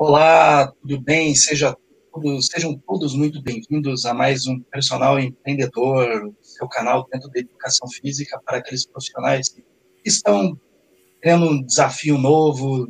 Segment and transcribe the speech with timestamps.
[0.00, 1.34] Olá, tudo bem?
[1.34, 1.76] Seja
[2.12, 7.88] todos, sejam todos muito bem-vindos a mais um Personal Empreendedor, seu canal dentro da educação
[7.88, 9.64] física para aqueles profissionais que
[10.04, 10.56] estão
[11.20, 12.86] tendo um desafio novo,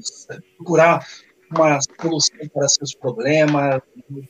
[0.59, 1.03] procurar
[1.51, 3.81] uma solução para seus problemas,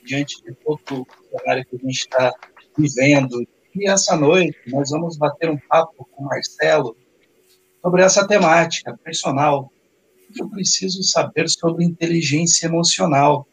[0.05, 1.07] diante de todo o
[1.37, 2.33] cenário que a gente está
[2.79, 3.45] vivendo.
[3.75, 6.97] E essa noite nós vamos bater um papo com o Marcelo
[7.83, 9.69] sobre essa temática personal,
[10.33, 13.47] que eu preciso saber sobre inteligência emocional.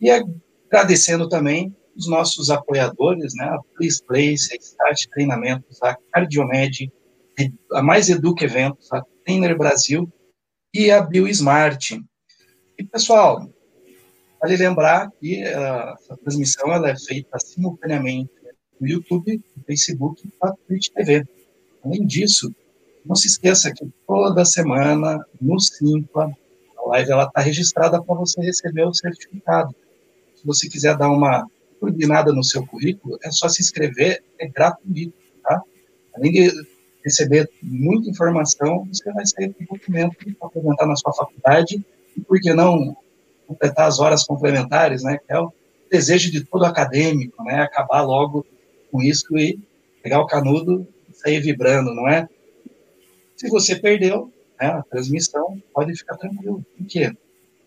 [0.00, 6.92] E agradecendo também os nossos apoiadores, né, a Please Place, a Start Treinamentos, a Cardiomed,
[7.72, 10.10] a Mais Educa Eventos, a Trainer Brasil
[10.72, 11.92] e a BioSmart.
[12.78, 13.48] E, pessoal,
[14.40, 18.30] vale lembrar que uh, essa transmissão ela é feita simultaneamente
[18.80, 21.24] no YouTube, no Facebook e na Twitch TV.
[21.84, 22.54] Além disso,
[23.04, 26.30] não se esqueça que toda semana, no Simpla,
[26.78, 29.74] a live está registrada para você receber o certificado.
[30.34, 31.46] Se você quiser dar uma
[31.80, 35.62] turbinada no seu currículo, é só se inscrever, é gratuito, tá?
[36.14, 36.52] Além de
[37.04, 41.84] receber muita informação, você vai sair com documento para apresentar na sua faculdade
[42.16, 42.96] e, por que não,
[43.46, 45.18] completar as horas complementares, né?
[45.18, 45.52] Que é o
[45.90, 47.62] desejo de todo acadêmico, né?
[47.62, 48.44] Acabar logo
[48.90, 49.58] com isso e
[50.02, 52.28] pegar o canudo e sair vibrando, não é?
[53.38, 56.64] Se você perdeu né, a transmissão, pode ficar tranquilo.
[56.76, 57.16] Por quê?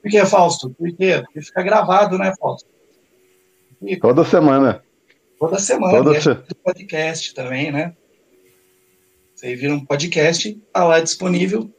[0.01, 0.69] Por quê, Fausto?
[0.71, 1.21] Por quê?
[1.23, 2.69] Porque fica gravado, né, Fausto?
[3.81, 4.83] E, toda semana.
[5.39, 6.03] Toda semana.
[6.03, 6.35] Toda se...
[6.63, 7.95] podcast também, né?
[9.33, 11.71] Você vira um podcast, está lá disponível.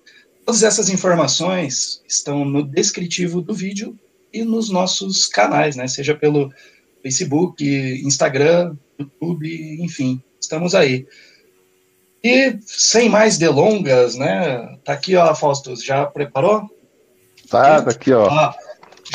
[0.44, 3.96] Todas essas informações estão no descritivo do vídeo
[4.32, 5.86] e nos nossos canais, né?
[5.86, 6.50] Seja pelo
[7.02, 7.62] Facebook,
[8.04, 11.06] Instagram, YouTube, enfim, estamos aí.
[12.24, 14.78] E sem mais delongas, né?
[14.84, 16.68] Tá aqui, ó, Fausto, já preparou?
[17.48, 18.28] Tá, tá aqui, ó.
[18.28, 18.54] ó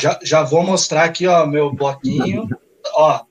[0.00, 2.48] já, já vou mostrar aqui, ó, meu bloquinho.
[2.94, 3.24] ó,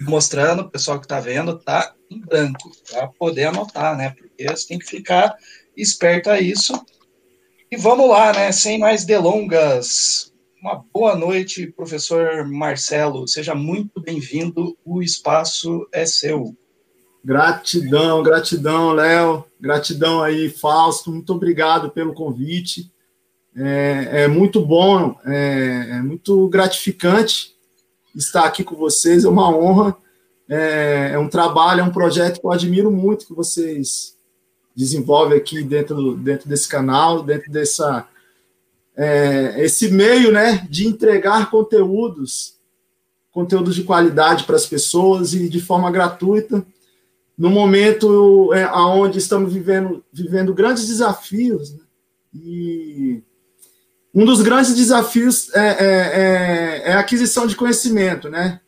[0.00, 4.10] mostrando, o pessoal que tá vendo, tá em branco, para poder anotar, né?
[4.10, 5.34] Porque você tem que ficar
[5.76, 6.74] esperto a isso.
[7.70, 8.52] E vamos lá, né?
[8.52, 10.32] Sem mais delongas.
[10.60, 13.26] Uma boa noite, professor Marcelo.
[13.26, 14.76] Seja muito bem-vindo.
[14.84, 16.54] O espaço é seu.
[17.24, 19.44] Gratidão, gratidão, Léo.
[19.60, 21.10] Gratidão aí, Fausto.
[21.10, 22.90] Muito obrigado pelo convite.
[23.54, 27.54] É, é muito bom, é, é, muito gratificante
[28.14, 29.24] estar aqui com vocês.
[29.24, 29.96] É uma honra.
[30.48, 34.16] É, é, um trabalho, é um projeto que eu admiro muito que vocês
[34.74, 38.08] desenvolvem aqui dentro, dentro desse canal, dentro dessa
[38.96, 42.58] é, esse meio, né, de entregar conteúdos,
[43.30, 46.66] conteúdos de qualidade para as pessoas e de forma gratuita
[47.40, 51.80] no momento é, onde estamos vivendo, vivendo grandes desafios, né?
[52.34, 53.22] e
[54.14, 58.60] um dos grandes desafios é, é, é, é a aquisição de conhecimento, né?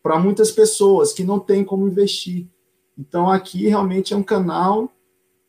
[0.00, 2.46] Para muitas pessoas que não têm como investir.
[2.96, 4.92] Então, aqui realmente é um canal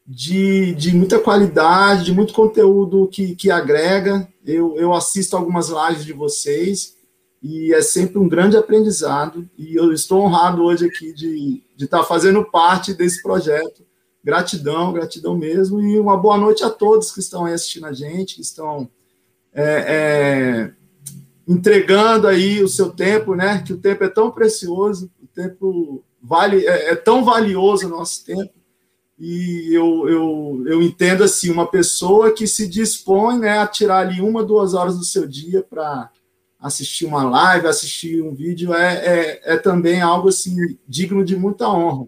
[0.08, 4.28] de, de muita qualidade, de muito conteúdo que, que agrega.
[4.44, 6.96] Eu, eu assisto algumas lives de vocês
[7.44, 9.48] e é sempre um grande aprendizado.
[9.56, 13.84] E eu estou honrado hoje aqui de, de estar fazendo parte desse projeto.
[14.24, 15.82] Gratidão, gratidão mesmo.
[15.82, 18.88] E uma boa noite a todos que estão aí assistindo a gente, que estão
[19.52, 20.74] é, é,
[21.48, 23.64] entregando aí o seu tempo, né?
[23.66, 28.24] Que o tempo é tão precioso, o tempo vale, é, é tão valioso o nosso
[28.24, 28.54] tempo.
[29.18, 34.22] E eu, eu, eu entendo assim, uma pessoa que se dispõe né, a tirar ali
[34.22, 36.12] uma, duas horas do seu dia para
[36.62, 40.56] assistir uma live, assistir um vídeo, é, é, é, também algo assim
[40.88, 42.08] digno de muita honra,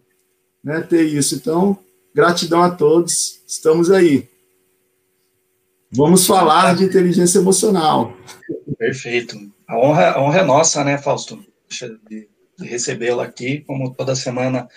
[0.64, 1.36] né, ter isso.
[1.36, 1.78] Então,
[2.14, 4.30] gratidão a todos, estamos aí.
[5.92, 8.16] Vamos falar de inteligência emocional.
[8.78, 9.38] Perfeito.
[9.68, 11.44] A honra, a honra é nossa, né, Fausto?
[11.70, 12.28] De,
[12.58, 14.68] de recebê-lo aqui, como toda semana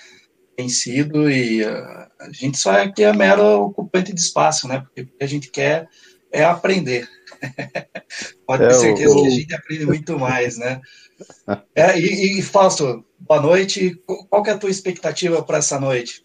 [0.57, 4.81] tem sido, e uh, a gente só é aqui é mero ocupante de espaço, né?
[4.81, 5.87] Porque o que a gente quer
[6.33, 7.07] é aprender.
[8.47, 9.23] Pode ter é, certeza o...
[9.23, 10.81] que a gente aprende muito mais, né?
[11.75, 14.01] É, e, e, Fausto, boa noite.
[14.29, 16.23] Qual que é a tua expectativa para essa noite?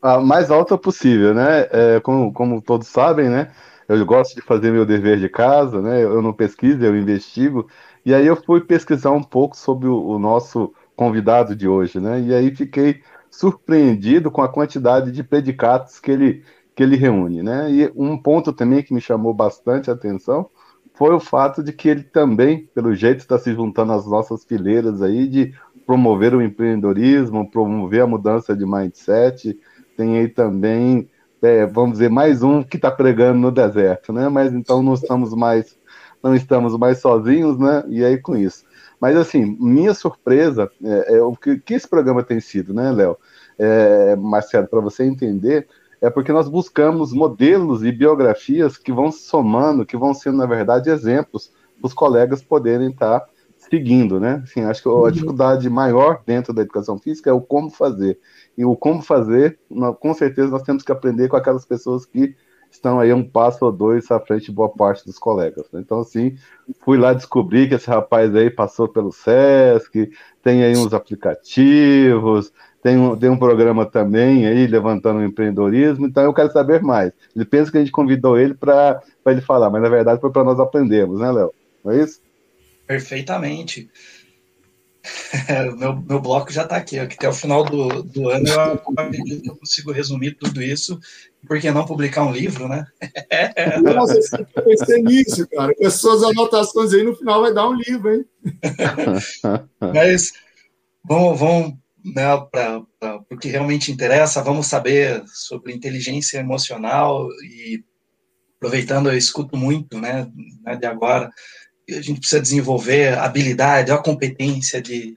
[0.00, 1.68] A mais alta possível, né?
[1.70, 3.52] É, como, como todos sabem, né?
[3.88, 6.02] Eu gosto de fazer meu dever de casa, né?
[6.02, 7.68] Eu não pesquiso, eu investigo.
[8.04, 12.20] E aí eu fui pesquisar um pouco sobre o, o nosso convidado de hoje, né?
[12.20, 16.44] E aí fiquei surpreendido com a quantidade de predicados que ele
[16.74, 17.70] que ele reúne, né?
[17.70, 20.50] E um ponto também que me chamou bastante a atenção
[20.94, 25.02] foi o fato de que ele também, pelo jeito, está se juntando às nossas fileiras
[25.02, 25.52] aí de
[25.86, 29.58] promover o empreendedorismo, promover a mudança de mindset.
[29.96, 31.08] Tem aí também,
[31.42, 34.28] é, vamos dizer, mais um que está pregando no deserto, né?
[34.28, 35.76] Mas então não estamos mais
[36.22, 37.84] não estamos mais sozinhos, né?
[37.88, 38.64] E aí com isso.
[38.98, 43.18] Mas assim, minha surpresa é, é o que, que, esse programa tem sido, né, Léo?
[43.58, 45.68] É, Marcelo, para você entender,
[46.04, 50.90] é porque nós buscamos modelos e biografias que vão somando, que vão sendo, na verdade,
[50.90, 54.42] exemplos para os colegas poderem estar tá seguindo, né?
[54.44, 55.10] Assim, acho que a uhum.
[55.10, 58.18] dificuldade maior dentro da educação física é o como fazer.
[58.56, 59.58] E o como fazer,
[59.98, 62.36] com certeza, nós temos que aprender com aquelas pessoas que
[62.70, 65.66] estão aí um passo ou dois à frente de boa parte dos colegas.
[65.72, 65.80] Né?
[65.80, 66.36] Então, assim,
[66.84, 70.10] fui lá descobrir que esse rapaz aí passou pelo SESC,
[70.42, 72.52] tem aí uns aplicativos,
[72.84, 77.10] tem um, tem um programa também aí levantando o empreendedorismo, então eu quero saber mais.
[77.34, 80.44] Ele pensa que a gente convidou ele para ele falar, mas na verdade foi para
[80.44, 81.50] nós aprendermos, né, Léo?
[81.82, 82.20] Não é isso?
[82.86, 83.88] Perfeitamente.
[85.78, 89.40] meu, meu bloco já está aqui, que até o final do, do ano eu acredito
[89.40, 91.00] que eu consigo resumir tudo isso,
[91.48, 92.86] porque não publicar um livro, né?
[93.82, 95.74] Nossa, eu pensei nisso, cara.
[95.74, 98.26] Com as suas anotações aí, no final vai dar um livro, hein?
[99.80, 100.34] Mas
[101.02, 102.84] vamos, vamos né, para
[103.30, 107.82] o que realmente interessa, vamos saber sobre inteligência emocional e
[108.56, 110.30] aproveitando, eu escuto muito, né,
[110.62, 111.30] né de agora,
[111.88, 115.14] a gente precisa desenvolver habilidade, a competência de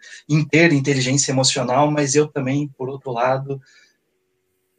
[0.50, 3.62] ter inteligência emocional, mas eu também, por outro lado,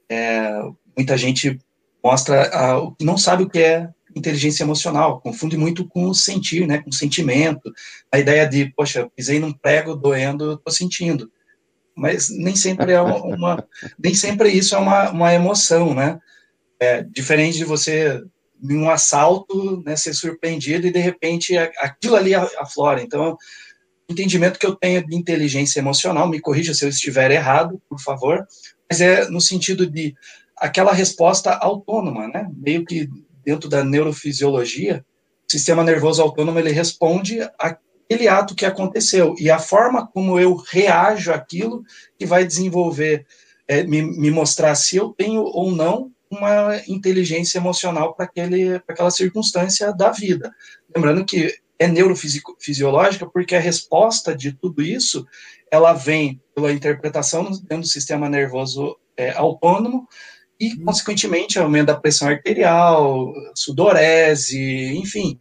[0.08, 0.60] é,
[0.96, 1.58] muita gente
[2.02, 6.90] mostra a, não sabe o que é inteligência emocional, confunde muito com sentir, né, com
[6.90, 7.72] sentimento,
[8.10, 11.31] a ideia de, poxa, pisei num prego doendo, estou sentindo,
[11.99, 13.67] mas nem sempre é uma,
[13.99, 16.19] nem sempre isso é uma, uma emoção, né,
[16.81, 18.23] é, diferente de você
[18.62, 23.03] em um assalto, né, ser surpreendido e de repente aquilo ali aflora.
[23.03, 23.37] Então,
[24.09, 28.01] o entendimento que eu tenho de inteligência emocional, me corrija se eu estiver errado, por
[28.01, 28.47] favor,
[28.91, 30.15] mas é no sentido de
[30.56, 32.51] aquela resposta autônoma, né?
[32.56, 33.09] Meio que
[33.44, 35.05] dentro da neurofisiologia,
[35.47, 37.39] o sistema nervoso autônomo ele responde
[38.08, 41.84] aquele ato que aconteceu e a forma como eu reajo àquilo
[42.19, 43.26] que vai desenvolver,
[43.66, 48.31] é, me, me mostrar se eu tenho ou não uma inteligência emocional para
[48.88, 50.50] aquela circunstância da vida.
[50.94, 55.26] Lembrando que é neurofisiológica porque a resposta de tudo isso
[55.70, 60.08] ela vem pela interpretação dentro do sistema nervoso é, autônomo
[60.58, 60.87] e, uhum.
[60.87, 65.38] consequentemente, aumento da pressão arterial, sudorese, enfim,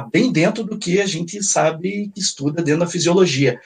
[0.00, 3.60] bem dentro do que a gente sabe que estuda dentro da fisiologia.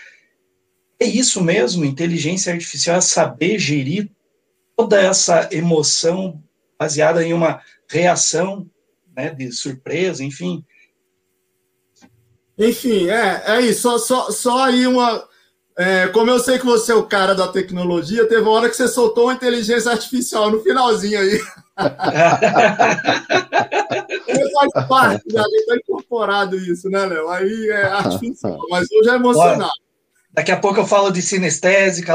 [0.98, 4.10] É isso mesmo, inteligência artificial é saber gerir
[4.76, 6.42] toda essa emoção
[6.78, 8.68] baseada em uma reação
[9.14, 10.64] né, de surpresa, enfim.
[12.58, 13.82] Enfim, é, é isso.
[13.82, 15.28] Só, só, só aí uma.
[15.76, 18.76] É, como eu sei que você é o cara da tecnologia, teve uma hora que
[18.76, 21.40] você soltou uma inteligência artificial no finalzinho aí.
[24.52, 27.28] Faz parte, já está incorporado isso, né, Léo?
[27.28, 29.70] Aí é artificial, mas hoje é emocional.
[30.32, 32.14] Daqui a pouco eu falo de sinestésica,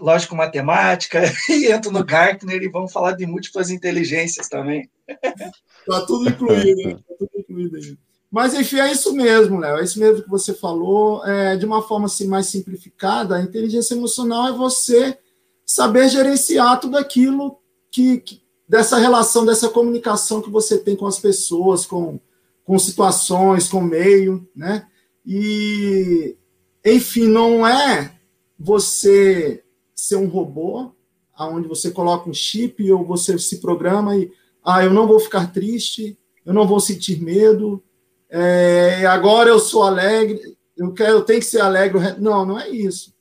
[0.00, 4.88] lógico-matemática, e entro no Gartner e vamos falar de múltiplas inteligências também.
[5.06, 6.94] Está tudo incluído, né?
[6.94, 7.98] tá tudo incluído aí.
[8.30, 11.22] Mas, enfim, é isso mesmo, Léo, é isso mesmo que você falou.
[11.26, 15.18] É, de uma forma assim, mais simplificada, a inteligência emocional é você
[15.66, 17.58] saber gerenciar tudo aquilo
[17.90, 18.41] que, que
[18.72, 22.18] dessa relação, dessa comunicação que você tem com as pessoas, com,
[22.64, 24.86] com situações, com meio, né?
[25.26, 26.34] E
[26.82, 28.18] enfim, não é
[28.58, 29.62] você
[29.94, 30.90] ser um robô,
[31.34, 34.32] aonde você coloca um chip ou você se programa e,
[34.64, 37.84] ah, eu não vou ficar triste, eu não vou sentir medo,
[38.30, 42.00] é, agora eu sou alegre, eu quero, eu tenho que ser alegre.
[42.18, 43.12] Não, não é isso.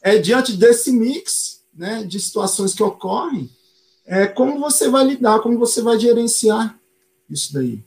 [0.00, 3.50] É diante desse mix, né, de situações que ocorrem,
[4.08, 6.78] é como você vai lidar, como você vai gerenciar
[7.28, 7.84] isso daí.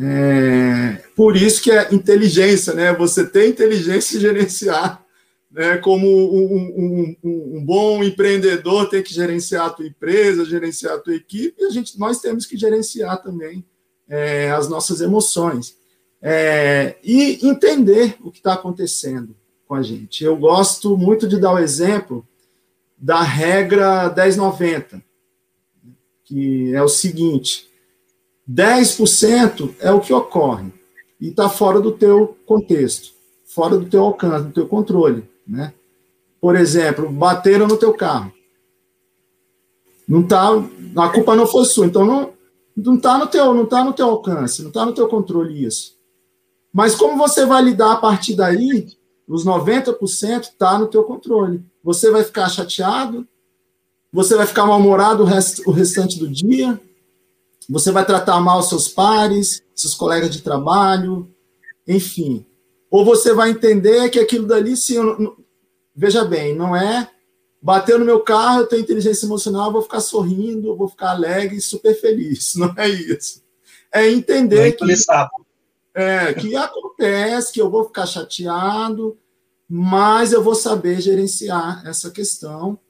[0.00, 2.94] É, por isso que é inteligência, né?
[2.94, 5.04] Você tem inteligência e gerenciar,
[5.50, 5.76] né?
[5.76, 11.14] Como um, um, um, bom empreendedor tem que gerenciar a tua empresa, gerenciar a tua
[11.14, 13.62] equipe, e a gente, nós temos que gerenciar também
[14.08, 15.76] é, as nossas emoções
[16.22, 20.24] é, e entender o que está acontecendo com a gente.
[20.24, 22.26] Eu gosto muito de dar o exemplo
[22.96, 25.02] da regra 1090,
[26.28, 27.66] que é o seguinte:
[28.48, 30.70] 10% é o que ocorre
[31.18, 33.12] e está fora do teu contexto,
[33.46, 35.72] fora do teu alcance, do teu controle, né?
[36.40, 38.32] Por exemplo, bateram no teu carro.
[40.06, 40.50] Não tá,
[40.96, 42.38] a culpa não foi sua, então não
[42.76, 45.96] não está no teu, não tá no teu alcance, não está no teu controle isso.
[46.72, 48.86] Mas como você vai lidar a partir daí?
[49.26, 51.60] Os 90% está no teu controle.
[51.82, 53.26] Você vai ficar chateado,
[54.18, 56.80] você vai ficar mal-humorado o, rest, o restante do dia,
[57.70, 61.32] você vai tratar mal seus pares, seus colegas de trabalho,
[61.86, 62.44] enfim.
[62.90, 65.36] Ou você vai entender que aquilo dali, se eu,
[65.94, 67.08] veja bem, não é
[67.62, 71.10] bater no meu carro, eu tenho inteligência emocional, eu vou ficar sorrindo, eu vou ficar
[71.10, 72.54] alegre, super feliz.
[72.58, 73.40] Não é isso.
[73.92, 74.84] É entender é que,
[75.94, 79.16] é, que acontece, que eu vou ficar chateado,
[79.68, 82.80] mas eu vou saber gerenciar essa questão,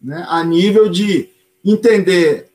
[0.00, 1.28] né, a nível de
[1.64, 2.50] entender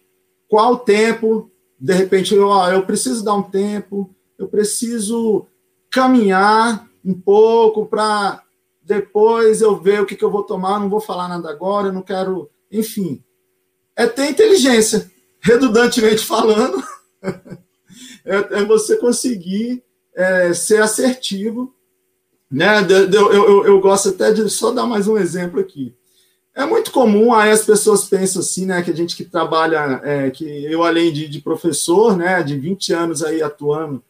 [0.48, 1.50] qual tempo,
[1.80, 5.46] de repente, eu, eu preciso dar um tempo, eu preciso
[5.90, 8.42] caminhar um pouco para
[8.82, 12.02] depois eu ver o que, que eu vou tomar, não vou falar nada agora, não
[12.02, 12.50] quero.
[12.72, 13.24] Enfim.
[13.96, 15.10] É ter inteligência,
[15.40, 16.84] redundantemente falando,
[18.26, 19.84] é, é, você conseguir
[20.14, 21.74] é, ser assertivo.
[22.52, 22.86] Né?
[23.12, 25.96] Eu, eu, eu gosto até de só dar mais um exemplo aqui.
[26.56, 30.32] É muito comum, aí as pessoas pensam assim, né, que a gente que trabalha, é,
[30.32, 34.02] que eu além de, de, professor, né, de 20 anos aí atuando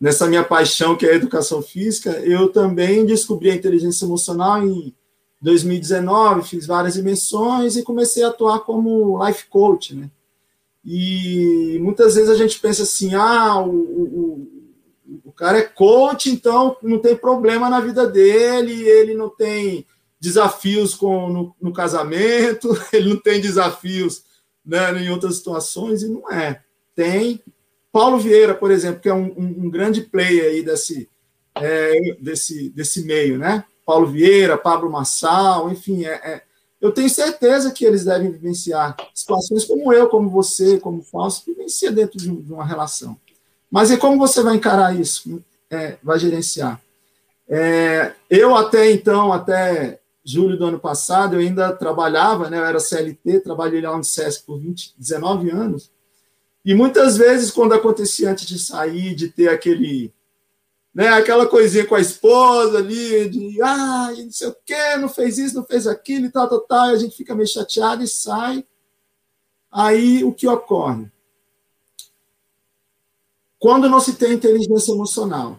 [0.00, 4.94] nessa minha paixão que é a educação física, eu também descobri a inteligência emocional em
[5.42, 10.10] 2019, fiz várias imersões e comecei a atuar como life coach, né.
[10.82, 14.48] E muitas vezes a gente pensa assim, ah, o, o,
[15.26, 19.84] o cara é coach, então não tem problema na vida dele, ele não tem
[20.20, 24.22] desafios com, no, no casamento, ele não tem desafios
[24.64, 26.60] né, em outras situações, e não é.
[26.94, 27.42] Tem.
[27.90, 31.08] Paulo Vieira, por exemplo, que é um, um, um grande player aí desse,
[31.56, 33.64] é, desse, desse meio, né?
[33.84, 36.42] Paulo Vieira, Pablo Massal, enfim, é, é,
[36.80, 41.90] eu tenho certeza que eles devem vivenciar situações como eu, como você, como Fausto, vivencia
[41.90, 43.16] dentro de, de uma relação.
[43.70, 45.42] Mas e como você vai encarar isso?
[45.68, 46.80] É, vai gerenciar?
[47.48, 49.99] É, eu até então, até
[50.30, 54.44] julho do ano passado, eu ainda trabalhava, né, eu era CLT, trabalhei lá no SESC
[54.44, 55.90] por 20, 19 anos,
[56.64, 60.12] e muitas vezes, quando acontecia antes de sair, de ter aquele,
[60.94, 65.38] né, aquela coisinha com a esposa ali, de, ah, não sei o quê, não fez
[65.38, 68.08] isso, não fez aquilo e tal, tal, tal, e a gente fica meio chateado e
[68.08, 68.64] sai.
[69.72, 71.10] Aí, o que ocorre?
[73.58, 75.58] Quando não se tem inteligência emocional,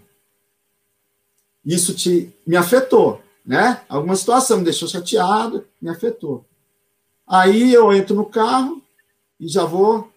[1.65, 3.81] isso te, me afetou né?
[3.89, 6.45] Alguma situação me deixou chateado, me afetou.
[7.27, 8.81] Aí eu entro no carro
[9.39, 10.11] e já vou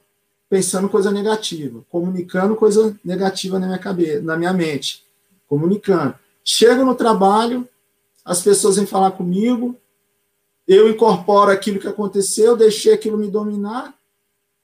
[0.48, 5.04] pensando coisa negativa, comunicando coisa negativa na minha cabeça, na minha mente,
[5.48, 6.14] comunicando.
[6.44, 7.68] Chego no trabalho,
[8.24, 9.76] as pessoas vêm falar comigo,
[10.66, 13.94] eu incorporo aquilo que aconteceu, deixei aquilo me dominar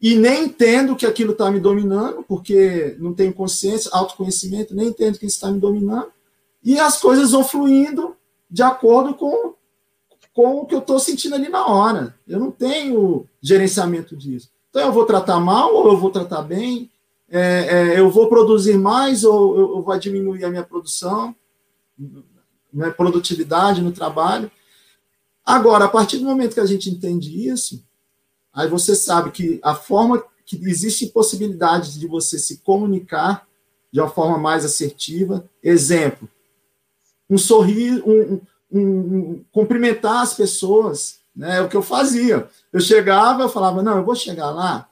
[0.01, 5.19] e nem entendo que aquilo está me dominando, porque não tenho consciência, autoconhecimento, nem entendo
[5.19, 6.11] que está me dominando,
[6.65, 8.17] e as coisas vão fluindo
[8.51, 9.55] de acordo com,
[10.35, 12.15] com o que eu estou sentindo ali na hora.
[12.27, 14.51] Eu não tenho gerenciamento disso.
[14.69, 16.91] Então, eu vou tratar mal ou eu vou tratar bem?
[17.29, 17.41] É,
[17.95, 21.35] é, eu vou produzir mais ou eu, eu vou diminuir a minha produção,
[22.73, 24.51] minha produtividade no trabalho?
[25.45, 27.85] Agora, a partir do momento que a gente entende isso,
[28.53, 33.47] aí você sabe que a forma que existe possibilidades de você se comunicar
[33.93, 35.49] de uma forma mais assertiva.
[35.63, 36.29] Exemplo,
[37.31, 41.59] um sorriso, um, um, um, cumprimentar as pessoas, né?
[41.59, 42.49] É o que eu fazia.
[42.73, 44.89] Eu chegava, eu falava, não, eu vou chegar lá,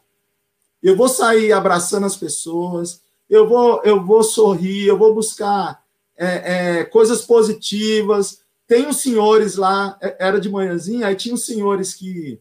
[0.83, 5.83] eu vou sair abraçando as pessoas, eu vou, eu vou sorrir, eu vou buscar
[6.17, 8.41] é, é, coisas positivas.
[8.67, 12.41] Tem os senhores lá, é, era de manhãzinha, aí tinha os senhores que,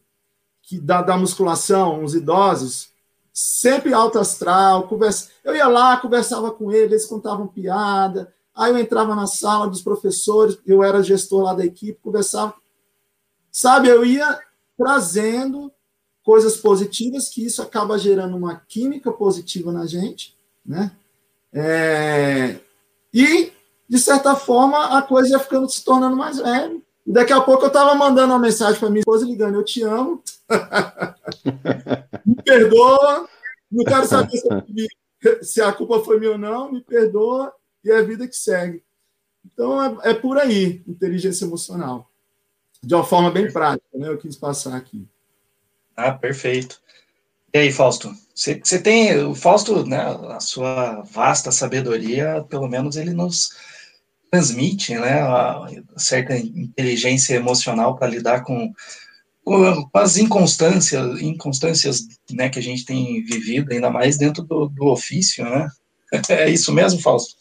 [0.62, 2.90] que da, da musculação, uns idosos,
[3.32, 8.78] sempre alto astral, conversa, eu ia lá, conversava com eles, eles contavam piada, Aí eu
[8.78, 12.54] entrava na sala dos professores, eu era gestor lá da equipe, conversava.
[13.52, 14.36] Sabe, eu ia
[14.76, 15.72] trazendo
[16.24, 20.36] coisas positivas, que isso acaba gerando uma química positiva na gente,
[20.66, 20.90] né?
[21.52, 22.58] É...
[23.14, 23.52] E,
[23.88, 26.82] de certa forma, a coisa ia ficando se tornando mais leve.
[27.06, 29.82] E daqui a pouco eu estava mandando uma mensagem para minha esposa ligando: Eu te
[29.82, 30.20] amo,
[32.26, 33.28] me perdoa,
[33.70, 34.28] não quero saber
[35.42, 37.52] se a culpa foi minha ou não, me perdoa,
[37.84, 38.82] e é a vida que segue.
[39.44, 42.10] Então, é, é por aí, inteligência emocional.
[42.82, 44.08] De uma forma bem prática, né?
[44.08, 45.06] Eu quis passar aqui.
[45.96, 46.80] Ah, perfeito.
[47.52, 48.14] E aí, Fausto?
[48.34, 53.50] Você, tem, o Fausto, né, a sua vasta sabedoria, pelo menos ele nos
[54.30, 55.22] transmite, né,
[55.96, 58.72] certa inteligência emocional para lidar com,
[59.42, 64.86] com, as inconstâncias, inconstâncias, né, que a gente tem vivido, ainda mais dentro do, do
[64.86, 65.68] ofício, né?
[66.30, 67.34] É isso mesmo, Fausto?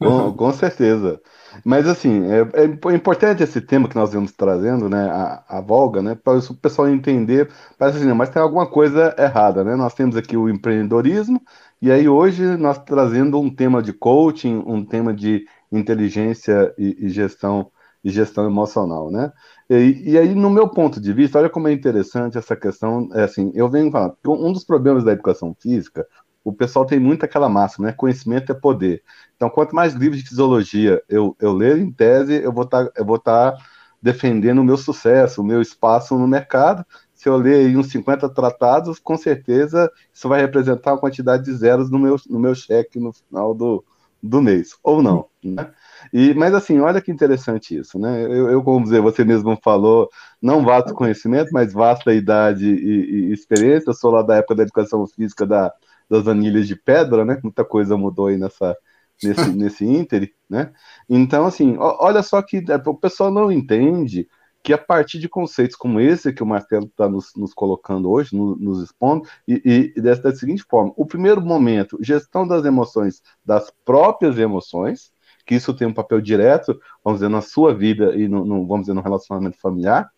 [0.00, 1.20] Com, com certeza.
[1.64, 6.00] Mas, assim, é, é, importante esse tema que nós vamos trazendo, né, a, a Volga,
[6.02, 9.76] né, para o pessoal entender, parece assim, mas tem alguma coisa errada, né?
[9.76, 11.42] Nós temos aqui o empreendedorismo,
[11.82, 17.08] e aí hoje nós trazendo um tema de coaching, um tema de inteligência e, e
[17.08, 17.70] gestão
[18.02, 19.30] e gestão emocional, né?
[19.68, 23.24] E, e, aí, no meu ponto de vista, olha como é interessante essa questão, é
[23.24, 26.06] assim, eu venho falando, um dos problemas da educação física,
[26.44, 27.92] o pessoal tem muito aquela máxima, né?
[27.92, 29.02] Conhecimento é poder.
[29.36, 33.04] Então, quanto mais livros de fisiologia eu, eu ler em tese, eu vou estar tá,
[33.04, 33.56] vou tá
[34.02, 36.84] defendendo o meu sucesso, o meu espaço no mercado.
[37.14, 41.90] Se eu ler uns 50 tratados, com certeza isso vai representar uma quantidade de zeros
[41.90, 43.84] no meu, no meu cheque no final do,
[44.22, 45.70] do mês, ou não, né?
[46.12, 48.24] E, mas assim, olha que interessante isso, né?
[48.24, 50.08] Eu, eu como dizer, você mesmo falou,
[50.40, 53.90] não vasto conhecimento, mas vasta idade e, e experiência.
[53.90, 55.70] Eu sou lá da época da educação física da,
[56.10, 57.38] das anilhas de pedra, né?
[57.42, 58.76] Muita coisa mudou aí nessa,
[59.22, 60.72] nesse, nesse ínter, né?
[61.08, 64.28] Então, assim, olha só que é, o pessoal não entende
[64.62, 68.36] que a partir de conceitos como esse que o Marcelo está nos, nos, colocando hoje,
[68.36, 73.22] no, nos expondo, e, e dessa da seguinte forma: o primeiro momento, gestão das emoções,
[73.44, 75.12] das próprias emoções,
[75.46, 78.82] que isso tem um papel direto, vamos dizer, na sua vida e no, no vamos
[78.82, 80.10] dizer, no relacionamento familiar.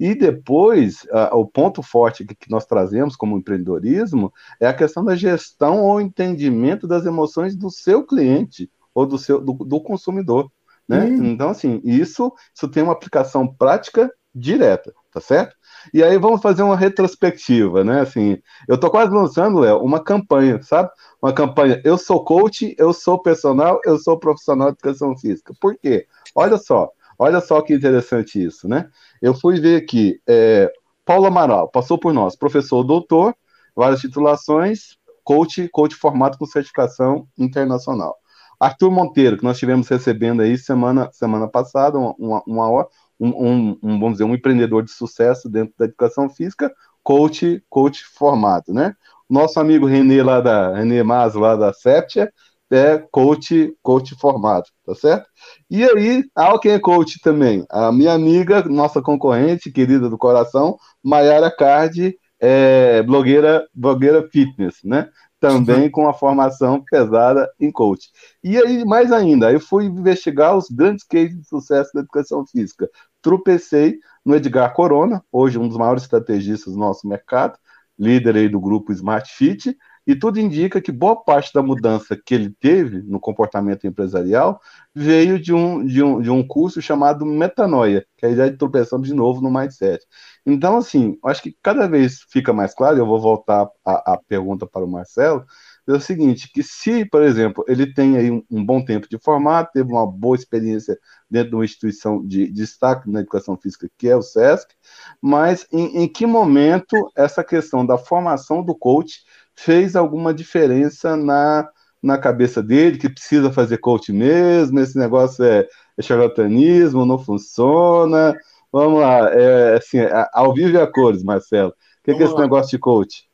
[0.00, 5.14] E depois, o ponto forte que, que, nós trazemos como empreendedorismo é a questão da
[5.14, 10.50] gestão ou entendimento das emoções do seu cliente ou do seu do, do consumidor.
[10.88, 11.04] Né?
[11.04, 11.26] Hum.
[11.26, 15.54] Então, assim, isso, isso tem uma aplicação prática direta, tá certo?
[15.92, 18.00] E aí vamos fazer uma retrospectiva, né?
[18.00, 20.88] Assim, eu tô quase lançando, Léo, uma campanha, sabe?
[21.20, 25.52] Uma campanha, eu sou coach, eu sou personal, eu sou profissional de educação física.
[25.60, 26.06] Por quê?
[26.34, 28.88] Olha só, olha só que interessante isso, né?
[29.20, 30.72] Eu fui ver aqui, é,
[31.04, 33.36] Paulo Amaral, passou por nós, professor doutor,
[33.76, 38.16] várias titulações, coach, coach formado com certificação internacional.
[38.58, 43.78] Arthur Monteiro, que nós tivemos recebendo aí semana, semana passada, uma, uma hora, um, um,
[43.82, 46.72] um, vamos dizer, um empreendedor de sucesso dentro da educação física,
[47.02, 48.94] coach, coach formado, né?
[49.28, 52.32] Nosso amigo Renê lá da Renê Mas lá da Septia
[52.70, 55.28] é coach, coach formado, tá certo?
[55.68, 57.64] E aí, há quem é coach também?
[57.70, 65.08] A minha amiga, nossa concorrente, querida do coração, Mayara Card, é blogueira, blogueira fitness, né?
[65.40, 68.10] também com a formação pesada em coach.
[68.44, 72.88] E aí, mais ainda, eu fui investigar os grandes cases de sucesso da educação física.
[73.22, 77.58] Tropecei no Edgar Corona, hoje um dos maiores estrategistas do nosso mercado,
[77.98, 79.74] líder aí do grupo Smart Fit,
[80.10, 84.60] e tudo indica que boa parte da mudança que ele teve no comportamento empresarial
[84.92, 89.14] veio de um, de um, de um curso chamado Metanoia, que aí já tropeçamos de
[89.14, 90.04] novo no Mindset.
[90.44, 94.66] Então, assim, acho que cada vez fica mais claro, eu vou voltar a, a pergunta
[94.66, 95.44] para o Marcelo,
[95.86, 99.18] é o seguinte, que se, por exemplo, ele tem aí um, um, bom tempo de
[99.18, 100.98] formato, teve uma boa experiência
[101.30, 104.72] dentro de uma instituição de, de destaque na educação física, que é o SESC,
[105.20, 109.22] mas em, em que momento essa questão da formação do coach
[109.64, 111.68] fez alguma diferença na,
[112.02, 118.34] na cabeça dele, que precisa fazer coach mesmo, esse negócio é, é charlatanismo, não funciona.
[118.72, 121.70] Vamos lá, é, assim, é, ao vivo e a cores, Marcelo.
[121.70, 122.40] O que, que é esse lá.
[122.40, 123.28] negócio de coach?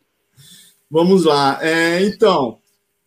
[0.91, 1.59] Vamos lá.
[1.63, 2.59] É, então,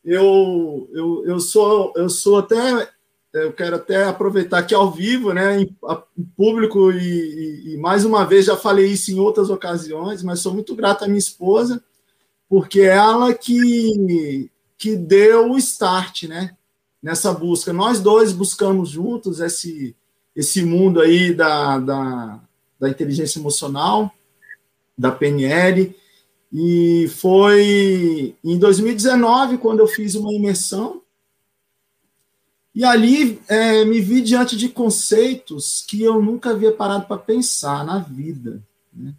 [0.03, 2.87] eu, eu, eu, sou, eu sou até.
[3.31, 5.77] Eu quero até aproveitar aqui ao vivo, né, em,
[6.17, 10.39] em público, e, e, e, mais uma vez já falei isso em outras ocasiões, mas
[10.39, 11.79] sou muito grato à minha esposa,
[12.49, 16.57] porque ela que, que deu o start, né?
[17.01, 17.71] Nessa busca.
[17.71, 19.95] Nós dois buscamos juntos esse,
[20.35, 22.39] esse mundo aí da, da,
[22.79, 24.11] da inteligência emocional,
[24.97, 25.95] da PNL,
[26.51, 31.03] e foi em 2019 quando eu fiz uma imersão.
[32.73, 37.85] E ali é, me vi diante de conceitos que eu nunca havia parado para pensar
[37.85, 38.63] na vida.
[38.93, 39.13] Né?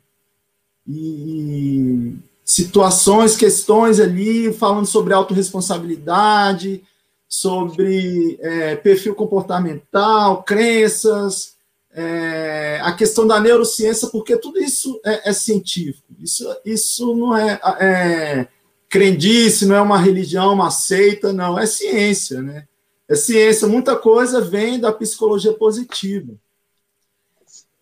[0.87, 2.17] E
[2.51, 6.83] situações, questões ali, falando sobre autorresponsabilidade,
[7.29, 11.55] sobre é, perfil comportamental, crenças,
[11.93, 16.09] é, a questão da neurociência, porque tudo isso é, é científico.
[16.19, 18.49] Isso, isso não é, é
[18.89, 22.67] crendice, não é uma religião, uma seita, não, é ciência, né?
[23.09, 26.33] É ciência, muita coisa vem da psicologia positiva.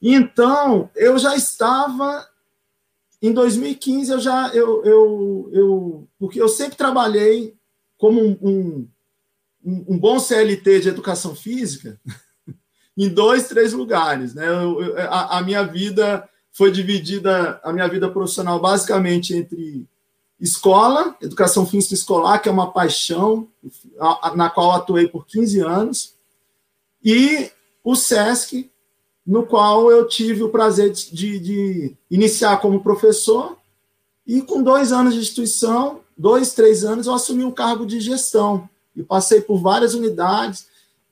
[0.03, 2.29] Então, eu já estava
[3.21, 7.55] em 2015 eu já eu, eu, eu porque eu sempre trabalhei
[7.97, 8.89] como um,
[9.65, 12.01] um, um bom CLT de educação física
[12.97, 14.47] em dois três lugares né?
[14.49, 19.87] Eu, eu, a, a, minha vida foi dividida a minha vida profissional basicamente entre
[20.41, 23.49] escola educação física escolar que é uma paixão
[24.37, 26.19] na qual atuei por 15 anos
[27.03, 27.51] e
[27.83, 28.71] o SESC,
[29.29, 33.59] no qual eu tive o prazer de, de iniciar como professor,
[34.27, 38.67] e com dois anos de instituição, dois, três anos, eu assumi um cargo de gestão,
[38.97, 40.67] e passei por várias unidades,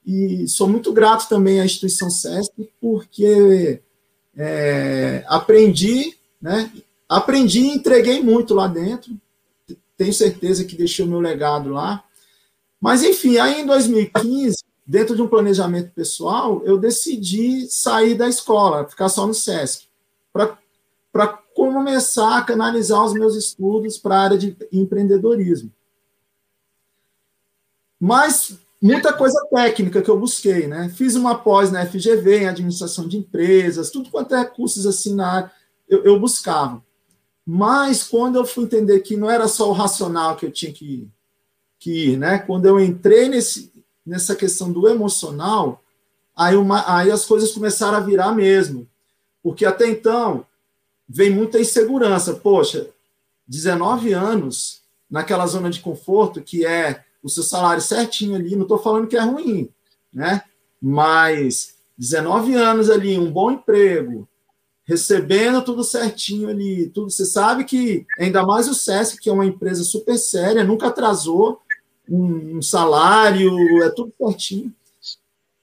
[0.06, 3.82] e sou muito grato também à instituição SESC, porque
[4.34, 6.72] é, aprendi, né,
[7.06, 9.12] aprendi e entreguei muito lá dentro,
[9.94, 12.02] tenho certeza que deixei o meu legado lá,
[12.80, 18.86] mas, enfim, aí em 2015, dentro de um planejamento pessoal, eu decidi sair da escola,
[18.86, 19.88] ficar só no SESC,
[20.32, 25.72] para começar a canalizar os meus estudos para a área de empreendedorismo.
[27.98, 30.90] Mas muita coisa técnica que eu busquei, né?
[30.90, 35.32] Fiz uma pós na FGV, em administração de empresas, tudo quanto é cursos assim na
[35.32, 35.52] área,
[35.88, 36.84] eu, eu buscava.
[37.44, 41.08] Mas quando eu fui entender que não era só o racional que eu tinha que
[41.78, 43.70] que, né, quando eu entrei nesse,
[44.06, 45.82] nessa questão do emocional,
[46.36, 48.88] aí, uma, aí as coisas começaram a virar mesmo.
[49.42, 50.46] Porque até então
[51.08, 52.34] vem muita insegurança.
[52.34, 52.88] Poxa,
[53.46, 58.78] 19 anos naquela zona de conforto, que é o seu salário certinho ali, não estou
[58.78, 59.68] falando que é ruim,
[60.12, 60.42] né?
[60.80, 64.28] Mas 19 anos ali, um bom emprego,
[64.84, 67.10] recebendo tudo certinho ali, tudo.
[67.10, 71.60] Você sabe que ainda mais o SESC, que é uma empresa super séria, nunca atrasou,
[72.08, 74.74] um, salário, é tudo certinho.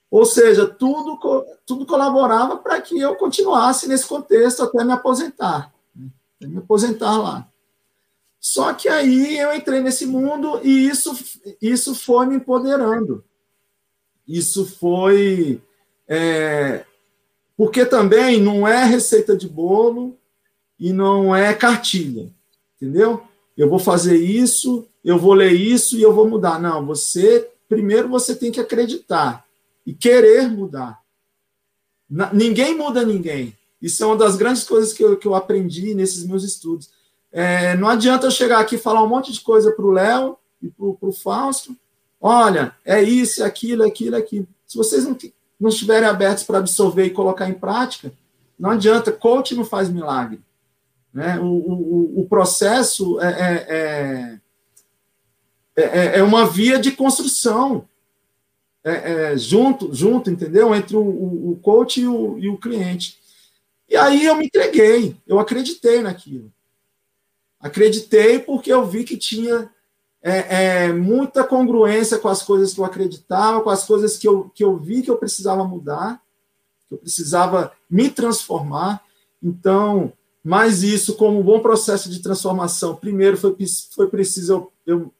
[0.10, 1.18] Ou seja, tudo,
[1.66, 5.74] tudo colaborava para que eu continuasse nesse contexto até me aposentar.
[5.96, 6.08] Né?
[6.38, 7.48] Até me aposentar lá.
[8.40, 11.18] Só que aí eu entrei nesse mundo e isso,
[11.62, 13.24] isso foi me empoderando.
[14.28, 15.62] Isso foi.
[16.08, 16.86] É,
[17.56, 20.18] porque também não é receita de bolo
[20.80, 22.30] e não é cartilha,
[22.76, 23.26] entendeu?
[23.58, 26.60] Eu vou fazer isso, eu vou ler isso e eu vou mudar.
[26.60, 29.46] Não, você primeiro você tem que acreditar
[29.86, 31.00] e querer mudar.
[32.32, 33.58] ninguém muda ninguém.
[33.82, 36.90] Isso é uma das grandes coisas que eu, que eu aprendi nesses meus estudos.
[37.32, 40.38] É, não adianta eu chegar aqui e falar um monte de coisa para o Léo
[40.62, 41.76] e para o Fausto.
[42.22, 44.48] Olha, é isso, é aquilo, é aquilo, é aquilo.
[44.66, 45.18] Se vocês não,
[45.60, 48.14] não estiverem abertos para absorver e colocar em prática,
[48.58, 49.12] não adianta.
[49.12, 50.40] Coach não faz milagre.
[51.14, 51.40] Né?
[51.40, 54.40] O, o, o processo é, é, é
[55.76, 57.88] é, é, é uma via de construção
[58.84, 58.92] é,
[59.32, 60.74] é, junto, junto, entendeu?
[60.76, 63.18] Entre o, o coach e o, e o cliente.
[63.90, 66.52] E aí eu me entreguei, eu acreditei naquilo.
[67.60, 69.72] Acreditei porque eu vi que tinha
[70.22, 74.52] é, é, muita congruência com as coisas que eu acreditava, com as coisas que eu,
[74.54, 76.22] que eu vi que eu precisava mudar,
[76.88, 79.02] que eu precisava me transformar.
[79.42, 83.56] Então, mais isso, como um bom processo de transformação, primeiro foi,
[83.96, 85.14] foi preciso eu, eu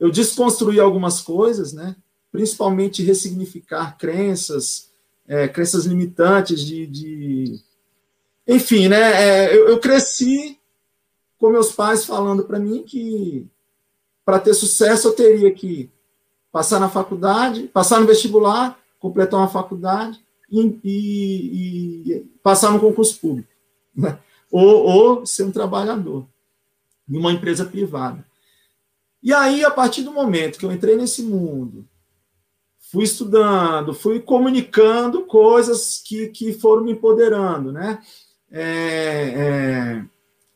[0.00, 1.94] eu desconstruí algumas coisas, né?
[2.32, 4.90] principalmente ressignificar crenças,
[5.28, 7.60] é, crenças limitantes de, de...
[8.46, 9.22] enfim, né?
[9.22, 10.58] É, eu, eu, cresci
[11.38, 13.46] com meus pais falando para mim que
[14.24, 15.90] para ter sucesso eu teria que
[16.52, 23.18] passar na faculdade, passar no vestibular, completar uma faculdade e, e, e passar no concurso
[23.20, 23.48] público,
[23.94, 24.18] né?
[24.50, 26.26] Ou, ou ser um trabalhador
[27.08, 28.24] em uma empresa privada.
[29.22, 31.86] E aí, a partir do momento que eu entrei nesse mundo,
[32.90, 38.00] fui estudando, fui comunicando coisas que, que foram me empoderando, né?
[38.50, 38.62] É,
[39.36, 40.04] é,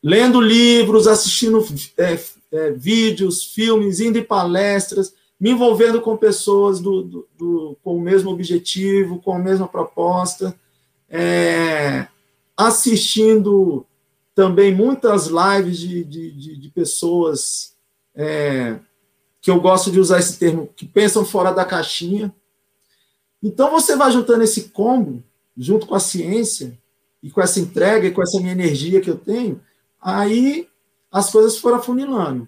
[0.02, 1.64] lendo livros, assistindo
[1.96, 2.18] é,
[2.52, 8.00] é vídeos, filmes, indo em palestras, me envolvendo com pessoas do, do, do, com o
[8.00, 10.58] mesmo objetivo, com a mesma proposta,
[11.08, 12.06] é,
[12.56, 13.86] assistindo
[14.34, 17.74] também muitas lives de, de, de, de pessoas
[18.14, 18.78] é,
[19.40, 22.34] que eu gosto de usar esse termo, que pensam fora da caixinha.
[23.42, 25.22] Então você vai juntando esse combo,
[25.56, 26.78] junto com a ciência,
[27.22, 29.60] e com essa entrega, e com essa minha energia que eu tenho,
[30.00, 30.68] aí
[31.10, 32.46] as coisas foram afunilando.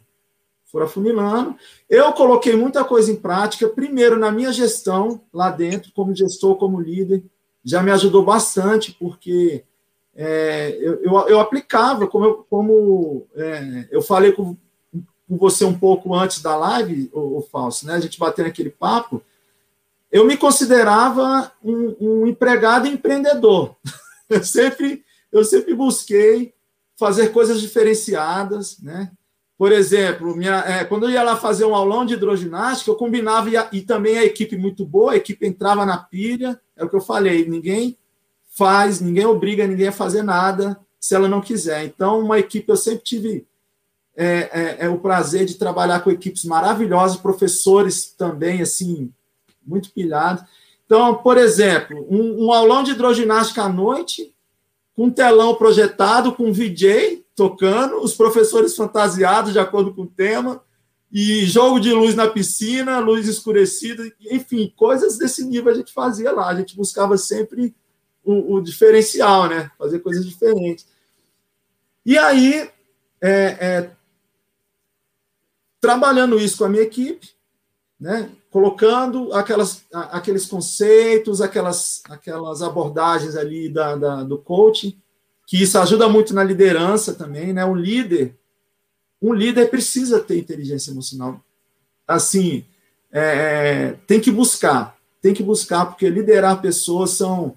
[0.67, 1.57] Foram afunilando.
[1.89, 6.81] Eu coloquei muita coisa em prática, primeiro na minha gestão, lá dentro, como gestor, como
[6.81, 7.25] líder,
[7.65, 9.65] já me ajudou bastante, porque
[10.17, 14.57] é, eu, eu, eu, aplicava, como, eu, como é, eu falei com,
[15.29, 17.95] com você um pouco antes da live, o, o né?
[17.95, 19.23] A gente batendo aquele papo.
[20.11, 23.77] Eu me considerava um, um empregado empreendedor.
[24.29, 26.53] Eu sempre, eu sempre busquei
[26.97, 29.13] fazer coisas diferenciadas, né?
[29.57, 33.49] Por exemplo, minha, é, quando eu ia lá fazer um aulão de hidroginástica, eu combinava,
[33.49, 36.89] e, a, e, também a equipe muito boa, a equipe entrava na pilha, é o
[36.89, 37.97] que eu falei, ninguém
[38.57, 41.85] faz, ninguém obriga ninguém a fazer nada se ela não quiser.
[41.85, 43.47] Então, uma equipe, eu sempre tive
[44.17, 49.13] é, é, é, o prazer de trabalhar com equipes maravilhosas, professores também, assim,
[49.65, 50.43] muito pilhados.
[50.87, 54.35] Então, por exemplo, um, um aulão de hidroginástica à noite,
[54.97, 60.63] com telão projetado, com VJ tocando, os professores fantasiados de acordo com o tema,
[61.13, 66.33] e jogo de luz na piscina, luz escurecida, enfim, coisas desse nível a gente fazia
[66.33, 66.49] lá.
[66.49, 67.75] A gente buscava sempre
[68.27, 69.71] o, diferencial, né?
[69.79, 70.87] Fazer coisas diferentes.
[72.05, 72.71] E aí,
[73.21, 73.91] é, é,
[75.81, 77.31] trabalhando isso com a minha equipe,
[77.99, 78.31] né?
[78.57, 84.99] colocando aquelas, aqueles conceitos, aquelas, aquelas abordagens ali da, da, do coaching,
[85.47, 87.67] que isso ajuda muito na liderança também, né?
[87.67, 88.35] Um líder,
[89.21, 91.39] um líder precisa ter inteligência emocional.
[92.09, 92.65] Assim,
[93.13, 97.55] é, é, tem que buscar, tem que buscar, porque liderar pessoas são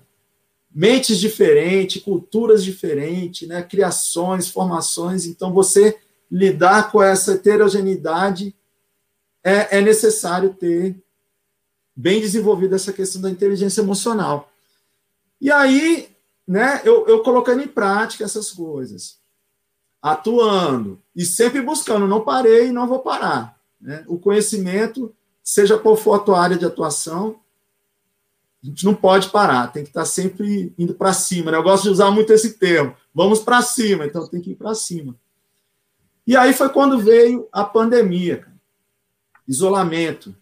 [0.71, 3.62] mentes diferentes, culturas diferentes, né?
[3.63, 5.25] criações, formações.
[5.25, 5.99] Então, você
[6.32, 8.55] lidar com essa heterogeneidade
[9.43, 10.95] é, é necessário ter
[11.95, 14.51] bem desenvolvida essa questão da inteligência emocional.
[15.41, 16.10] E aí,
[16.47, 19.19] né, eu, eu colocando em prática essas coisas,
[20.01, 23.60] atuando e sempre buscando, não parei e não vou parar.
[23.82, 24.03] Né?
[24.08, 27.39] O conhecimento, seja qual for a tua área de atuação,
[28.63, 31.51] a gente não pode parar, tem que estar sempre indo para cima.
[31.51, 31.57] Né?
[31.57, 34.75] Eu gosto de usar muito esse termo, vamos para cima, então tem que ir para
[34.75, 35.15] cima.
[36.27, 38.45] E aí foi quando veio a pandemia
[39.47, 40.35] isolamento.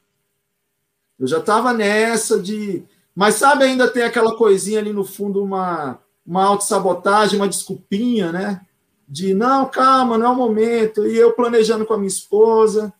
[1.17, 2.83] Eu já estava nessa de.
[3.15, 8.61] Mas sabe, ainda tem aquela coisinha ali no fundo, uma, uma autossabotagem, uma desculpinha, né?
[9.07, 11.07] De não, calma, não é o momento.
[11.07, 12.93] E eu planejando com a minha esposa.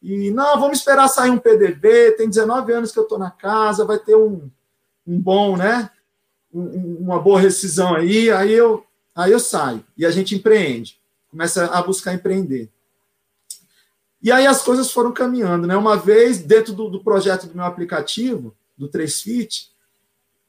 [0.00, 2.12] E não, vamos esperar sair um PDB.
[2.12, 4.48] Tem 19 anos que eu estou na casa, vai ter um,
[5.08, 5.90] um bom, né?
[6.52, 8.30] Um, uma boa rescisão aí.
[8.30, 9.82] Aí eu, aí eu saio.
[9.96, 11.00] E a gente empreende.
[11.30, 12.70] Começa a buscar empreender.
[14.22, 15.76] E aí as coisas foram caminhando, né?
[15.76, 19.68] Uma vez, dentro do, do projeto do meu aplicativo, do 3Fit,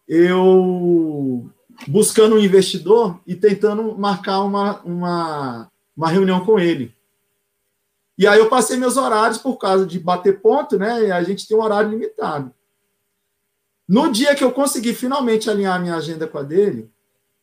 [0.07, 1.49] eu
[1.87, 6.93] buscando um investidor e tentando marcar uma, uma, uma reunião com ele.
[8.17, 11.05] E aí eu passei meus horários por causa de bater ponto, né?
[11.05, 12.53] E a gente tem um horário limitado.
[13.89, 16.87] No dia que eu consegui finalmente alinhar a minha agenda com a dele,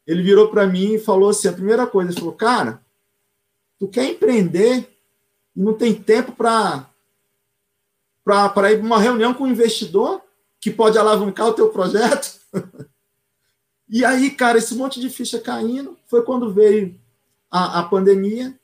[0.06, 2.80] ele virou para mim e falou assim: a primeira coisa, ele falou, cara,
[3.76, 4.88] tu quer empreender
[5.56, 6.88] e não tem tempo para
[8.24, 10.22] para ir para uma reunião com um investidor
[10.60, 12.38] que pode alavancar o teu projeto.
[13.88, 16.94] e aí, cara, esse monte de ficha caindo, foi quando veio
[17.50, 18.56] a, a pandemia.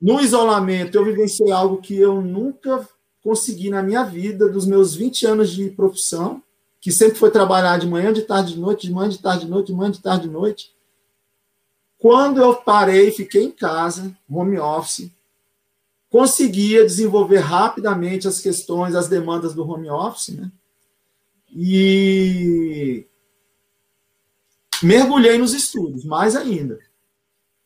[0.00, 2.88] No isolamento, eu vivenciei algo que eu nunca
[3.22, 6.42] consegui na minha vida, dos meus 20 anos de profissão,
[6.82, 9.50] que sempre foi trabalhar de manhã, de tarde, de noite, de manhã, de tarde, de
[9.50, 10.74] noite, de manhã, de tarde, de noite.
[11.96, 15.08] Quando eu parei, fiquei em casa, home office,
[16.10, 20.50] conseguia desenvolver rapidamente as questões, as demandas do home office, né?
[21.54, 23.06] E
[24.82, 26.80] mergulhei nos estudos, mais ainda.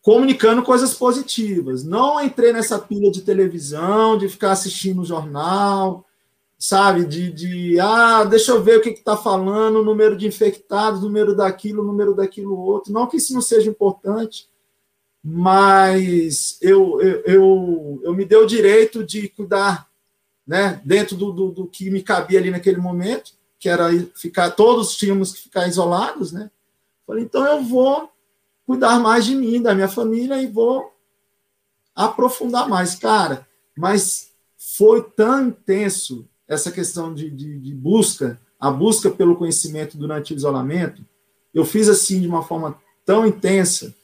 [0.02, 1.83] Comunicando coisas positivas.
[1.83, 6.06] Não entrei nessa pilha de televisão, de ficar assistindo o jornal,
[6.59, 7.05] sabe?
[7.05, 11.83] De, de ah, deixa eu ver o que está falando, número de infectados, número daquilo,
[11.83, 12.92] número daquilo outro.
[12.92, 14.49] Não que isso não seja importante,
[15.23, 19.88] mas eu, eu, eu, eu me dei o direito de cuidar
[20.47, 24.97] né, dentro do, do, do, que me cabia ali naquele momento, que era ficar, todos
[24.97, 26.51] tínhamos que ficar isolados, né?
[27.07, 28.09] Falei, então eu vou
[28.64, 30.92] cuidar mais de mim, da minha família, e vou
[31.95, 32.95] aprofundar mais.
[32.95, 39.96] Cara, mas foi tão intenso essa questão de, de, de busca, a busca pelo conhecimento
[39.96, 41.04] durante o isolamento,
[41.52, 43.94] eu fiz assim de uma forma tão intensa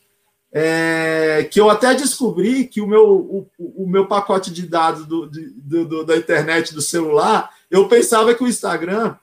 [0.55, 5.27] é, que eu até descobri que o meu, o, o meu pacote de dados do,
[5.27, 5.51] de,
[5.85, 9.17] do, da internet do celular, eu pensava que o Instagram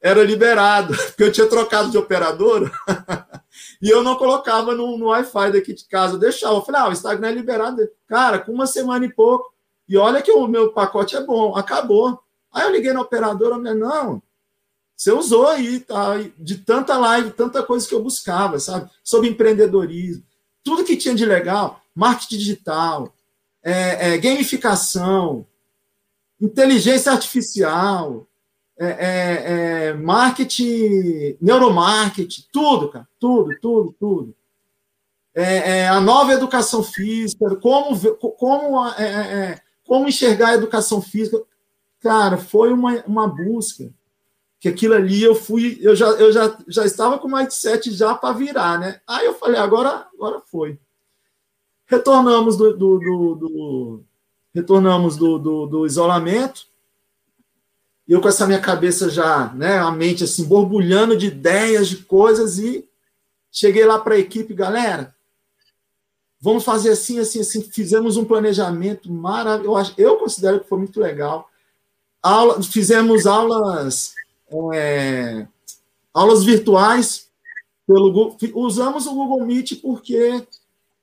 [0.00, 2.70] era liberado, porque eu tinha trocado de operadora
[3.80, 6.56] e eu não colocava no, no Wi-Fi daqui de casa, eu deixava.
[6.56, 7.88] Eu falei, ah, o Instagram é liberado.
[8.06, 9.50] Cara, com uma semana e pouco,
[9.88, 12.20] e olha que o meu pacote é bom, acabou.
[12.58, 14.22] Aí eu liguei na operadora, eu não,
[14.96, 16.14] você usou aí, tá?
[16.36, 18.90] De tanta live, tanta coisa que eu buscava, sabe?
[19.02, 20.28] Sobre empreendedorismo
[20.68, 23.14] tudo que tinha de legal, marketing digital,
[23.62, 25.46] é, é, gamificação,
[26.38, 28.26] inteligência artificial,
[28.78, 34.36] é, é, é marketing, neuromarketing, tudo, cara, tudo, tudo, tudo.
[35.34, 37.96] É, a nova educação física, como,
[38.36, 38.92] como,
[39.86, 41.38] como enxergar a educação física.
[42.00, 43.92] Cara, foi uma, uma busca
[44.60, 48.14] que aquilo ali eu fui, eu já, eu já, já estava com o mindset já
[48.14, 49.00] para virar, né?
[49.06, 50.78] Aí eu falei, agora, agora foi.
[51.86, 54.04] Retornamos do, do, do, do
[54.54, 56.66] retornamos do, do, do, isolamento
[58.08, 62.58] eu com essa minha cabeça já, né, a mente assim, borbulhando de ideias, de coisas,
[62.58, 62.88] e
[63.52, 65.14] cheguei lá para a equipe, galera,
[66.40, 67.62] vamos fazer assim, assim, assim.
[67.62, 71.50] Fizemos um planejamento maravilhoso, eu, eu considero que foi muito legal.
[72.22, 74.14] Aula, fizemos aulas,
[74.72, 75.46] é,
[76.12, 77.28] aulas virtuais,
[77.86, 80.46] pelo, usamos o Google Meet porque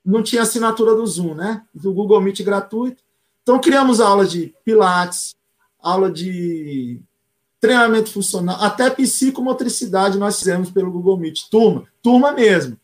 [0.04, 1.64] não tinha assinatura do Zoom, né?
[1.74, 3.02] Do Google Meet gratuito.
[3.42, 5.34] Então, criamos aula de Pilates,
[5.80, 7.00] aula de
[7.60, 11.48] treinamento funcional, até psicomotricidade nós fizemos pelo Google Meet.
[11.50, 12.78] Turma, turma mesmo.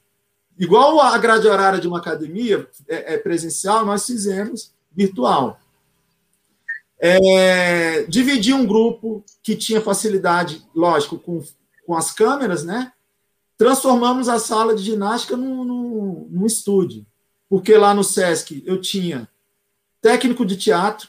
[0.59, 5.59] Igual a grade horária de uma academia é, é presencial, nós fizemos virtual.
[7.05, 11.43] É, dividi um grupo que tinha facilidade, lógico, com,
[11.85, 12.93] com as câmeras, né?
[13.59, 17.05] Transformamos a sala de ginástica num, num, num estúdio.
[17.49, 19.29] Porque lá no SESC eu tinha
[20.01, 21.09] técnico de teatro,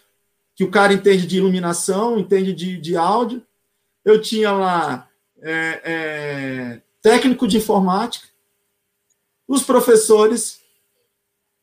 [0.55, 3.45] que o cara entende de iluminação, entende de, de áudio.
[4.03, 5.07] Eu tinha lá
[5.43, 8.27] é, é, técnico de informática,
[9.47, 10.59] os professores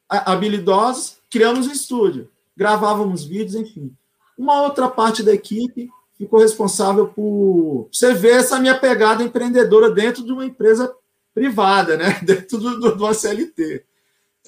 [0.08, 3.92] habilidosos, criamos um estúdio, gravávamos vídeos, enfim.
[4.40, 10.24] Uma outra parte da equipe ficou responsável por você ver essa minha pegada empreendedora dentro
[10.24, 10.90] de uma empresa
[11.34, 12.18] privada, né?
[12.24, 13.84] dentro do, do, do CLT.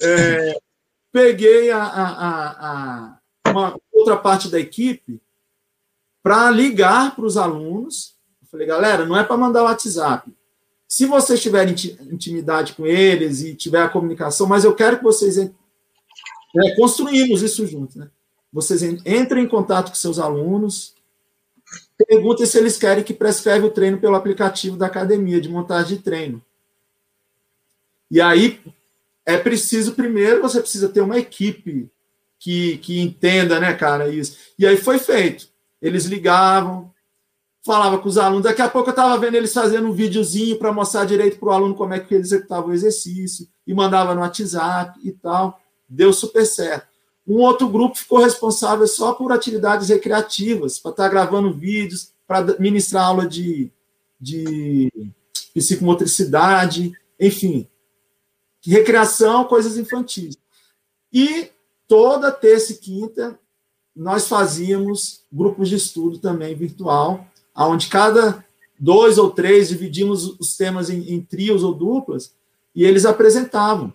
[0.01, 0.59] É,
[1.11, 5.21] peguei a, a, a, uma outra parte da equipe
[6.23, 8.15] para ligar para os alunos.
[8.49, 10.33] Falei, galera, não é para mandar WhatsApp.
[10.87, 11.75] Se vocês tiverem
[12.11, 15.51] intimidade com eles e tiver a comunicação, mas eu quero que vocês é,
[16.77, 18.09] construímos isso juntos, né?
[18.53, 20.93] Vocês entrem em contato com seus alunos,
[21.97, 26.03] perguntem se eles querem que prescreve o treino pelo aplicativo da academia de montagem de
[26.03, 26.41] treino.
[28.11, 28.61] E aí
[29.25, 31.89] é preciso primeiro você precisa ter uma equipe
[32.37, 34.37] que, que entenda, né, cara, isso.
[34.59, 35.47] E aí foi feito.
[35.81, 36.93] Eles ligavam,
[37.65, 38.43] falava com os alunos.
[38.43, 41.51] Daqui a pouco eu estava vendo eles fazendo um videozinho para mostrar direito para o
[41.51, 45.59] aluno como é que eles executavam o exercício, e mandava no WhatsApp e tal.
[45.87, 46.92] Deu super certo.
[47.27, 52.57] Um outro grupo ficou responsável só por atividades recreativas, para estar tá gravando vídeos, para
[52.59, 53.71] ministrar aula de,
[54.19, 54.91] de
[55.53, 57.67] psicomotricidade, enfim.
[58.65, 60.37] Recreação, coisas infantis.
[61.11, 61.49] E
[61.87, 63.39] toda terça e quinta
[63.95, 68.43] nós fazíamos grupos de estudo também virtual, onde cada
[68.79, 72.33] dois ou três dividimos os temas em, em trios ou duplas
[72.75, 73.93] e eles apresentavam,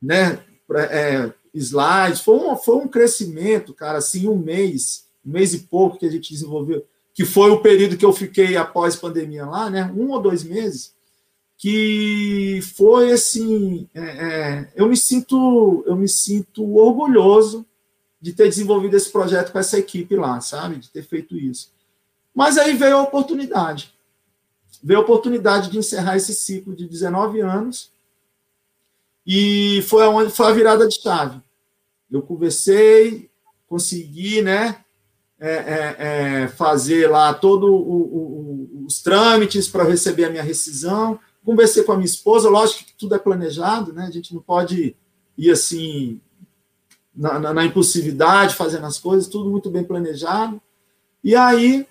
[0.00, 0.44] né?
[0.90, 2.20] É, slides.
[2.20, 6.10] Foi um, foi um crescimento, cara, assim, um mês, um mês e pouco que a
[6.10, 9.92] gente desenvolveu, que foi o período que eu fiquei após pandemia lá, né?
[9.96, 10.94] Um ou dois meses
[11.56, 17.64] que foi assim, é, é, eu me sinto, eu me sinto orgulhoso
[18.20, 21.72] de ter desenvolvido esse projeto com essa equipe lá, sabe, de ter feito isso.
[22.34, 23.94] Mas aí veio a oportunidade,
[24.82, 27.90] veio a oportunidade de encerrar esse ciclo de 19 anos
[29.26, 31.40] e foi aonde foi a virada de chave.
[32.16, 33.30] Eu conversei,
[33.66, 34.76] consegui, né,
[35.38, 35.96] é, é,
[36.42, 37.70] é fazer lá todos
[38.86, 43.14] os trâmites para receber a minha rescisão Conversei com a minha esposa, lógico que tudo
[43.14, 44.06] é planejado, né?
[44.06, 44.96] A gente não pode
[45.36, 46.18] ir assim
[47.14, 50.60] na, na, na impulsividade, fazendo as coisas, tudo muito bem planejado.
[51.22, 51.86] E aí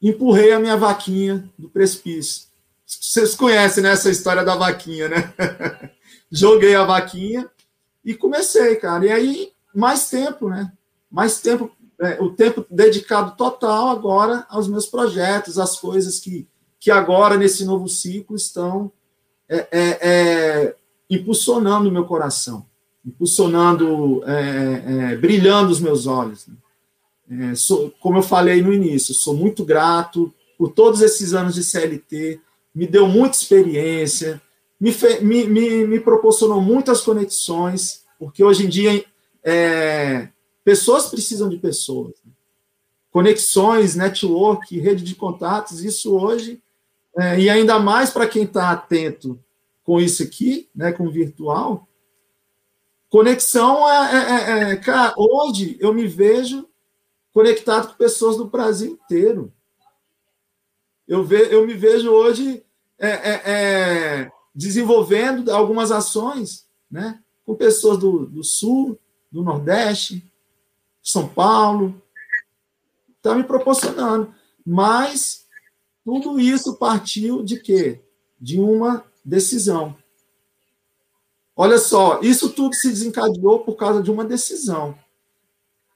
[0.00, 2.46] empurrei a minha vaquinha do precipício.
[2.86, 5.34] Vocês conhecem né, essa história da vaquinha, né?
[6.30, 7.50] Joguei a vaquinha
[8.04, 9.06] e comecei, cara.
[9.06, 10.72] E aí, mais tempo, né?
[11.10, 16.48] Mais tempo, é, o tempo dedicado total agora aos meus projetos, às coisas que,
[16.80, 18.90] que agora, nesse novo ciclo, estão
[19.48, 20.76] é, é, é
[21.08, 22.66] impulsionando o meu coração,
[23.04, 26.46] impulsionando, é, é, brilhando os meus olhos.
[27.28, 27.54] Né?
[27.54, 32.40] Sou, como eu falei no início, sou muito grato por todos esses anos de CLT,
[32.74, 34.40] me deu muita experiência,
[34.82, 39.04] me, me, me, me proporcionou muitas conexões, porque hoje em dia
[39.44, 40.28] é,
[40.64, 42.14] pessoas precisam de pessoas.
[42.26, 42.32] Né?
[43.12, 46.60] Conexões, network, rede de contatos, isso hoje
[47.16, 49.38] é, e ainda mais para quem está atento
[49.84, 51.86] com isso aqui, né, com o virtual,
[53.08, 56.66] conexão é, é, é, é, cara, hoje eu me vejo
[57.32, 59.52] conectado com pessoas do Brasil inteiro.
[61.06, 62.64] Eu, ve, eu me vejo hoje
[62.98, 68.98] é, é, desenvolvendo algumas ações né, com pessoas do, do Sul,
[69.30, 70.30] do Nordeste,
[71.02, 72.00] São Paulo.
[73.16, 74.34] Está me proporcionando.
[74.64, 75.46] Mas
[76.04, 78.00] tudo isso partiu de quê?
[78.40, 79.96] De uma decisão.
[81.54, 84.98] Olha só, isso tudo se desencadeou por causa de uma decisão.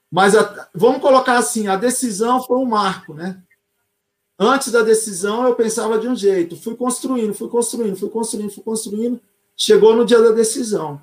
[0.09, 3.43] Mas a, vamos colocar assim, a decisão foi um marco, né?
[4.39, 6.55] Antes da decisão, eu pensava de um jeito.
[6.55, 9.19] Fui construindo, fui construindo, fui construindo, fui construindo.
[9.55, 11.01] Chegou no dia da decisão.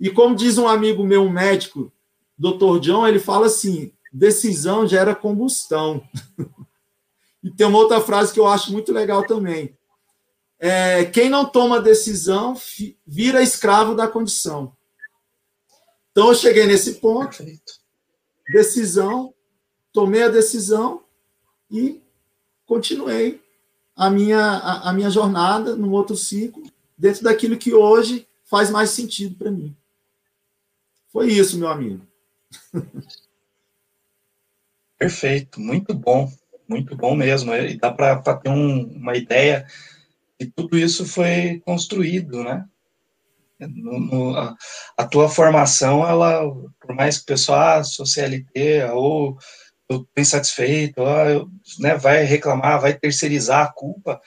[0.00, 1.92] E como diz um amigo meu, um médico,
[2.36, 2.80] Dr.
[2.80, 6.02] John, ele fala assim: decisão gera combustão.
[7.42, 9.76] e tem uma outra frase que eu acho muito legal também.
[10.58, 12.56] É, quem não toma decisão
[13.06, 14.76] vira escravo da condição.
[16.10, 17.44] Então eu cheguei nesse ponto,
[18.52, 19.32] decisão,
[19.92, 21.04] tomei a decisão
[21.70, 22.02] e
[22.68, 23.42] continuei
[23.96, 26.62] a minha, a, a minha jornada num outro ciclo,
[26.96, 29.74] dentro daquilo que hoje faz mais sentido para mim.
[31.10, 32.06] Foi isso, meu amigo.
[34.98, 36.30] Perfeito, muito bom,
[36.68, 37.54] muito bom mesmo.
[37.54, 39.66] E dá para ter um, uma ideia
[40.38, 42.68] de tudo isso foi construído, né?
[43.58, 44.54] No, no, a,
[44.96, 46.42] a, tua formação, ela,
[46.80, 49.36] por mais que o pessoal, ah, sou CLT, ou
[49.88, 54.20] eu estou insatisfeito, ou, eu, né, vai reclamar, vai terceirizar a culpa,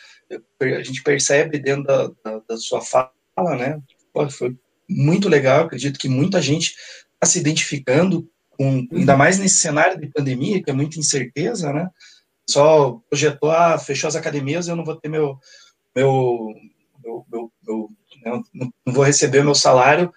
[0.59, 3.11] a gente percebe dentro da, da, da sua fala,
[3.57, 3.79] né?
[4.13, 4.55] Pô, foi
[4.89, 6.75] muito legal, acredito que muita gente
[7.13, 11.89] está se identificando com, ainda mais nesse cenário de pandemia, que é muita incerteza, né?
[12.49, 15.37] Só projetou, ah, fechou as academias, eu não vou ter meu,
[15.95, 16.53] meu,
[17.03, 17.89] meu, meu, meu
[18.23, 18.41] né,
[18.85, 20.11] não vou receber meu salário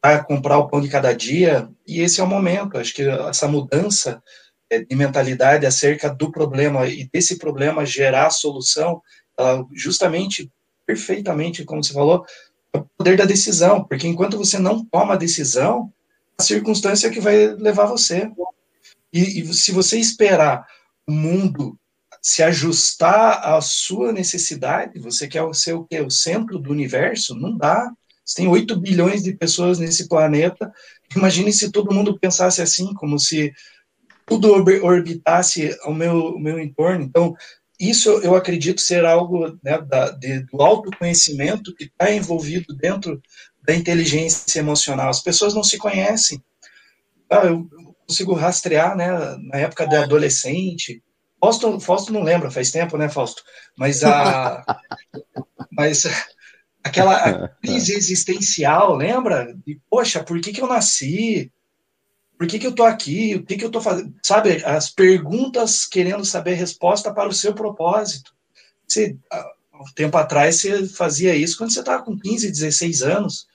[0.00, 3.48] para comprar o pão de cada dia, e esse é o momento, acho que essa
[3.48, 4.22] mudança
[4.70, 9.02] de mentalidade acerca do problema e desse problema gerar a solução,
[9.38, 10.50] ela justamente,
[10.86, 12.24] perfeitamente, como você falou,
[12.72, 15.92] é o poder da decisão, porque enquanto você não toma a decisão,
[16.38, 18.30] a circunstância que vai levar você.
[19.12, 20.66] E, e se você esperar
[21.06, 21.78] o mundo
[22.20, 26.00] se ajustar à sua necessidade, você quer ser o que?
[26.00, 27.34] O centro do universo?
[27.34, 27.90] Não dá.
[28.24, 30.70] Você tem 8 bilhões de pessoas nesse planeta.
[31.16, 33.52] Imagine se todo mundo pensasse assim, como se
[34.28, 37.02] tudo orbitasse ao meu, ao meu entorno.
[37.02, 37.34] Então,
[37.80, 43.20] isso eu acredito ser algo né, da, de, do autoconhecimento que está envolvido dentro
[43.62, 45.08] da inteligência emocional.
[45.08, 46.42] As pessoas não se conhecem.
[47.30, 47.68] Ah, eu
[48.06, 49.08] consigo rastrear, né,
[49.50, 51.02] na época de adolescente.
[51.40, 53.42] Fausto, Fausto não lembra, faz tempo, né, Fausto?
[53.76, 54.64] Mas a,
[55.70, 56.04] mas
[56.82, 59.54] aquela crise existencial, lembra?
[59.64, 61.52] De, poxa, por que, que eu nasci?
[62.38, 63.34] Por que, que eu tô aqui?
[63.34, 64.14] O que, que eu tô fazendo?
[64.22, 68.32] Sabe, as perguntas querendo saber a resposta para o seu propósito.
[68.86, 69.16] Você,
[69.74, 73.48] um tempo atrás, você fazia isso quando você estava com 15, 16 anos.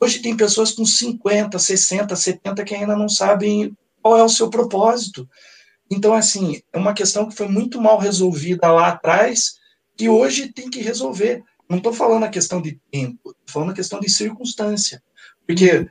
[0.00, 4.48] Hoje tem pessoas com 50, 60, 70 que ainda não sabem qual é o seu
[4.48, 5.28] propósito.
[5.90, 9.56] Então, assim, é uma questão que foi muito mal resolvida lá atrás,
[9.96, 11.42] que hoje tem que resolver.
[11.68, 15.02] Não estou falando a questão de tempo, estou falando a questão de circunstância.
[15.44, 15.88] Porque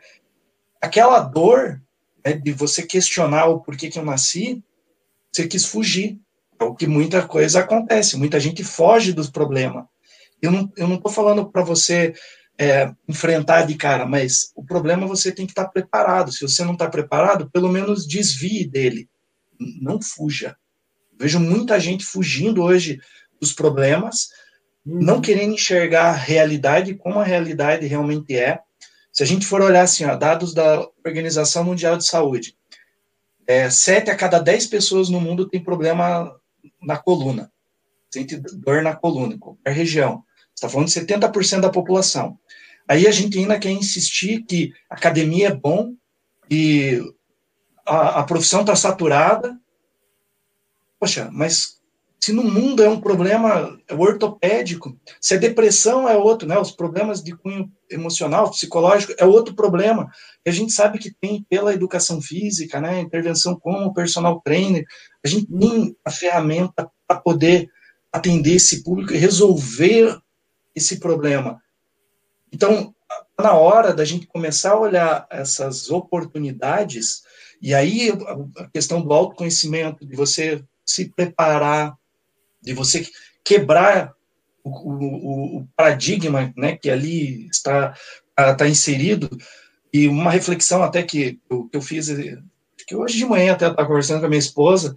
[0.81, 1.81] aquela dor
[2.25, 4.63] né, de você questionar o porquê que eu nasci,
[5.31, 6.19] você quis fugir.
[6.59, 9.85] É o que muita coisa acontece, muita gente foge dos problemas.
[10.41, 12.13] Eu não estou não falando para você
[12.57, 16.31] é, enfrentar de cara, mas o problema você tem que estar tá preparado.
[16.31, 19.09] Se você não está preparado, pelo menos desvie dele,
[19.81, 20.55] não fuja.
[21.19, 22.99] Vejo muita gente fugindo hoje
[23.39, 24.29] dos problemas,
[24.85, 25.01] uhum.
[25.01, 28.59] não querendo enxergar a realidade como a realidade realmente é.
[29.11, 32.55] Se a gente for olhar assim, ó, dados da Organização Mundial de Saúde,
[33.45, 36.33] é, sete a cada dez pessoas no mundo tem problema
[36.81, 37.51] na coluna,
[38.09, 40.23] sente dor na coluna, em qualquer região.
[40.55, 42.37] Está falando de 70% da população.
[42.87, 45.93] Aí a gente ainda quer insistir que academia é bom
[46.49, 47.01] e
[47.85, 49.57] a, a profissão está saturada.
[50.99, 51.80] Poxa, mas
[52.23, 57.23] se no mundo é um problema ortopédico, se a depressão é outro, né, os problemas
[57.23, 60.07] de cunho emocional, psicológico, é outro problema.
[60.45, 64.85] E a gente sabe que tem pela educação física, né, intervenção como personal trainer,
[65.25, 67.67] a gente tem a ferramenta para poder
[68.13, 70.15] atender esse público e resolver
[70.75, 71.59] esse problema.
[72.53, 72.93] Então,
[73.39, 77.23] na hora da gente começar a olhar essas oportunidades,
[77.59, 78.11] e aí
[78.57, 81.95] a questão do autoconhecimento, de você se preparar,
[82.61, 83.05] de você
[83.43, 84.13] quebrar
[84.63, 87.95] o, o, o paradigma né, que ali está,
[88.37, 89.29] está inserido,
[89.93, 92.07] e uma reflexão até que, que eu fiz,
[92.87, 94.95] que hoje de manhã até estava conversando com a minha esposa,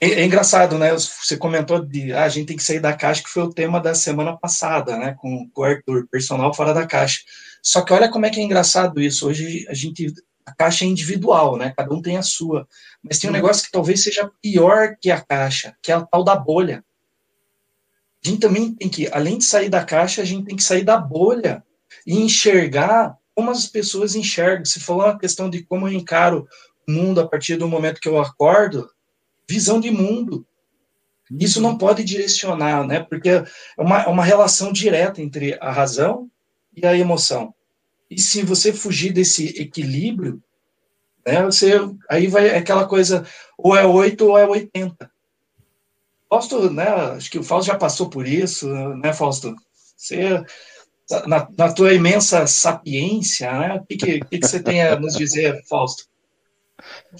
[0.00, 0.92] é, é, engraçado, né?
[0.92, 3.80] Você comentou de ah, a gente tem que sair da caixa, que foi o tema
[3.80, 5.16] da semana passada, né?
[5.18, 7.20] Com, com o Arthur, personal fora da caixa.
[7.60, 9.28] Só que olha como é que é engraçado isso.
[9.28, 10.12] Hoje a gente.
[10.48, 11.74] A caixa é individual, né?
[11.76, 12.66] Cada um tem a sua.
[13.02, 13.38] Mas tem um uhum.
[13.38, 16.82] negócio que talvez seja pior que a caixa, que é a tal da bolha.
[18.24, 20.84] A gente também tem que, além de sair da caixa, a gente tem que sair
[20.84, 21.62] da bolha
[22.06, 24.64] e enxergar como as pessoas enxergam.
[24.64, 26.48] Se falou a questão de como eu encaro
[26.86, 28.90] o mundo a partir do momento que eu acordo,
[29.48, 30.46] visão de mundo.
[31.30, 33.00] Isso não pode direcionar, né?
[33.00, 33.44] Porque é
[33.76, 36.30] uma, é uma relação direta entre a razão
[36.74, 37.54] e a emoção.
[38.10, 40.42] E se você fugir desse equilíbrio,
[41.26, 41.74] né, você,
[42.08, 45.10] aí vai aquela coisa, ou é 8 ou é 80.
[46.28, 49.54] Fausto, né, acho que o Fausto já passou por isso, né, Fausto?
[49.96, 50.42] Você,
[51.26, 55.62] na, na tua imensa sapiência, né, o que, que, que você tem a nos dizer,
[55.68, 56.04] Fausto?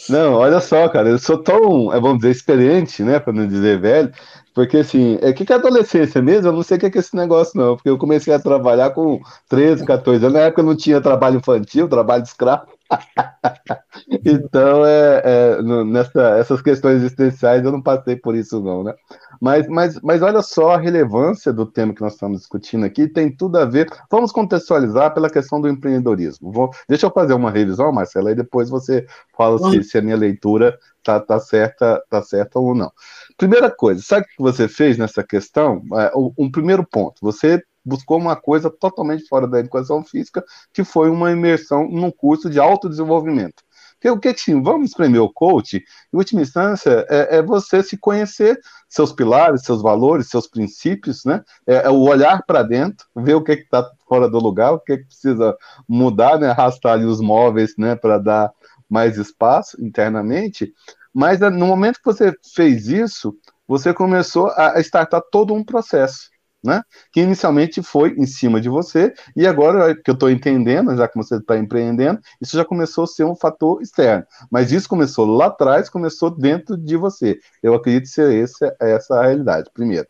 [0.08, 3.80] Não, olha só, cara, eu sou tão, é, vamos dizer, experiente, né, para não dizer
[3.80, 4.12] velho,
[4.58, 7.14] porque assim, é que que é adolescência mesmo, eu não sei o que é esse
[7.14, 11.00] negócio não, porque eu comecei a trabalhar com 13, 14 anos, na época não tinha
[11.00, 12.66] trabalho infantil, trabalho de escravo,
[14.24, 18.94] então, é, é, nessa, essas questões existenciais eu não passei por isso, não, né?
[19.40, 23.30] Mas, mas, mas olha só a relevância do tema que nós estamos discutindo aqui, tem
[23.30, 23.88] tudo a ver.
[24.10, 26.50] Vamos contextualizar pela questão do empreendedorismo.
[26.50, 29.06] Vou, deixa eu fazer uma revisão, Marcela, e depois você
[29.36, 32.90] fala se, se a minha leitura tá, tá, certa, tá certa ou não.
[33.38, 35.80] Primeira coisa, sabe o que você fez nessa questão?
[35.94, 41.08] É, um primeiro ponto, você buscou uma coisa totalmente fora da educação física, que foi
[41.08, 43.62] uma imersão num curso de autodesenvolvimento.
[43.94, 45.76] Porque o que sim, vamos espremer o coach,
[46.12, 48.58] em última instância, é, é, você se conhecer
[48.88, 51.42] seus pilares, seus valores, seus princípios, né?
[51.66, 54.98] É, é o olhar para dentro, ver o que está fora do lugar, o que,
[54.98, 55.56] que precisa
[55.88, 56.50] mudar, né?
[56.50, 57.96] Arrastar ali os móveis, né?
[57.96, 58.52] Para dar
[58.88, 60.72] mais espaço internamente.
[61.14, 63.34] Mas no momento que você fez isso,
[63.66, 66.28] você começou a startar todo um processo
[66.62, 66.82] né?
[67.12, 71.16] Que inicialmente foi em cima de você, e agora que eu estou entendendo, já que
[71.16, 74.24] você está empreendendo, isso já começou a ser um fator externo.
[74.50, 77.38] Mas isso começou lá atrás, começou dentro de você.
[77.62, 80.06] Eu acredito ser esse, essa a realidade, primeiro.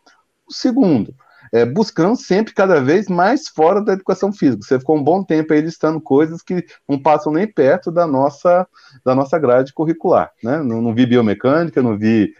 [0.47, 1.13] O segundo,
[1.51, 4.63] é, buscando sempre cada vez mais fora da educação física.
[4.63, 8.67] Você ficou um bom tempo aí listando coisas que não passam nem perto da nossa,
[9.05, 10.31] da nossa grade curricular.
[10.43, 10.61] Né?
[10.63, 12.33] Não, não vi biomecânica, não vi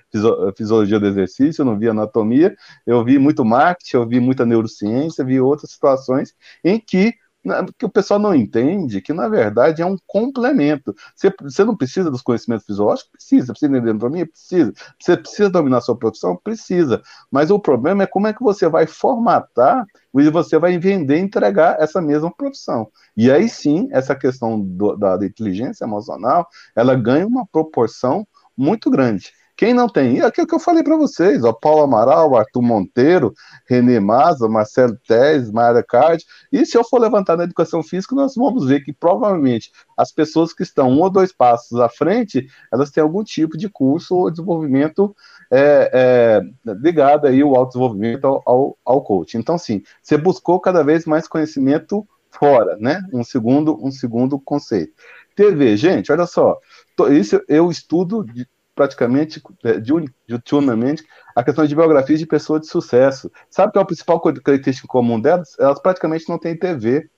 [0.56, 2.56] fisiologia do exercício, não vi anatomia,
[2.86, 6.34] eu vi muito marketing, eu vi muita neurociência, vi outras situações
[6.64, 7.14] em que
[7.78, 10.96] que o pessoal não entende que, na verdade, é um complemento.
[11.16, 13.12] Você, você não precisa dos conhecimentos fisiológicos?
[13.12, 13.54] Precisa.
[13.54, 14.26] Precisa entender anatomia?
[14.26, 14.74] Precisa.
[15.00, 16.36] Você precisa dominar sua profissão?
[16.36, 17.02] Precisa.
[17.32, 21.22] Mas o problema é como é que você vai formatar e você vai vender e
[21.22, 22.90] entregar essa mesma profissão.
[23.16, 28.28] E aí sim, essa questão do, da, da inteligência emocional, ela ganha uma proporção
[28.58, 29.32] muito grande.
[29.60, 30.16] Quem não tem?
[30.16, 33.34] E é aquilo que eu falei para vocês, ó, Paulo Amaral, Arthur Monteiro,
[33.68, 36.26] René Maza, Marcelo Tez, Mayra Card.
[36.50, 40.54] E se eu for levantar na educação física, nós vamos ver que provavelmente as pessoas
[40.54, 44.32] que estão um ou dois passos à frente, elas têm algum tipo de curso ou
[44.32, 45.14] desenvolvimento
[45.52, 49.40] é, é, ligado aí ao autodesenvolvimento, ao, ao, ao coaching.
[49.40, 53.02] Então, sim, você buscou cada vez mais conhecimento fora, né?
[53.12, 54.94] Um segundo, um segundo conceito.
[55.36, 56.58] TV, gente, olha só,
[57.10, 58.48] isso eu estudo de,
[58.80, 59.78] praticamente, é,
[60.26, 61.04] diuturnamente,
[61.36, 63.30] a questão de biografias de pessoas de sucesso.
[63.50, 65.54] Sabe qual é a principal característica comum delas?
[65.60, 67.10] Elas praticamente não têm TV.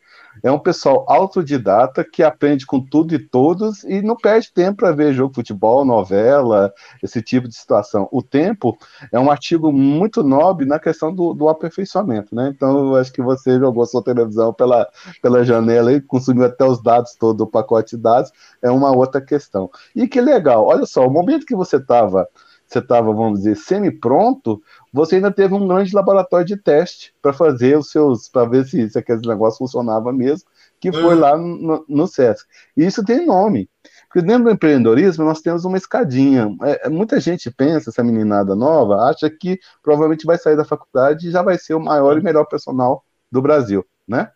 [0.44, 4.92] É um pessoal autodidata que aprende com tudo e todos e não perde tempo para
[4.92, 8.08] ver jogo de futebol, novela, esse tipo de situação.
[8.12, 8.78] O tempo
[9.12, 12.52] é um artigo muito nobre na questão do, do aperfeiçoamento, né?
[12.56, 14.88] Então, eu acho que você jogou sua televisão pela,
[15.22, 19.22] pela janela e consumiu até os dados todos do pacote de dados, é uma outra
[19.22, 19.70] questão.
[19.96, 22.28] E que legal, olha só, o momento que você estava
[22.72, 24.62] você estava, vamos dizer, semi-pronto,
[24.94, 28.90] você ainda teve um grande laboratório de teste para fazer os seus, para ver se,
[28.90, 30.48] se aquele negócio funcionava mesmo,
[30.80, 32.48] que foi lá no, no SESC.
[32.76, 33.70] E isso tem nome.
[34.08, 36.54] Porque dentro do empreendedorismo nós temos uma escadinha.
[36.64, 41.28] É, é, muita gente pensa, essa meninada nova, acha que provavelmente vai sair da faculdade
[41.28, 44.30] e já vai ser o maior e melhor personal do Brasil, né?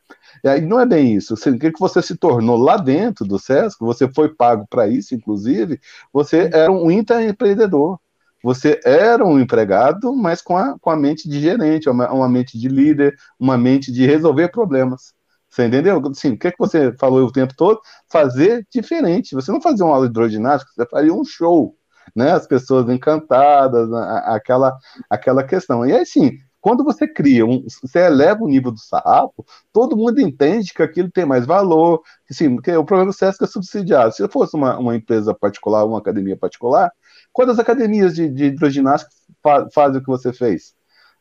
[0.44, 1.34] E aí não é bem isso.
[1.34, 5.80] O que você se tornou lá dentro do SESC, você foi pago para isso, inclusive,
[6.14, 8.00] você era um intraempreendedor.
[8.46, 12.60] Você era um empregado, mas com a, com a mente de gerente, uma, uma mente
[12.60, 15.16] de líder, uma mente de resolver problemas.
[15.50, 16.00] Você entendeu?
[16.14, 17.82] Sim, o que, é que você falou o tempo todo?
[18.08, 19.34] Fazer diferente.
[19.34, 21.76] Você não fazia uma aula de hidroginástica, você faria um show,
[22.16, 22.34] né?
[22.34, 23.92] As pessoas encantadas,
[24.28, 24.78] aquela,
[25.10, 25.84] aquela questão.
[25.84, 29.44] E aí, sim, quando você cria, um, você eleva o nível do sarrafo,
[29.74, 33.44] todo mundo entende que aquilo tem mais valor, que, sim, porque o problema do SESC
[33.44, 34.14] é subsidiado.
[34.14, 36.92] Se fosse uma, uma empresa particular, uma academia particular,
[37.36, 39.12] Quantas academias de, de hidroginástica
[39.44, 40.74] fa fazem o que você fez?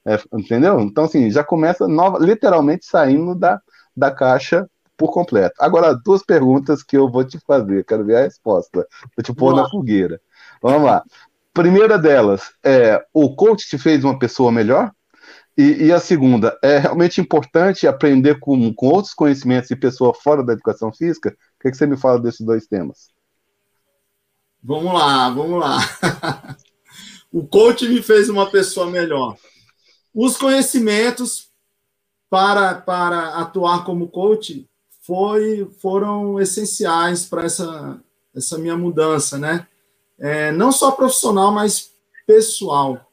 [0.06, 0.78] É, entendeu?
[0.80, 3.60] Então, assim, já começa nova, literalmente saindo da,
[3.96, 5.56] da caixa por completo.
[5.58, 8.86] Agora, duas perguntas que eu vou te fazer, quero ver a resposta.
[9.16, 10.20] Vou te pôr na fogueira.
[10.62, 11.02] Vamos lá.
[11.52, 14.92] Primeira delas, é, o coach te fez uma pessoa melhor?
[15.58, 20.44] E, e, a segunda, é realmente importante aprender com, com outros conhecimentos de pessoa fora
[20.44, 21.30] da educação física?
[21.30, 23.13] O que, que você me fala desses dois temas?
[24.66, 26.56] Vamos lá, vamos lá.
[27.30, 29.36] o coach me fez uma pessoa melhor.
[30.14, 31.50] Os conhecimentos
[32.30, 34.66] para, para atuar como coach
[35.02, 38.00] foi, foram essenciais para essa,
[38.34, 39.68] essa minha mudança, né?
[40.18, 41.90] É, não só profissional, mas
[42.26, 43.06] pessoal.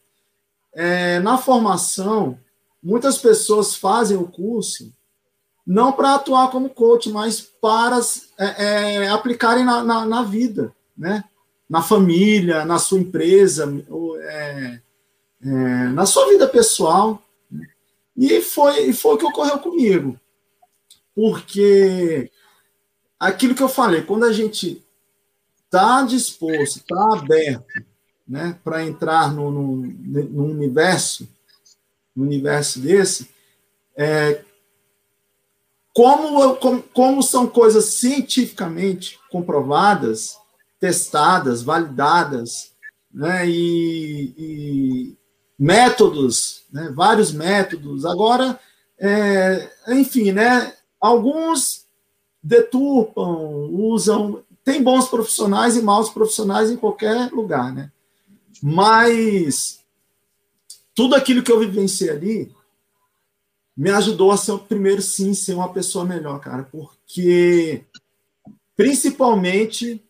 [0.74, 2.39] É, na formação,
[2.82, 4.93] muitas pessoas fazem o curso
[5.68, 7.99] não para atuar como coach, mas para
[8.38, 11.24] é, é, aplicarem na, na, na, vida, né?
[11.72, 13.74] Na família, na sua empresa,
[14.24, 14.82] é,
[15.41, 15.47] é,
[15.88, 17.24] na sua vida pessoal.
[18.17, 20.19] E foi, foi o que ocorreu comigo.
[21.15, 22.30] Porque
[23.17, 24.86] aquilo que eu falei, quando a gente
[25.63, 27.86] está disposto, está aberto
[28.28, 31.26] né, para entrar no, no, no, universo,
[32.13, 33.30] no universo desse,
[33.95, 34.43] é,
[35.93, 40.41] como, como, como são coisas cientificamente comprovadas,
[40.82, 42.72] testadas, validadas,
[43.14, 45.18] né, e, e
[45.58, 48.04] métodos, né, vários métodos.
[48.04, 48.60] Agora,
[49.00, 51.86] é, enfim, né, alguns
[52.44, 54.44] deturpam, usam.
[54.66, 57.92] Tem bons profissionais e maus profissionais em qualquer lugar, né?
[58.62, 59.80] Mas
[60.94, 62.56] tudo aquilo que eu vivenciei ali
[63.76, 67.84] me ajudou a ser, primeiro, sim, ser uma pessoa melhor, cara, porque
[68.76, 70.04] principalmente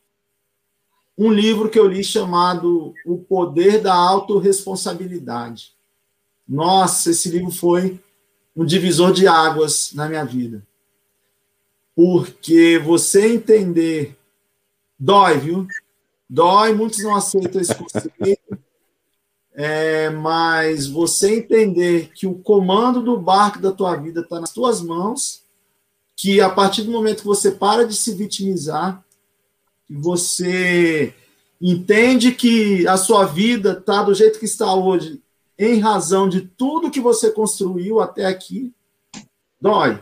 [1.23, 5.75] um livro que eu li chamado O Poder da Autoresponsabilidade.
[6.47, 7.99] Nossa, esse livro foi
[8.55, 10.65] um divisor de águas na minha vida.
[11.95, 14.17] Porque você entender
[14.97, 15.67] dói, viu?
[16.27, 18.11] Dói, muitos não aceitam esse conceito.
[19.53, 24.81] É, mas você entender que o comando do barco da tua vida está nas tuas
[24.81, 25.43] mãos,
[26.15, 29.03] que a partir do momento que você para de se vitimizar,
[29.95, 31.13] você
[31.61, 35.21] entende que a sua vida está do jeito que está hoje,
[35.57, 38.73] em razão de tudo que você construiu até aqui,
[39.59, 40.01] dói.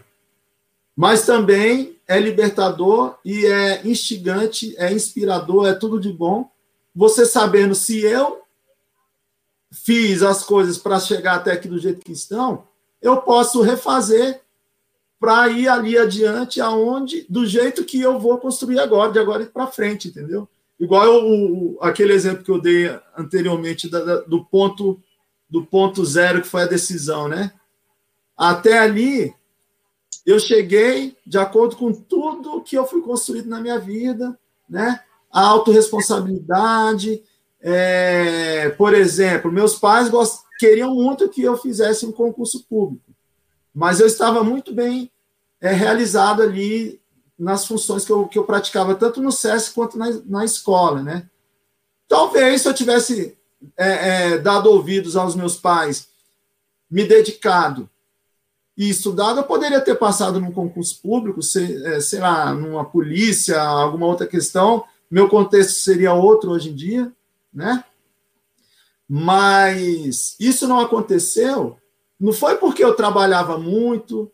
[0.96, 6.50] Mas também é libertador e é instigante, é inspirador, é tudo de bom.
[6.96, 8.42] Você sabendo se eu
[9.72, 12.68] fiz as coisas para chegar até aqui do jeito que estão,
[13.02, 14.42] eu posso refazer
[15.20, 19.68] para ir ali adiante aonde do jeito que eu vou construir agora, de agora para
[19.68, 20.48] frente, entendeu?
[20.80, 25.02] Igual o, aquele exemplo que eu dei anteriormente da, da, do ponto
[25.50, 27.52] do ponto zero que foi a decisão, né?
[28.38, 29.34] Até ali
[30.26, 34.38] eu cheguei de acordo com tudo que eu fui construído na minha vida,
[34.70, 35.02] né?
[35.32, 37.22] A autorresponsabilidade,
[37.60, 40.44] é, por exemplo, meus pais gost...
[40.60, 43.12] queriam muito que eu fizesse um concurso público,
[43.80, 45.10] mas eu estava muito bem
[45.62, 47.00] é, realizado ali
[47.38, 51.30] nas funções que eu, que eu praticava, tanto no SESC quanto na, na escola, né?
[52.06, 53.38] Talvez se eu tivesse
[53.78, 56.10] é, é, dado ouvidos aos meus pais,
[56.92, 57.90] me dedicado
[58.76, 63.62] e estudado, eu poderia ter passado num concurso público, sei, é, sei lá, numa polícia,
[63.62, 67.10] alguma outra questão, meu contexto seria outro hoje em dia,
[67.54, 67.82] né?
[69.08, 71.80] Mas isso não aconteceu,
[72.20, 74.32] não foi porque eu trabalhava muito,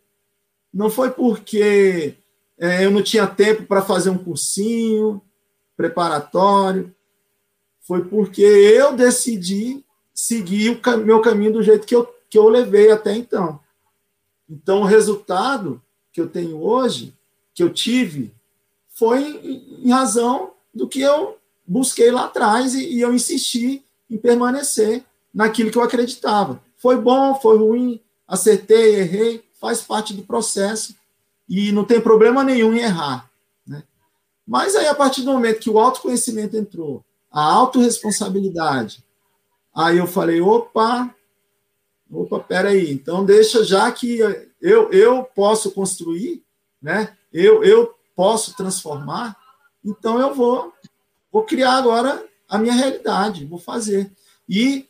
[0.74, 2.16] não foi porque
[2.58, 5.22] é, eu não tinha tempo para fazer um cursinho
[5.78, 6.94] preparatório,
[7.82, 9.84] foi porque eu decidi
[10.14, 13.60] seguir o cam meu caminho do jeito que eu, que eu levei até então.
[14.50, 15.82] Então, o resultado
[16.12, 17.14] que eu tenho hoje,
[17.54, 18.34] que eu tive,
[18.90, 19.22] foi
[19.84, 25.70] em razão do que eu busquei lá atrás e, e eu insisti em permanecer naquilo
[25.70, 26.64] que eu acreditava.
[26.86, 30.96] Foi bom, foi ruim, acertei, errei, faz parte do processo
[31.50, 33.28] e não tem problema nenhum em errar.
[33.66, 33.84] Né?
[34.46, 39.04] Mas aí, a partir do momento que o autoconhecimento entrou, a autorresponsabilidade,
[39.74, 41.12] aí eu falei, opa,
[42.12, 44.20] opa, peraí, então deixa, já que
[44.62, 46.44] eu, eu posso construir,
[46.80, 47.18] né?
[47.34, 49.36] eu, eu posso transformar,
[49.84, 50.72] então eu vou,
[51.32, 54.12] vou criar agora a minha realidade, vou fazer.
[54.48, 54.88] E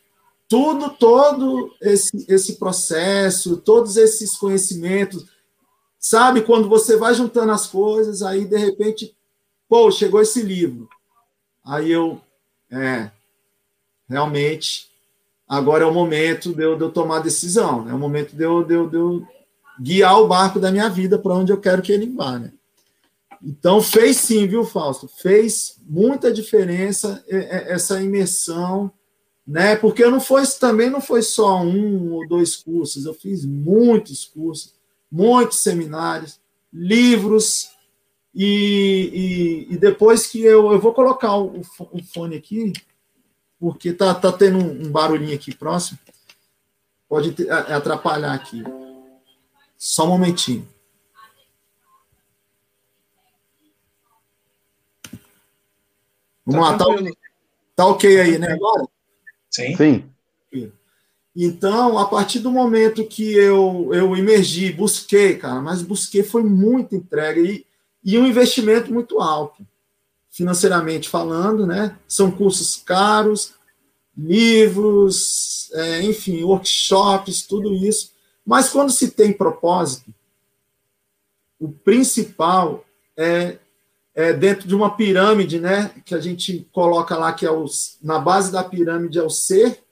[0.48, 5.26] tudo, todo esse, esse processo, todos esses conhecimentos,
[6.00, 6.41] sabe?
[6.41, 9.16] Quando você vai juntando as coisas, aí de repente,
[9.68, 10.88] pô, chegou esse livro.
[11.66, 12.22] Aí eu,
[12.72, 13.10] é,
[14.08, 14.89] realmente,
[15.48, 18.64] agora é o momento de eu, de eu tomar decisão, é o momento de eu,
[18.64, 19.28] de, eu, de eu
[19.80, 22.52] guiar o barco da minha vida para onde eu quero que ele vá, né?
[23.41, 25.08] Então, fez sim, viu, Fausto?
[25.08, 28.91] Fez muita diferença essa imersão,
[29.46, 29.76] né?
[29.76, 34.74] Porque não foi, também não foi só um ou dois cursos, eu fiz muitos cursos,
[35.12, 36.39] muitos seminários,
[36.74, 37.70] livros,
[38.34, 42.74] e, e, e depois que eu, eu vou colocar o, o fone aqui,
[43.58, 45.98] porque tá, tá tendo um, barulhinho aqui próximo.
[47.08, 48.62] Pode ter, atrapalhar aqui.
[49.78, 50.68] Só um momentinho.
[56.46, 57.12] Vamos tá lá, tá,
[57.76, 58.52] tá ok aí, né?
[58.52, 58.95] Agora?
[59.56, 59.76] Sim.
[60.53, 60.72] Sim.
[61.36, 66.95] Então, a partir do momento que eu, eu emergi, busquei, cara, mas busquei foi muito
[66.95, 67.66] entrega e,
[68.03, 69.66] e um investimento muito alto,
[70.32, 71.97] financeiramente falando, né?
[72.08, 73.53] São cursos caros,
[74.18, 78.14] livros, é, enfim, workshops, tudo isso.
[78.45, 80.14] Mas quando se tem propósito,
[81.60, 82.86] o principal
[83.18, 83.58] é,
[84.16, 85.91] é dentro de uma pirâmide, né?
[86.05, 89.86] Que a gente coloca lá que é os, na base da pirâmide é o ser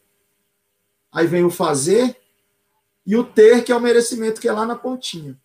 [1.13, 2.17] aí vem o fazer
[3.05, 5.37] e o ter, que é o merecimento, que é lá na pontinha.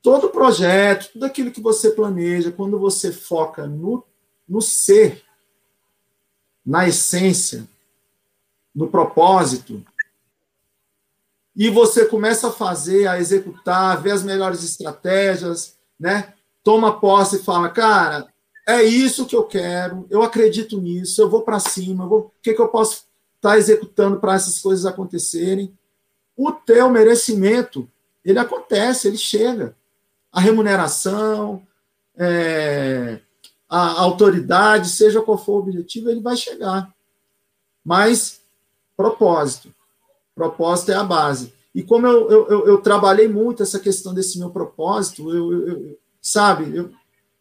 [0.00, 4.04] Todo projeto, tudo aquilo que você planeja, quando você foca no,
[4.48, 5.22] no ser,
[6.64, 7.68] na essência,
[8.74, 9.84] no propósito,
[11.54, 16.34] e você começa a fazer, a executar, ver as melhores estratégias, né?
[16.64, 18.26] Toma posse e fala, cara,
[18.66, 22.54] é isso que eu quero, eu acredito nisso, eu vou para cima, vou, o que,
[22.54, 23.04] que eu posso
[23.44, 25.76] está executando para essas coisas acontecerem.
[26.34, 27.88] O teu merecimento,
[28.24, 29.76] ele acontece, ele chega.
[30.32, 31.62] A remuneração,
[32.16, 33.20] é,
[33.68, 36.92] a autoridade, seja qual for o objetivo, ele vai chegar.
[37.84, 38.40] Mas,
[38.96, 39.72] propósito.
[40.34, 41.52] Propósito é a base.
[41.74, 46.74] E como eu, eu, eu trabalhei muito essa questão desse meu propósito, eu, eu sabe,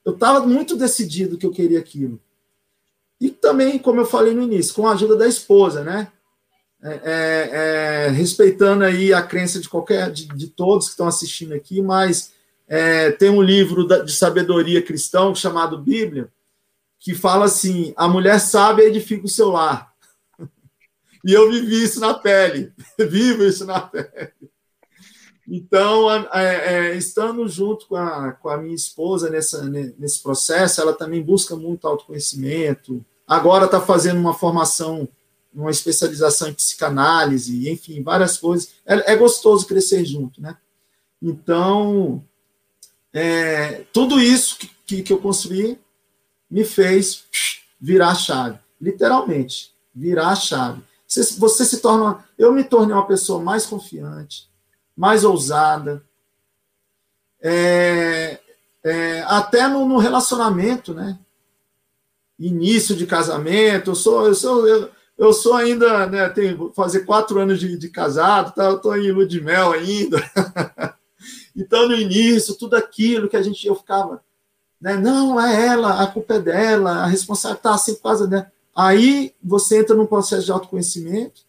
[0.04, 2.20] eu estava muito decidido que eu queria aquilo.
[3.20, 6.12] E também, como eu falei no início, com a ajuda da esposa, né?
[6.82, 11.54] É, é, é, respeitando aí a crença de qualquer de, de todos que estão assistindo
[11.54, 12.34] aqui, mas
[12.68, 16.30] é, tem um livro de sabedoria cristão chamado Bíblia
[17.00, 19.94] que fala assim: a mulher sábia edifica o seu lar.
[21.26, 24.34] E eu vivi isso na pele, vivo isso na pele.
[25.48, 31.22] Então, é, estando junto com a, com a minha esposa nessa, nesse processo, ela também
[31.22, 35.08] busca muito autoconhecimento, agora está fazendo uma formação,
[35.54, 38.72] uma especialização em psicanálise, enfim, várias coisas.
[38.86, 40.56] É, é gostoso crescer junto, né?
[41.22, 42.24] Então,
[43.14, 45.78] é, tudo isso que, que, que eu construí
[46.50, 47.26] me fez
[47.80, 50.82] virar a chave, literalmente, virar a chave.
[51.06, 54.50] Você, você se torna, eu me tornei uma pessoa mais confiante,
[54.96, 56.04] mais ousada,
[57.42, 58.40] é,
[58.84, 61.20] é, até no, no, relacionamento, né?
[62.40, 67.40] início de casamento, eu sou, eu sou, eu, eu sou ainda, né, tenho fazer quatro
[67.40, 70.18] anos de, de casado, tá, eu estou em lua de mel ainda.
[71.56, 74.24] então, no início, tudo aquilo que a gente, eu ficava,
[74.82, 78.52] né, não, é ela, a culpa é dela, a responsabilidade está assim causa dela.
[78.76, 81.42] Aí você entra num processo de autoconhecimento,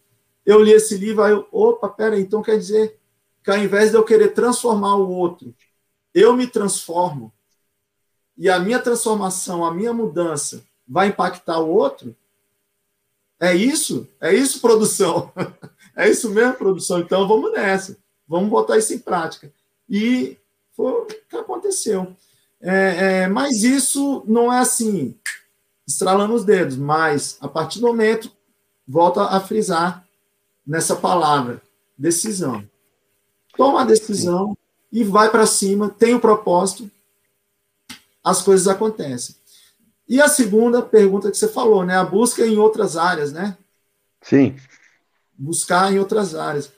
[0.45, 2.99] eu li esse livro, aí eu, opa, peraí, então quer dizer
[3.45, 5.55] que ao invés de eu querer transformar o outro,
[6.14, 7.32] eu me transformo,
[8.36, 12.16] e a minha transformação, a minha mudança, vai impactar o outro?
[13.38, 14.09] É isso?
[14.20, 15.30] É isso, produção?
[15.97, 16.99] É isso mesmo, produção?
[16.99, 17.97] Então vamos nessa.
[18.26, 19.53] Vamos botar isso em prática.
[19.88, 20.36] E
[20.72, 22.16] foi o que aconteceu.
[22.61, 25.16] É, é, mas isso não é assim,
[25.86, 28.28] estralando os dedos, mas a partir do momento,
[28.88, 30.05] volta a frisar
[30.66, 31.62] nessa palavra,
[31.97, 32.68] decisão.
[33.57, 34.57] Toma a decisão
[34.92, 36.90] e vai para cima, tem o um propósito,
[38.22, 39.36] as coisas acontecem.
[40.09, 41.96] E a segunda pergunta que você falou, né?
[41.96, 43.57] A busca em outras áreas, né?
[44.20, 44.57] Sim.
[45.36, 46.70] Buscar em outras áreas.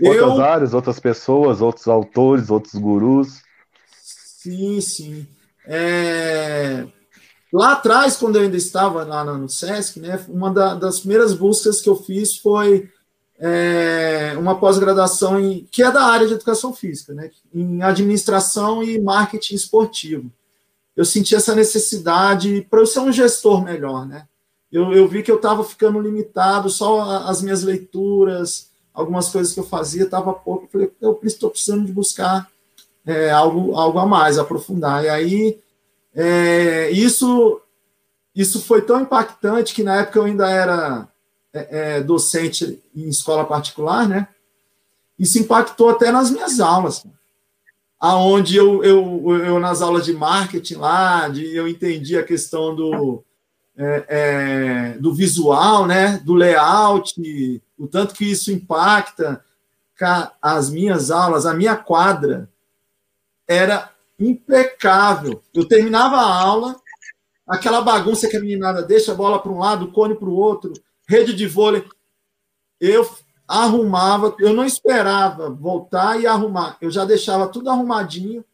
[0.00, 0.40] Outras eu...
[0.40, 3.42] áreas, outras pessoas, outros autores, outros gurus.
[3.92, 5.26] Sim, sim.
[5.64, 6.86] É...
[7.52, 11.80] Lá atrás, quando eu ainda estava lá no SESC, né, uma da, das primeiras buscas
[11.80, 12.90] que eu fiz foi
[13.38, 15.38] é, uma pós-graduação
[15.70, 20.30] que é da área de educação física, né, em administração e marketing esportivo
[20.98, 24.26] eu senti essa necessidade para eu ser um gestor melhor, né?
[24.70, 29.60] Eu, eu vi que eu estava ficando limitado, só as minhas leituras, algumas coisas que
[29.60, 30.64] eu fazia, estava pouco.
[30.64, 32.50] Eu falei, eu estou precisando de buscar
[33.06, 35.04] é, algo, algo a mais, aprofundar.
[35.04, 35.60] E aí,
[36.12, 37.60] é, isso,
[38.34, 41.08] isso foi tão impactante que na época eu ainda era
[41.70, 44.28] é, é docente em escola particular, né?
[45.18, 47.04] Isso impactou até nas minhas aulas
[47.98, 53.24] aonde eu, eu, eu, nas aulas de marketing lá, de, eu entendi a questão do,
[53.76, 57.14] é, é, do visual, né, do layout,
[57.76, 59.44] o tanto que isso impacta
[60.40, 62.48] as minhas aulas, a minha quadra
[63.48, 65.42] era impecável.
[65.52, 66.76] Eu terminava a aula,
[67.48, 70.72] aquela bagunça que a meninada deixa, a bola para um lado, cone para o outro,
[71.08, 71.84] rede de vôlei.
[72.80, 73.08] Eu
[73.46, 78.44] arrumava, eu não esperava voltar e arrumar, eu já deixava tudo arrumadinho,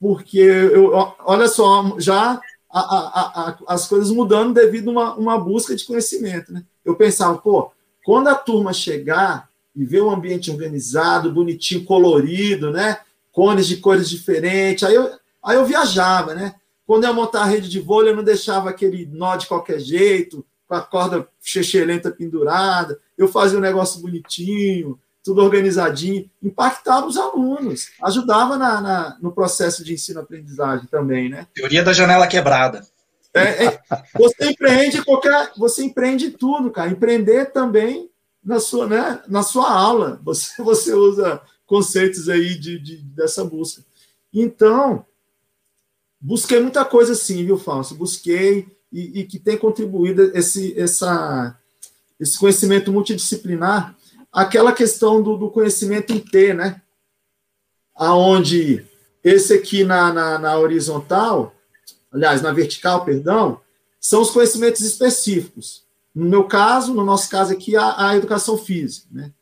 [0.00, 0.92] porque eu,
[1.24, 5.84] olha só, já a, a, a, as coisas mudando devido a uma, uma busca de
[5.84, 6.52] conhecimento.
[6.52, 6.64] Né?
[6.84, 7.70] Eu pensava, pô,
[8.04, 12.98] quando a turma chegar e ver o ambiente organizado, bonitinho, colorido, né?
[13.32, 15.10] Cones de cores diferentes, aí eu,
[15.42, 16.54] aí eu viajava, né?
[16.86, 19.80] Quando eu ia montar a rede de vôlei, eu não deixava aquele nó de qualquer
[19.80, 27.16] jeito, com a corda chechelenta pendurada, eu fazia um negócio bonitinho, tudo organizadinho, impactava os
[27.16, 31.46] alunos, ajudava na, na no processo de ensino-aprendizagem também, né?
[31.54, 32.86] Teoria da janela quebrada.
[33.32, 33.80] É, é,
[34.14, 36.90] você empreende qualquer, você empreende tudo, cara.
[36.90, 38.10] Empreender também
[38.44, 40.20] na sua, né, na sua aula.
[40.22, 43.82] Você, você usa conceitos aí de, de dessa busca.
[44.32, 45.04] Então,
[46.20, 47.94] busquei muita coisa assim, viu, Fausto?
[47.94, 51.58] Busquei e, e, que tem contribuído esse, essa,
[52.18, 53.96] esse conhecimento multidisciplinar,
[54.32, 56.80] aquela questão do, do conhecimento em T, né?
[57.92, 58.86] Aonde
[59.22, 61.52] esse aqui na, na, na horizontal,
[62.12, 63.60] aliás, na vertical, perdão,
[64.00, 65.82] são os conhecimentos específicos.
[66.14, 69.32] No meu caso, no nosso caso aqui, a, a educação física, né?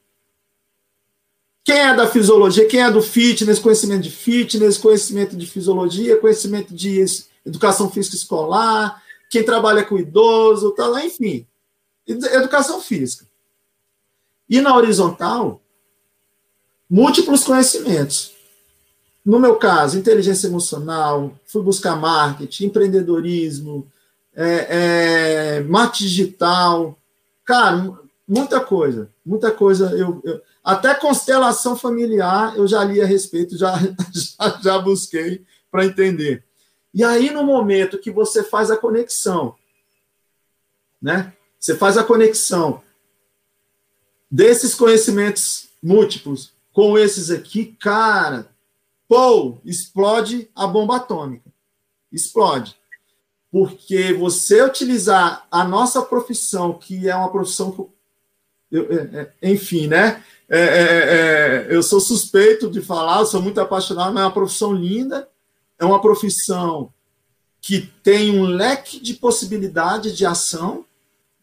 [1.65, 6.75] Quem é da fisiologia, quem é do fitness, conhecimento de fitness, conhecimento de fisiologia, conhecimento
[6.75, 7.05] de
[7.45, 9.02] educação física escolar,
[9.33, 11.47] quem trabalha com idoso, tá lá, enfim.
[12.07, 13.27] Educação física.
[14.47, 15.63] E na horizontal,
[16.89, 18.35] múltiplos conhecimentos.
[19.25, 23.91] No meu caso, inteligência emocional, fui buscar marketing, empreendedorismo,
[24.35, 24.67] é,
[25.57, 26.99] é, marketing digital,
[27.43, 27.91] cara,
[28.29, 29.93] muita coisa, muita coisa.
[29.93, 33.73] Eu, eu, até constelação familiar eu já li a respeito, já,
[34.13, 36.45] já, já busquei para entender.
[36.95, 39.55] E aí, no momento que você faz a conexão,
[41.01, 41.33] né?
[41.59, 42.83] Você faz a conexão
[44.31, 48.49] desses conhecimentos múltiplos com esses aqui, cara,
[49.09, 51.51] pô, explode a bomba atômica.
[52.11, 52.77] Explode.
[53.51, 57.83] Porque você utilizar a nossa profissão, que é uma profissão que
[58.71, 60.25] eu, é, é, enfim, né?
[60.49, 64.73] É, é, é, eu sou suspeito de falar, sou muito apaixonado, mas é uma profissão
[64.73, 65.29] linda,
[65.79, 66.93] é uma profissão
[67.61, 70.85] que tem um leque de possibilidades de ação,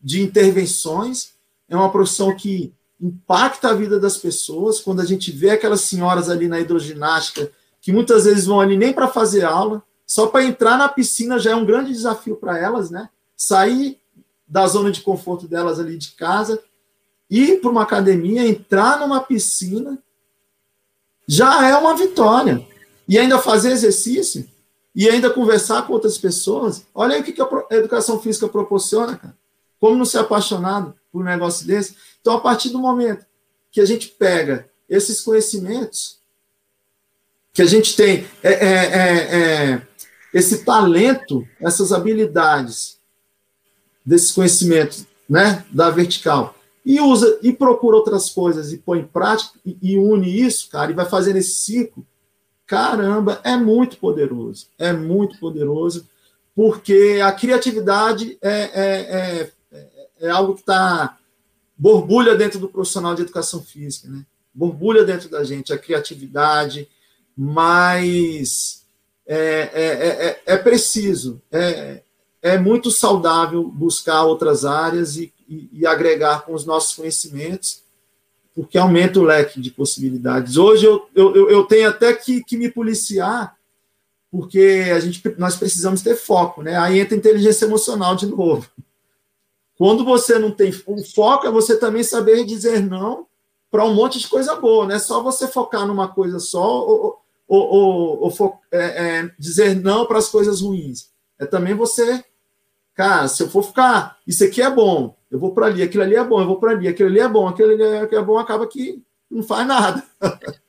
[0.02, 1.34] de intervenções,
[1.68, 4.80] é uma profissão que impacta a vida das pessoas.
[4.80, 7.52] Quando a gente vê aquelas senhoras ali na hidroginástica,
[7.82, 11.52] que muitas vezes vão ali nem para fazer aula, só para entrar na piscina já
[11.52, 13.10] é um grande desafio para elas, né?
[13.38, 14.00] Sair
[14.48, 16.62] da zona de conforto delas ali de casa
[17.30, 20.02] ir para uma academia, entrar numa piscina,
[21.28, 22.66] já é uma vitória.
[23.10, 24.48] E ainda fazer exercício,
[24.96, 26.86] e ainda conversar com outras pessoas.
[26.94, 29.38] Olha aí o que a educação física proporciona, cara.
[29.80, 31.96] Como não ser apaixonado por um negócio desse?
[32.22, 33.26] Então, a partir do momento
[33.72, 36.20] que a gente pega esses conhecimentos,
[37.54, 39.82] que a gente tem é, é, é, é
[40.34, 43.00] esse talento, essas habilidades,
[44.06, 46.56] desses conhecimentos né, da vertical,
[46.86, 50.92] e usa e procura outras coisas e põe em prática e, e une isso, cara,
[50.92, 52.06] e vai fazendo esse ciclo.
[52.70, 56.08] Caramba, é muito poderoso, é muito poderoso,
[56.56, 61.18] porque a criatividade é, é, é, é algo que está
[61.76, 64.24] borbulha dentro do profissional de educação física, né?
[64.54, 66.88] Borbulha dentro da gente a criatividade,
[67.36, 68.86] mas
[69.26, 72.04] é, é, é, é preciso, é,
[72.40, 77.82] é muito saudável buscar outras áreas e e, e agregar com os nossos conhecimentos,
[78.56, 80.58] porque aumenta o leque de possibilidades.
[80.58, 83.56] Hoje eu, eu, eu tenho até que, que me policiar,
[84.32, 86.78] porque a gente, nós precisamos ter foco, né?
[86.78, 88.70] Aí entra inteligência emocional de novo.
[89.78, 93.28] Quando você não tem um foco, é você também saber dizer não
[93.72, 97.22] para um monte de coisa boa, não é só você focar numa coisa só ou,
[97.48, 98.80] ou, ou, ou é,
[99.20, 101.10] é, dizer não para as coisas ruins.
[101.40, 102.24] É também você,
[102.94, 106.16] cara, se eu for ficar, isso aqui é bom, eu vou para ali, aquilo ali
[106.16, 108.38] é bom, eu vou para ali, aquilo ali é bom, aquilo ali é, é bom,
[108.38, 110.04] acaba que não faz nada.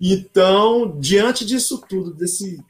[0.00, 2.62] então, diante disso tudo, desse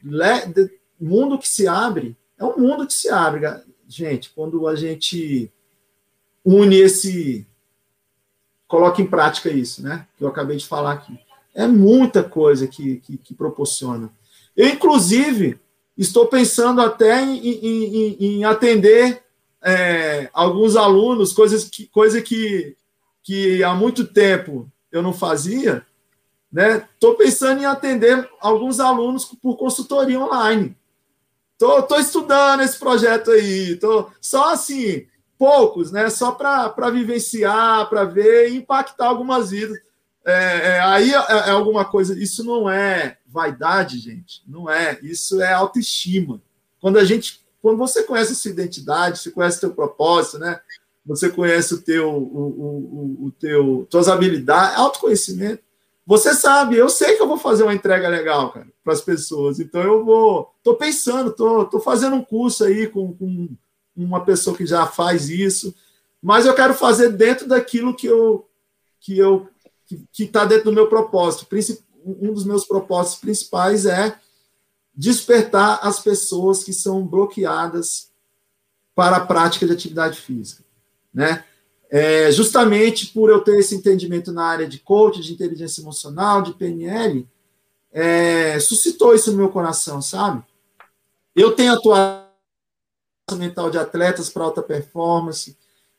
[0.99, 3.45] mundo que se abre, é um mundo que se abre,
[3.87, 5.51] gente, quando a gente
[6.43, 7.47] une esse.
[8.67, 10.07] coloca em prática isso, né?
[10.17, 11.17] Que eu acabei de falar aqui.
[11.53, 14.11] É muita coisa que, que, que proporciona.
[14.57, 15.59] Eu, inclusive,
[15.95, 19.23] estou pensando até em, em, em, em atender
[19.63, 22.75] é, alguns alunos, coisas que, coisa que,
[23.23, 25.85] que há muito tempo eu não fazia,
[26.51, 26.87] né?
[26.93, 30.77] Estou pensando em atender alguns alunos por consultoria online.
[31.57, 35.07] tô, tô estudando esse projeto aí, tô só assim,
[35.37, 36.09] poucos, né?
[36.09, 39.77] Só para vivenciar, para ver e impactar algumas vidas.
[40.25, 42.17] É, é, aí é, é, alguma coisa.
[42.17, 44.41] Isso não é vaidade, gente.
[44.47, 44.99] Não é.
[45.01, 46.41] Isso é autoestima.
[46.79, 50.59] Quando a gente, quando você conhece a sua identidade, você conhece o teu propósito, né?
[51.05, 55.63] Você conhece o teu, o, o, o teu, tuas habilidades, autoconhecimento.
[56.05, 59.61] Você sabe, eu sei que eu vou fazer uma entrega legal, cara, para as pessoas.
[59.61, 63.47] Então eu vou, tô pensando, tô, tô fazendo um curso aí com, com
[63.95, 65.73] uma pessoa que já faz isso,
[66.21, 68.45] mas eu quero fazer dentro daquilo que eu
[68.99, 69.47] que eu
[70.11, 71.47] que está dentro do meu propósito.
[72.05, 74.17] Um dos meus propósitos principais é
[74.95, 78.11] despertar as pessoas que são bloqueadas
[78.95, 80.63] para a prática de atividade física,
[81.13, 81.43] né?
[81.89, 86.53] É, justamente por eu ter esse entendimento na área de coaching, de inteligência emocional, de
[86.53, 87.27] PNL,
[87.91, 90.43] é, suscitou isso no meu coração, sabe?
[91.35, 92.23] Eu tenho atuado
[93.33, 95.55] mental de atletas para alta performance,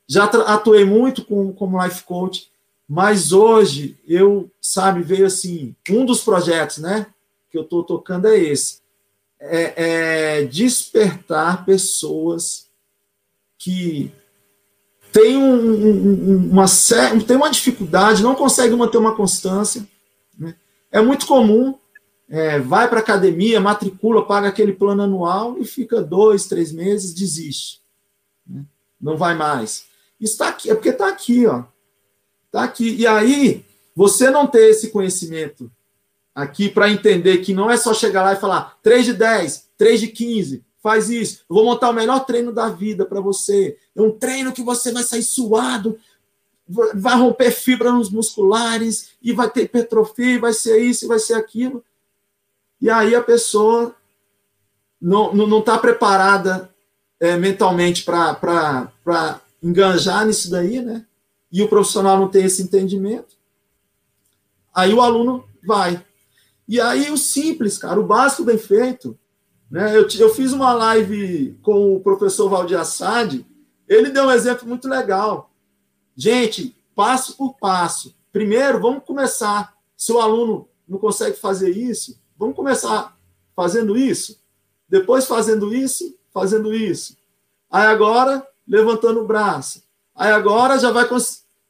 [0.06, 2.50] já atuei muito com, como life coach,
[2.88, 7.06] mas hoje eu, sabe, veio assim, um dos projetos, né,
[7.50, 8.83] que eu estou tocando é esse,
[9.44, 12.66] é, é despertar pessoas
[13.58, 14.12] que
[15.12, 16.66] têm um, um, uma,
[17.26, 19.86] tem uma dificuldade, não conseguem manter uma constância,
[20.38, 20.54] né?
[20.90, 21.78] é muito comum
[22.28, 27.82] é, vai para academia, matricula, paga aquele plano anual e fica dois, três meses, desiste.
[28.46, 28.64] Né?
[29.00, 29.84] Não vai mais.
[30.20, 31.64] Está aqui, é porque está aqui, ó.
[32.46, 32.96] Está aqui.
[32.96, 33.64] E aí,
[33.94, 35.70] você não ter esse conhecimento
[36.34, 40.00] aqui para entender que não é só chegar lá e falar 3 de 10, 3
[40.00, 41.44] de 15, faz isso.
[41.48, 43.76] Eu vou montar o melhor treino da vida para você.
[43.94, 45.98] É um treino que você vai sair suado,
[46.94, 51.84] vai romper fibras musculares e vai ter hipertrofia, vai ser isso, vai ser aquilo.
[52.80, 53.94] E aí a pessoa
[55.00, 56.70] não está não, não tá preparada
[57.20, 61.06] é, mentalmente para enganjar nisso daí, né?
[61.50, 63.36] E o profissional não tem esse entendimento.
[64.74, 66.04] Aí o aluno vai.
[66.66, 69.18] E aí o simples, cara, o básico bem feito.
[69.70, 69.96] Né?
[69.96, 73.44] Eu, eu fiz uma live com o professor Valdir Assad,
[73.88, 75.50] ele deu um exemplo muito legal.
[76.16, 78.14] Gente, passo por passo.
[78.32, 79.74] Primeiro, vamos começar.
[79.96, 83.16] Se o aluno não consegue fazer isso, Vamos começar
[83.54, 84.40] fazendo isso,
[84.88, 87.16] depois fazendo isso, fazendo isso.
[87.70, 89.82] Aí agora, levantando o braço.
[90.14, 91.08] Aí agora já vai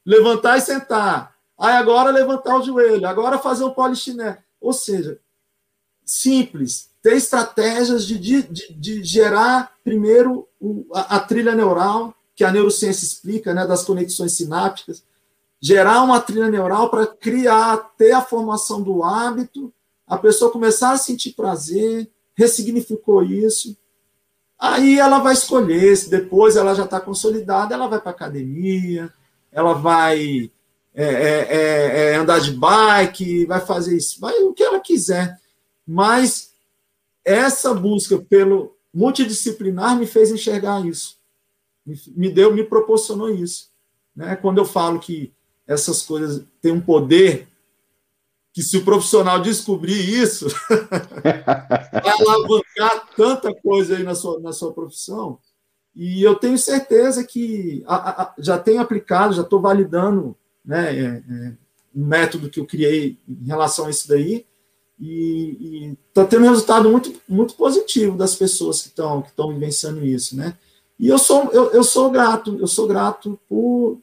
[0.05, 1.35] levantar e sentar.
[1.57, 3.07] Aí agora levantar o joelho.
[3.07, 4.43] Agora fazer um polichiné.
[4.65, 5.19] Ou seja,
[6.03, 6.89] simples.
[7.01, 10.47] Ter estratégias de, de, de gerar, primeiro,
[10.93, 15.03] a, a trilha neural, que a neurociência explica, né, das conexões sinápticas.
[15.61, 19.73] Gerar uma trilha neural para criar, ter a formação do hábito
[20.07, 23.75] a pessoa começar a sentir prazer, ressignificou isso,
[24.57, 29.11] aí ela vai escolher, se depois ela já está consolidada, ela vai para academia,
[29.51, 30.51] ela vai
[30.95, 35.37] é, é, é, é, andar de bike, vai fazer isso, vai o que ela quiser.
[35.85, 36.53] Mas
[37.23, 41.17] essa busca pelo multidisciplinar me fez enxergar isso,
[42.15, 43.69] me deu, me proporcionou isso.
[44.15, 44.37] Né?
[44.37, 45.33] Quando eu falo que
[45.67, 47.47] essas coisas têm um poder
[48.53, 50.47] que se o profissional descobrir isso,
[51.21, 55.39] vai alavancar tanta coisa aí na sua, na sua profissão.
[55.93, 61.05] E eu tenho certeza que a, a, já tenho aplicado, já estou validando né, é,
[61.05, 61.53] é,
[61.95, 64.45] um método que eu criei em relação a isso daí,
[64.99, 70.05] e está tendo um resultado muito, muito positivo das pessoas que estão que estão vivenciando
[70.05, 70.57] isso, né?
[70.97, 73.99] E eu sou eu, eu sou grato, eu sou grato por,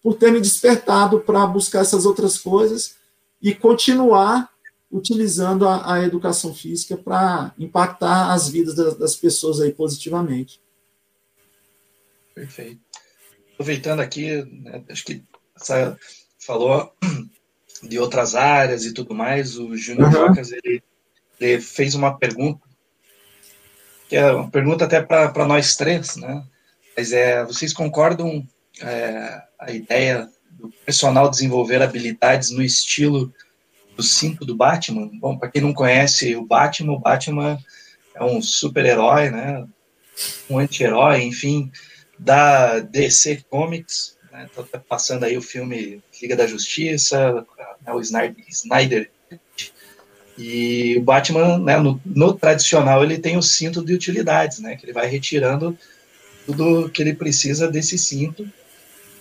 [0.00, 2.94] por ter me despertado para buscar essas outras coisas
[3.42, 4.48] e continuar
[4.90, 10.60] utilizando a, a educação física para impactar as vidas das, das, pessoas aí positivamente.
[12.34, 12.80] Perfeito.
[13.54, 15.24] Aproveitando aqui, né, acho que
[15.56, 15.96] você
[16.38, 16.92] falou
[17.82, 20.12] de outras áreas e tudo mais, o Júnior uhum.
[20.12, 20.82] Jocas, ele,
[21.40, 22.60] ele, fez uma pergunta,
[24.08, 26.44] que é uma pergunta até para nós três, né?
[26.96, 28.46] Mas é, vocês concordam
[28.80, 33.32] é, a ideia do personal desenvolver habilidades no estilo
[33.96, 35.10] do cinto do Batman.
[35.18, 37.58] Bom, para quem não conhece o Batman, o Batman
[38.14, 39.66] é um super-herói, né?
[40.48, 41.70] Um anti-herói, enfim,
[42.18, 44.15] da DC Comics.
[44.36, 44.50] Né?
[44.70, 47.46] Tá passando aí o filme Liga da Justiça,
[47.80, 47.92] né?
[47.92, 49.10] o Snyder.
[50.36, 54.76] E o Batman, né, no, no, tradicional, ele tem o cinto de utilidades, né?
[54.76, 55.76] Que ele vai retirando
[56.44, 58.46] tudo que ele precisa desse cinto.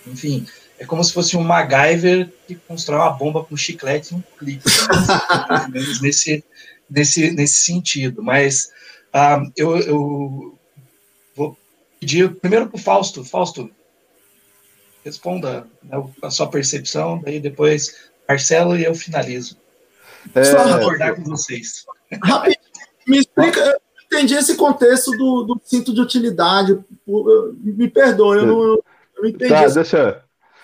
[0.05, 0.45] Enfim,
[0.77, 4.65] é como se fosse um MacGyver que constrói uma bomba com chiclete e um clique.
[6.01, 6.43] Nesse,
[6.89, 8.21] nesse, nesse sentido.
[8.21, 8.69] Mas
[9.13, 10.59] Ah, eu, eu
[11.33, 11.57] vou
[12.01, 13.23] pedir primeiro para o Fausto.
[13.23, 13.71] Fausto,
[15.05, 19.55] responda né, a sua percepção, daí depois Marcelo e eu finalizo.
[20.33, 20.43] É...
[20.43, 21.85] Só recordar com vocês.
[22.23, 22.59] Rapidinho,
[23.07, 26.79] me explica, eu entendi esse contexto do, do cinto de utilidade.
[27.05, 28.83] Me perdoe, eu não, eu
[29.19, 29.49] não entendi.
[29.49, 30.23] Tá, deixa,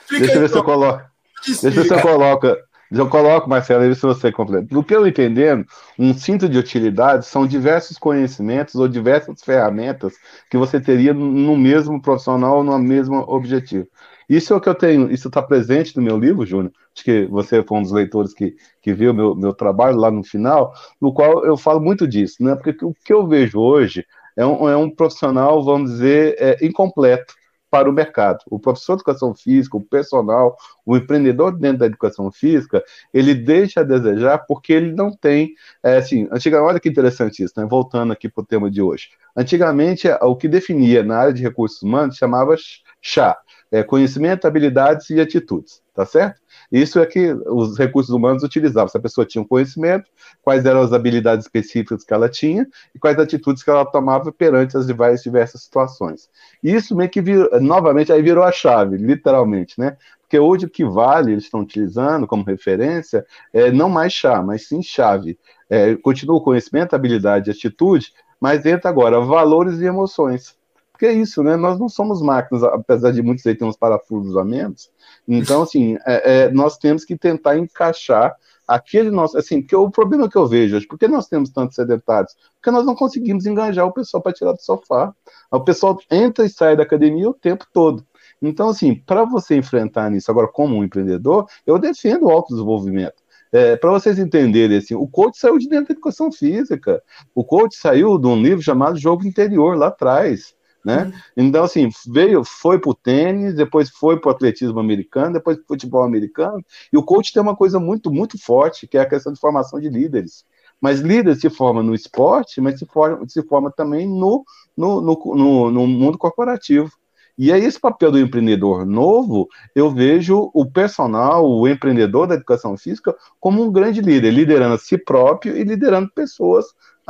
[0.10, 1.04] deixa eu ver se eu coloco.
[1.46, 2.48] Deixa eu ver se eu coloco.
[2.92, 4.66] Eu coloco, Marcelo, aí se você completa.
[4.66, 5.66] Do que eu entendendo,
[5.98, 10.14] um cinto de utilidade são diversos conhecimentos ou diversas ferramentas
[10.50, 13.88] que você teria no mesmo profissional, no mesmo objetivo.
[14.32, 16.72] Isso é o que eu tenho, isso está presente no meu livro, Júnior.
[16.96, 20.24] Acho que você foi um dos leitores que, que viu meu, meu trabalho lá no
[20.24, 22.56] final, no qual eu falo muito disso, né?
[22.56, 24.06] Porque o que eu vejo hoje
[24.38, 27.34] é um, é um profissional, vamos dizer, é, incompleto
[27.70, 28.40] para o mercado.
[28.50, 30.56] O professor de educação física, o personal,
[30.86, 32.82] o empreendedor dentro da educação física,
[33.14, 37.54] ele deixa a desejar porque ele não tem, é, assim, antigamente, olha que interessante isso,
[37.58, 37.68] né?
[37.70, 39.10] voltando aqui para o tema de hoje.
[39.36, 42.56] Antigamente, o que definia na área de recursos humanos chamava
[43.02, 43.38] chá,
[43.72, 46.42] é, conhecimento, habilidades e atitudes, tá certo?
[46.70, 48.90] Isso é que os recursos humanos utilizavam.
[48.90, 50.10] Se a pessoa tinha um conhecimento,
[50.42, 54.76] quais eram as habilidades específicas que ela tinha e quais atitudes que ela tomava perante
[54.76, 56.30] as diversas, situações.
[56.62, 59.96] E isso meio que virou, novamente, aí virou a chave, literalmente, né?
[60.22, 64.68] Porque hoje o que vale, eles estão utilizando como referência, é não mais chá, mas
[64.68, 65.38] sim chave.
[65.70, 70.56] É, continua o conhecimento, habilidade e atitude, mas entra agora valores e emoções.
[71.02, 71.56] Porque é isso, né?
[71.56, 74.92] Nós não somos máquinas, apesar de muitos aí terem uns parafusos a menos.
[75.28, 78.36] Então, assim, é, é, nós temos que tentar encaixar
[78.68, 79.36] aquele nosso.
[79.36, 82.36] Assim, porque o problema que eu vejo hoje, por que nós temos tantos sedentários?
[82.54, 85.12] Porque nós não conseguimos engajar o pessoal para tirar do sofá.
[85.50, 88.06] O pessoal entra e sai da academia o tempo todo.
[88.40, 93.24] Então, assim, para você enfrentar isso agora como um empreendedor, eu defendo o autodesenvolvimento.
[93.52, 97.02] É, para vocês entenderem, assim, o coach saiu de dentro da educação física.
[97.34, 101.06] O coach saiu de um livro chamado Jogo Interior, lá atrás né?
[101.06, 101.12] Uhum.
[101.38, 106.64] Então, assim, veio, foi pro tênis, depois foi pro atletismo americano, depois pro futebol americano,
[106.92, 109.80] e o coach tem uma coisa muito, muito forte, que é a questão de formação
[109.80, 110.46] de líderes.
[110.80, 114.44] Mas líder se forma no esporte, mas se forma, se forma também no,
[114.76, 116.92] no, no, no, no mundo corporativo.
[117.38, 122.76] E aí, esse papel do empreendedor novo, eu vejo o personal, o empreendedor da educação
[122.78, 126.66] física, como um grande líder, liderando a si próprio e liderando pessoas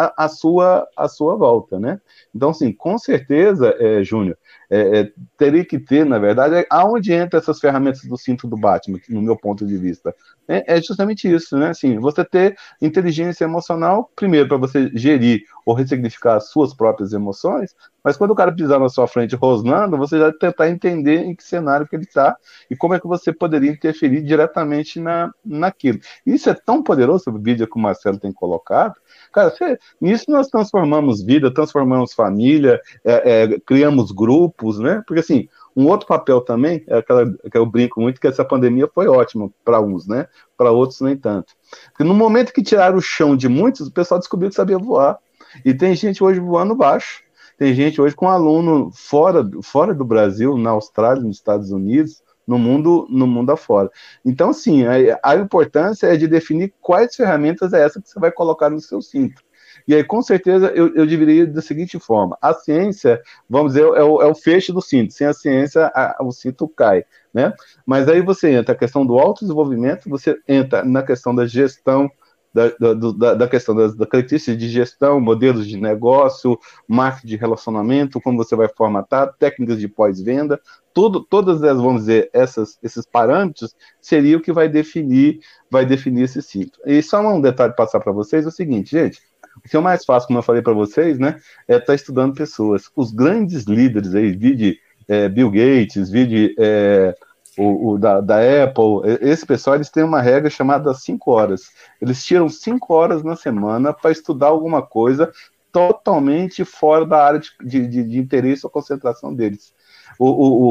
[0.06, 2.00] a, a, sua, a sua volta, né?
[2.34, 4.38] Então, assim, com certeza, é, Júnior,
[4.72, 8.56] é, é, teria que ter, na verdade, é, aonde entra essas ferramentas do cinto do
[8.56, 10.16] Batman, no meu ponto de vista?
[10.48, 11.72] É, é justamente isso, né?
[11.72, 17.76] Assim, você ter inteligência emocional, primeiro, para você gerir ou ressignificar as suas próprias emoções,
[18.02, 21.44] mas quando o cara pisar na sua frente rosnando, você já tentar entender em que
[21.44, 22.36] cenário que ele está
[22.70, 26.00] e como é que você poderia interferir diretamente na, naquilo.
[26.26, 28.96] Isso é tão poderoso, o vídeo que o Marcelo tem colocado,
[29.32, 29.54] Cara,
[30.00, 35.02] nisso nós transformamos vida, transformamos família, é, é, criamos grupos, né?
[35.06, 38.90] Porque assim, um outro papel também, é aquela que eu brinco muito, que essa pandemia
[38.94, 40.28] foi ótima para uns, né?
[40.58, 41.54] Para outros nem tanto.
[41.88, 45.18] Porque no momento que tiraram o chão de muitos, o pessoal descobriu que sabia voar.
[45.66, 47.24] E tem gente hoje voando baixo.
[47.58, 52.58] Tem gente hoje com aluno fora, fora do Brasil, na Austrália, nos Estados Unidos, no
[52.58, 53.90] mundo, no mundo afora.
[54.26, 58.32] Então, sim, a, a importância é de definir quais ferramentas é essa que você vai
[58.32, 59.42] colocar no seu cinto.
[59.88, 64.04] E aí, com certeza, eu, eu dividiria da seguinte forma: a ciência, vamos dizer, é
[64.04, 65.14] o, é o feixe do cinto.
[65.14, 67.04] Sem a ciência, a, o cinto cai.
[67.34, 67.54] Né?
[67.86, 72.10] Mas aí você entra na questão do autodesenvolvimento, você entra na questão da gestão
[72.54, 78.22] da, da, da questão das da características de gestão, modelos de negócio, marketing de relacionamento,
[78.22, 80.60] como você vai formatar, técnicas de pós-venda,
[80.94, 85.40] tudo, todas as, vamos dizer, essas, esses parâmetros seria o que vai definir,
[85.70, 86.82] vai definir esse ciclo.
[86.86, 89.22] E só um detalhe passar para vocês é o seguinte, gente,
[89.58, 92.36] o que é mais fácil, como eu falei para vocês, né, é estar tá estudando
[92.36, 92.90] pessoas.
[92.96, 97.16] Os grandes líderes aí, vide é, Bill Gates, vide é,
[97.58, 101.64] o, o da, da, Apple, esse pessoal eles têm uma regra chamada 5 horas.
[102.02, 105.32] Eles tiram 5 horas na semana para estudar alguma coisa
[105.72, 109.74] totalmente fora da área de, de, de interesse ou concentração deles.
[110.20, 110.28] O,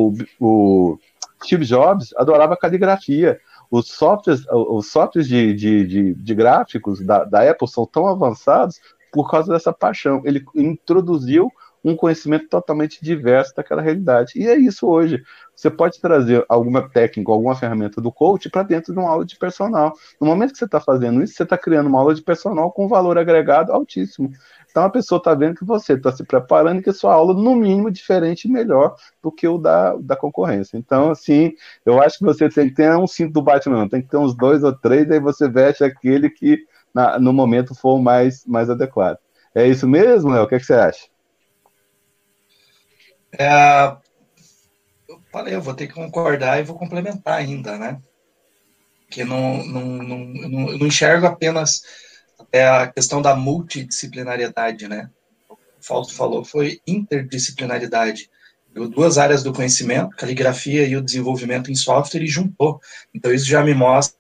[0.09, 0.98] o, o,
[1.43, 3.40] Steve Jobs adorava caligrafia.
[3.71, 8.81] Os softwares, os softwares de, de, de, de gráficos da, da Apple são tão avançados
[9.13, 10.23] por causa dessa paixão.
[10.25, 11.51] Ele introduziu
[11.85, 14.32] um conhecimento totalmente diverso daquela realidade.
[14.36, 15.23] E é isso hoje.
[15.55, 19.36] Você pode trazer alguma técnica, alguma ferramenta do coach para dentro de uma aula de
[19.36, 19.93] personal.
[20.20, 22.89] No momento que você está fazendo isso, você está criando uma aula de personal com
[22.89, 24.31] valor agregado altíssimo.
[24.70, 27.35] Então a pessoa está vendo que você está se preparando e que a sua aula,
[27.35, 30.78] no mínimo, diferente e melhor do que o da, da concorrência.
[30.78, 31.52] Então, assim,
[31.85, 34.35] eu acho que você tem que ter um cinto do Batman, tem que ter uns
[34.35, 36.59] dois ou três, aí você veste aquele que
[36.94, 39.19] na, no momento for mais, mais adequado.
[39.55, 40.44] É isso mesmo, Léo?
[40.44, 41.11] O que, é que você acha?
[43.39, 43.97] É,
[45.09, 48.01] eu falei, eu vou ter que concordar e vou complementar ainda, né?
[49.11, 51.82] Que não, não, não, não, não enxergo apenas
[52.39, 55.11] até a questão da multidisciplinariedade, né?
[55.48, 58.31] O Fausto falou, foi interdisciplinaridade.
[58.73, 62.81] Duas áreas do conhecimento, caligrafia e o desenvolvimento em software, e juntou.
[63.12, 64.15] Então, isso já me mostra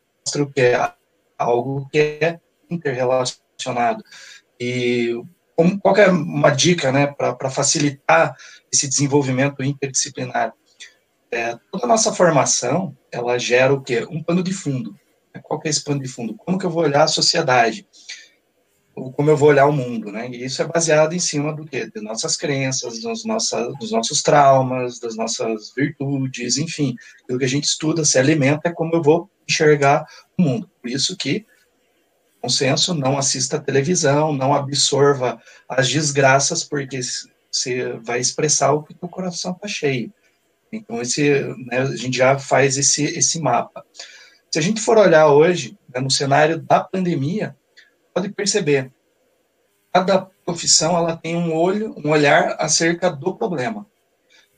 [0.52, 0.92] que é
[1.38, 4.02] algo que é interrelacionado.
[4.58, 5.14] E
[5.60, 8.34] como, qual é uma dica, né, para facilitar
[8.72, 10.54] esse desenvolvimento interdisciplinar?
[11.30, 14.06] É, toda a nossa formação, ela gera o quê?
[14.10, 14.96] Um pano de fundo.
[15.42, 16.34] Qual que é esse pano de fundo?
[16.34, 17.86] Como que eu vou olhar a sociedade?
[19.16, 20.28] como eu vou olhar o mundo, né?
[20.28, 21.88] E isso é baseado em cima do quê?
[21.94, 27.48] De nossas crenças, dos, nossa, dos nossos traumas, das nossas virtudes, enfim, aquilo que a
[27.48, 30.04] gente estuda, se alimenta, é como eu vou enxergar
[30.36, 30.70] o mundo.
[30.82, 31.46] Por isso que,
[32.40, 37.00] consenso, não assista televisão, não absorva as desgraças, porque
[37.50, 40.12] você vai expressar o que o coração está cheio.
[40.72, 43.84] Então, esse, né, a gente já faz esse, esse mapa.
[44.50, 47.56] Se a gente for olhar hoje, né, no cenário da pandemia,
[48.14, 48.92] pode perceber,
[49.92, 53.86] cada profissão ela tem um olho, um olhar acerca do problema.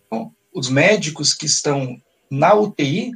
[0.06, 2.00] Então, os médicos que estão
[2.30, 3.12] na UTI,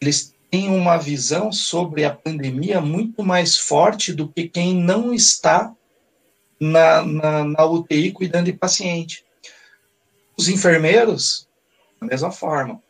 [0.00, 5.74] eles têm uma visão sobre a pandemia muito mais forte do que quem não está
[6.60, 9.24] na, na, na UTI cuidando de paciente.
[10.36, 11.48] Os enfermeiros,
[12.00, 12.80] da mesma forma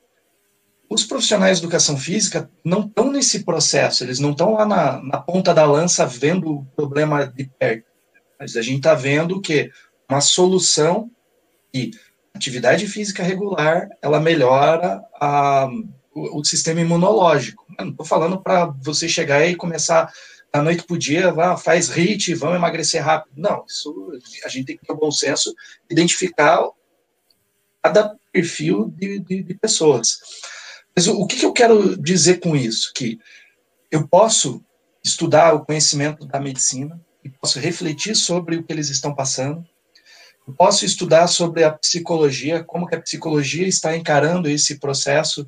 [0.89, 5.21] os profissionais de educação física não estão nesse processo, eles não estão lá na, na,
[5.21, 7.87] ponta da lança vendo o problema de perto.
[8.39, 9.71] Mas a gente está vendo que
[10.09, 11.11] uma solução
[11.75, 11.91] e
[12.35, 15.69] atividade física regular, ela melhora a,
[16.17, 17.67] o, o sistema imunológico.
[17.79, 20.11] Eu não estou falando para você chegar e começar
[20.53, 23.35] da noite para o dia, vá, faz HIT, vamos emagrecer rápido.
[23.37, 25.55] Não, isso a gente tem que ter o bom senso,
[25.91, 26.67] identificar
[27.83, 30.19] cada perfil de, de, de pessoas.
[30.95, 32.93] Mas o, o que, que eu quero dizer com isso?
[32.95, 33.19] Que
[33.91, 34.65] eu posso
[35.05, 39.65] estudar o conhecimento da medicina e posso refletir sobre o que eles estão passando.
[40.49, 45.47] Eu posso estudar sobre a psicologia, como que a psicologia está encarando esse processo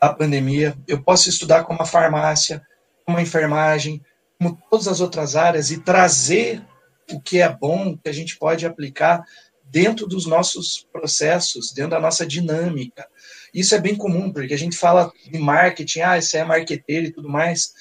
[0.00, 0.76] da pandemia.
[0.86, 2.62] Eu posso estudar como a farmácia,
[3.04, 4.02] como a enfermagem,
[4.38, 6.64] como todas as outras áreas e trazer
[7.10, 9.24] o que é bom, que a gente pode aplicar
[9.64, 13.06] dentro dos nossos processos, dentro da nossa dinâmica.
[13.52, 17.12] Isso é bem comum, porque a gente fala de marketing, ah, isso é marqueteiro e
[17.12, 17.72] tudo mais.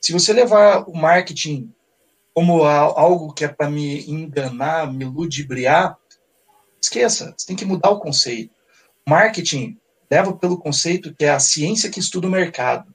[0.00, 1.72] Se você levar o marketing
[2.34, 5.96] como algo que é para me enganar, me ludibriar,
[6.80, 8.54] esqueça, você tem que mudar o conceito.
[9.08, 9.78] Marketing
[10.10, 12.94] leva pelo conceito que é a ciência que estuda o mercado.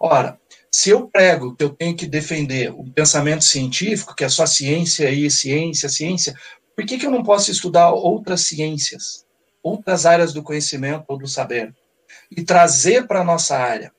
[0.00, 0.38] Ora,
[0.70, 5.10] se eu prego que eu tenho que defender o pensamento científico, que é só ciência
[5.10, 6.34] e ciência, ciência,
[6.76, 9.26] por que, que eu não posso estudar outras ciências?
[9.62, 11.74] outras áreas do conhecimento ou do saber
[12.30, 13.92] e trazer para a nossa área.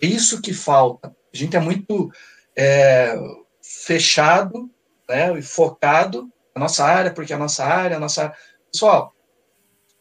[0.00, 1.08] É isso que falta.
[1.08, 2.10] A gente é muito
[2.56, 3.16] é,
[3.62, 4.70] fechado
[5.08, 8.32] né, e focado na nossa área, porque a nossa área, a nossa.
[8.72, 9.13] Pessoal,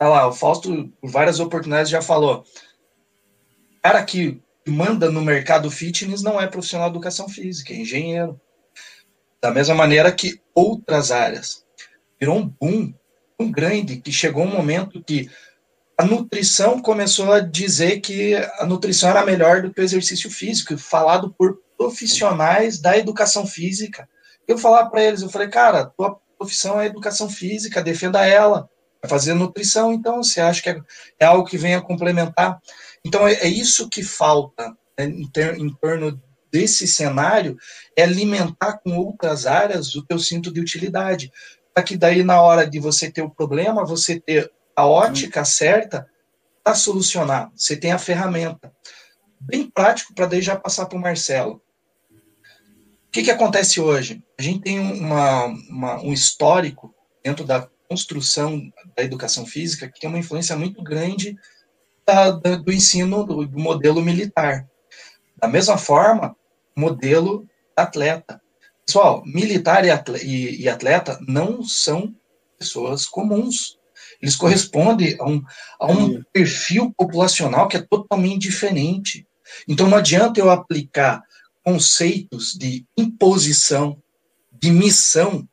[0.04, 2.44] tá lá, o Fausto, por várias oportunidades, já falou.
[3.82, 8.40] cara que manda no mercado fitness não é profissional de educação física, é engenheiro.
[9.42, 11.66] Da mesma maneira que outras áreas.
[12.20, 12.94] Virou um boom
[13.38, 15.30] tão grande que chegou um momento que
[15.98, 20.78] a nutrição começou a dizer que a nutrição era melhor do que o exercício físico,
[20.78, 24.08] falado por profissionais da educação física.
[24.48, 28.70] Eu falava para eles, eu falei, cara, tua profissão é educação física, defenda ela,
[29.08, 30.82] fazer nutrição, então você acha que é,
[31.20, 32.60] é algo que venha complementar?
[33.06, 36.22] Então é, é isso que falta né, em, ter, em torno
[36.52, 37.58] desse cenário,
[37.98, 41.32] é alimentar com outras áreas o teu cinto de utilidade
[41.74, 45.46] para que daí na hora de você ter o problema, você ter a ótica uhum.
[45.46, 46.08] certa
[46.64, 47.52] para solucionar.
[47.56, 48.72] Você tem a ferramenta.
[49.40, 51.62] Bem prático para daí já passar para o Marcelo.
[53.08, 54.24] O que, que acontece hoje?
[54.40, 56.94] A gente tem uma, uma, um histórico
[57.24, 58.60] dentro da construção
[58.98, 61.38] da educação física que tem uma influência muito grande
[62.04, 64.68] da, da, do ensino do, do modelo militar.
[65.38, 66.36] Da mesma forma,
[66.76, 67.48] modelo
[67.78, 68.42] atleta.
[68.84, 72.16] Pessoal, militar e atleta não são
[72.58, 73.78] pessoas comuns.
[74.20, 75.44] Eles correspondem a um,
[75.80, 79.28] a um perfil populacional que é totalmente diferente.
[79.68, 81.22] Então, não adianta eu aplicar
[81.64, 84.02] conceitos de imposição,
[84.52, 85.48] de missão,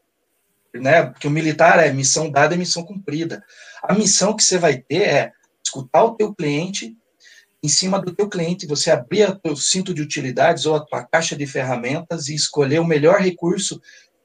[0.75, 1.05] né?
[1.05, 3.43] Porque o militar é missão dada e missão cumprida.
[3.83, 5.33] A missão que você vai ter é
[5.65, 6.97] escutar o teu cliente,
[7.63, 11.05] em cima do teu cliente, você abrir o teu cinto de utilidades ou a tua
[11.05, 13.81] caixa de ferramentas e escolher o melhor recurso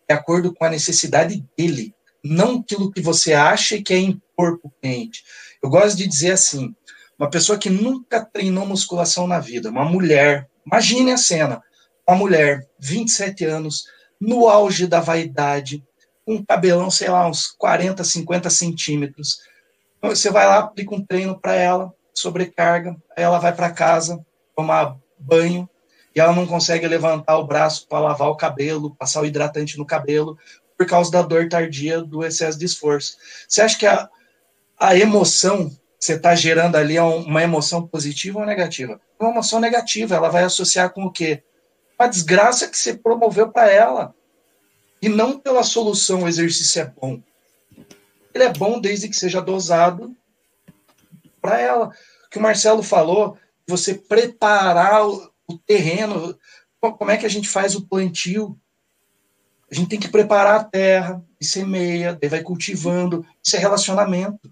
[0.08, 1.94] de acordo com a necessidade dele,
[2.24, 5.24] não aquilo que você acha que é impor para o cliente.
[5.62, 6.74] Eu gosto de dizer assim,
[7.18, 11.62] uma pessoa que nunca treinou musculação na vida, uma mulher, imagine a cena,
[12.08, 13.86] uma mulher, 27 anos,
[14.20, 15.84] no auge da vaidade,
[16.28, 19.40] um cabelão, sei lá, uns 40, 50 centímetros.
[20.02, 24.24] Você vai lá, aplica um treino para ela, sobrecarga, aí ela vai para casa,
[24.56, 25.70] tomar banho,
[26.16, 29.86] e ela não consegue levantar o braço para lavar o cabelo, passar o hidratante no
[29.86, 30.38] cabelo,
[30.78, 33.18] por causa da dor tardia do excesso de esforço.
[33.48, 34.10] Você acha que a,
[34.80, 39.00] a emoção que você está gerando ali é uma emoção positiva ou negativa?
[39.20, 41.44] Uma emoção negativa, ela vai associar com o quê?
[42.00, 44.14] Uma desgraça que você promoveu para ela.
[45.06, 47.22] E não pela solução o exercício é bom.
[48.34, 50.18] Ele é bom desde que seja dosado
[51.40, 51.92] para ela.
[52.26, 53.38] O que o Marcelo falou,
[53.68, 56.36] você preparar o, o terreno,
[56.80, 58.60] como é que a gente faz o plantio?
[59.72, 63.24] A gente tem que preparar a terra, e semeia, daí vai cultivando.
[63.44, 64.52] Isso é relacionamento.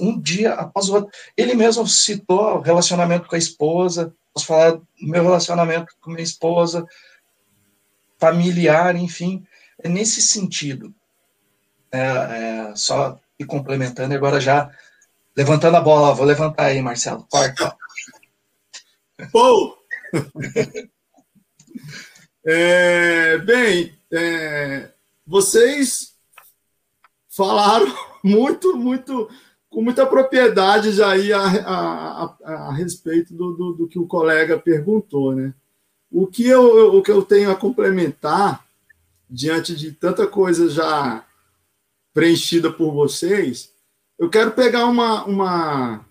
[0.00, 1.10] Um dia após o outro.
[1.36, 4.14] Ele mesmo citou o relacionamento com a esposa.
[4.32, 6.86] Posso falar do meu relacionamento com minha esposa,
[8.18, 9.44] familiar, enfim.
[9.82, 10.94] É nesse sentido.
[11.92, 14.70] É, é, só e complementando, agora já
[15.36, 16.14] levantando a bola.
[16.14, 17.26] Vou levantar aí, Marcelo.
[17.30, 17.76] Corta.
[19.32, 19.76] Pô!
[22.44, 24.90] é, bem, é,
[25.26, 26.14] vocês
[27.28, 27.86] falaram
[28.22, 29.28] muito, muito,
[29.68, 34.06] com muita propriedade já aí a, a, a, a respeito do, do, do, que o
[34.06, 35.54] colega perguntou, né?
[36.10, 38.66] O que eu, o que eu tenho a complementar,
[39.30, 41.24] diante de tanta coisa já
[42.12, 43.72] preenchida por vocês,
[44.18, 46.04] eu quero pegar uma, uma,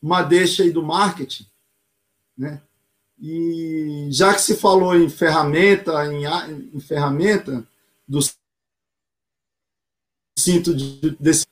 [0.00, 1.46] uma deixa aí do marketing,
[2.36, 2.62] né?
[3.20, 6.24] E já que se falou em ferramenta, em,
[6.74, 7.64] em ferramenta
[8.08, 8.18] do
[10.36, 11.46] cinto de desse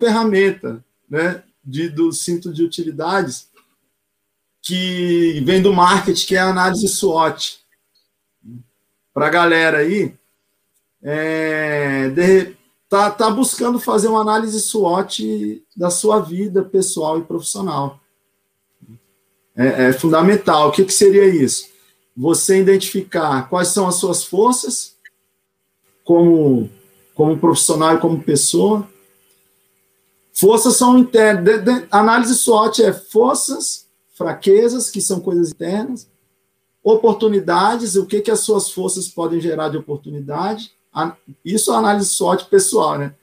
[0.00, 3.50] ferramenta, né, de, do cinto de utilidades
[4.62, 7.63] que vem do marketing, que é a análise SWOT.
[9.14, 10.12] Para a galera aí,
[11.00, 12.56] é, de,
[12.88, 18.00] tá, tá buscando fazer uma análise SWOT da sua vida pessoal e profissional
[19.56, 20.68] é, é fundamental.
[20.68, 21.68] O que, que seria isso?
[22.16, 24.94] Você identificar quais são as suas forças
[26.04, 26.70] como,
[27.14, 28.86] como profissional e como pessoa.
[30.32, 31.86] Forças são internas.
[31.90, 36.08] Análise SWOT é forças, fraquezas, que são coisas internas,
[36.84, 40.70] oportunidades, o que, que as suas forças podem gerar de oportunidade.
[41.42, 43.14] Isso é análise SWOT pessoal, né?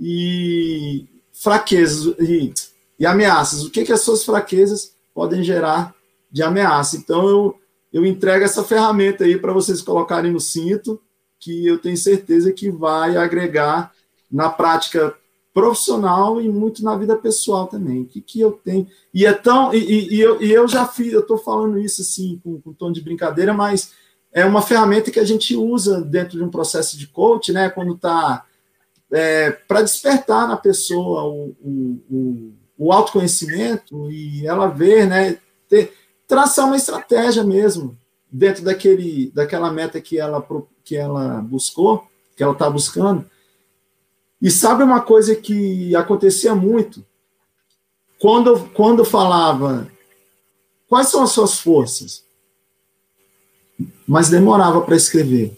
[0.00, 2.52] E fraquezas e,
[2.98, 3.64] e ameaças.
[3.64, 5.94] O que, que as suas fraquezas podem gerar
[6.30, 6.96] de ameaça.
[6.96, 7.60] Então, eu,
[7.92, 10.98] eu entrego essa ferramenta aí para vocês colocarem no cinto,
[11.38, 13.92] que eu tenho certeza que vai agregar
[14.30, 15.14] na prática
[15.52, 18.02] profissional e muito na vida pessoal também.
[18.02, 18.86] O que, que eu tenho?
[19.12, 19.74] E é tão.
[19.74, 22.90] E, e, eu, e eu já fiz, eu estou falando isso assim, com, com tom
[22.90, 23.92] de brincadeira, mas
[24.32, 27.68] é uma ferramenta que a gente usa dentro de um processo de coach, né?
[27.68, 28.44] Quando está.
[29.14, 32.52] É, para despertar na pessoa o, o, o
[32.82, 35.38] o autoconhecimento e ela ver, né,
[35.68, 35.92] ter,
[36.26, 37.96] traçar uma estratégia mesmo
[38.30, 40.44] dentro daquele, daquela meta que ela,
[40.82, 42.04] que ela buscou,
[42.36, 43.24] que ela está buscando.
[44.42, 47.06] E sabe uma coisa que acontecia muito?
[48.18, 49.88] Quando, quando falava
[50.88, 52.24] quais são as suas forças,
[54.06, 55.56] mas demorava para escrever.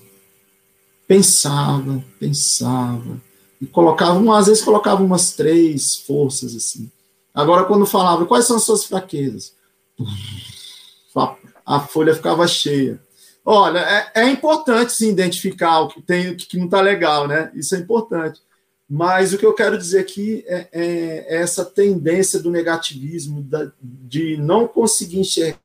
[1.08, 3.20] Pensava, pensava,
[3.60, 6.90] e colocava, às vezes colocava umas três forças assim.
[7.34, 9.54] Agora, quando falava, quais são as suas fraquezas?
[11.64, 13.02] A folha ficava cheia.
[13.44, 17.50] Olha, é, é importante se identificar o que tem o que não está legal, né?
[17.54, 18.40] Isso é importante.
[18.88, 23.72] Mas o que eu quero dizer aqui é, é, é essa tendência do negativismo, da,
[23.80, 25.58] de não conseguir enxergar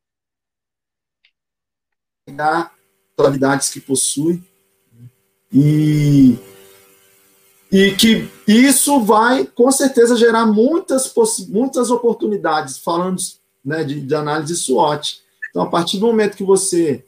[3.15, 4.41] qualidades que possui
[5.51, 6.37] e
[7.71, 11.13] e que isso vai, com certeza, gerar muitas,
[11.47, 13.21] muitas oportunidades, falando
[13.63, 15.21] né, de, de análise SWOT.
[15.49, 17.05] Então, a partir do momento que você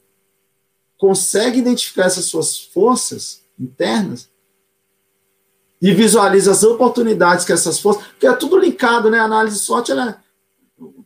[1.00, 4.30] consegue identificar essas suas forças internas
[5.82, 9.20] e visualiza as oportunidades que essas forças, porque é tudo linkado, né?
[9.20, 10.16] A análise SWOT, ela, é,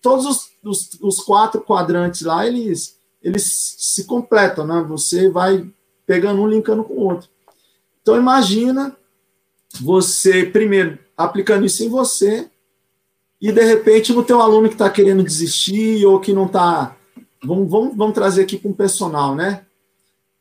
[0.02, 4.86] todos os, os, os, quatro quadrantes lá, eles, eles se completam, né?
[4.88, 5.66] Você vai
[6.06, 7.30] pegando um, linkando com o outro.
[8.02, 8.96] Então, imagina
[9.82, 12.50] você, primeiro, aplicando isso em você,
[13.42, 16.96] e de repente no teu aluno que está querendo desistir ou que não está.
[17.44, 19.66] Vamos, vamos, vamos trazer aqui para um personal, né?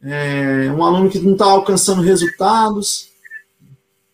[0.05, 3.09] é, um aluno que não está alcançando resultados,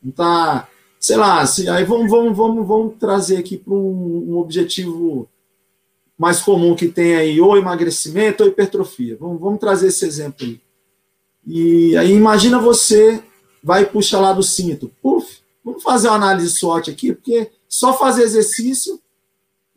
[0.02, 0.68] não está,
[0.98, 5.28] sei lá, se, aí vamos, vamos, vamos, vamos trazer aqui para um, um, objetivo
[6.18, 9.16] mais comum que tem aí, ou emagrecimento ou hipertrofia.
[9.18, 10.60] Vamos, vamos trazer esse exemplo aí.
[11.46, 13.22] E aí imagina você
[13.62, 14.90] vai puxar lá do cinto.
[15.02, 19.00] Puf, vamos fazer uma análise SWOT aqui, porque só fazer exercício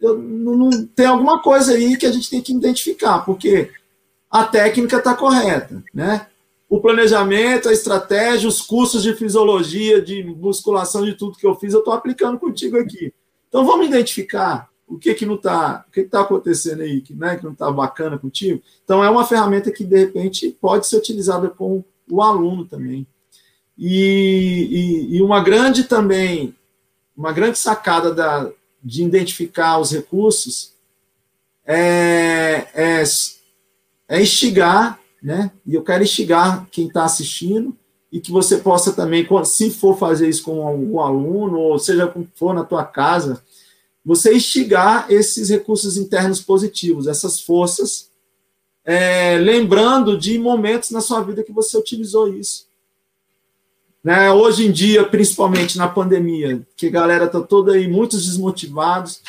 [0.03, 3.71] eu, não, não, tem alguma coisa aí que a gente tem que identificar, porque
[4.29, 6.27] a técnica está correta, né?
[6.73, 11.71] O planejamento, a estratégia, os cursos de fisiologia, de musculação, de tudo que eu fiz,
[11.71, 13.13] eu estou aplicando contigo aqui.
[13.47, 17.35] Então vamos identificar o que que não está, o que está acontecendo aí, que, né,
[17.35, 18.59] que não está bacana contigo.
[18.83, 23.05] Então é uma ferramenta que de repente pode ser utilizada com o aluno também.
[23.77, 26.55] E, e, e uma grande também,
[27.15, 28.49] uma grande sacada da,
[28.83, 30.73] de identificar os recursos
[31.67, 33.03] é, é,
[34.07, 35.51] é instigar, né?
[35.65, 37.75] E eu quero instigar quem está assistindo
[38.11, 42.27] e que você possa também, se for fazer isso com algum aluno, ou seja, como
[42.35, 43.41] for na tua casa,
[44.05, 48.11] você instigar esses recursos internos positivos, essas forças,
[48.85, 52.67] é, lembrando de momentos na sua vida que você utilizou isso.
[54.03, 54.29] Né?
[54.31, 59.21] Hoje em dia, principalmente na pandemia, que a galera está toda aí, muitos desmotivados.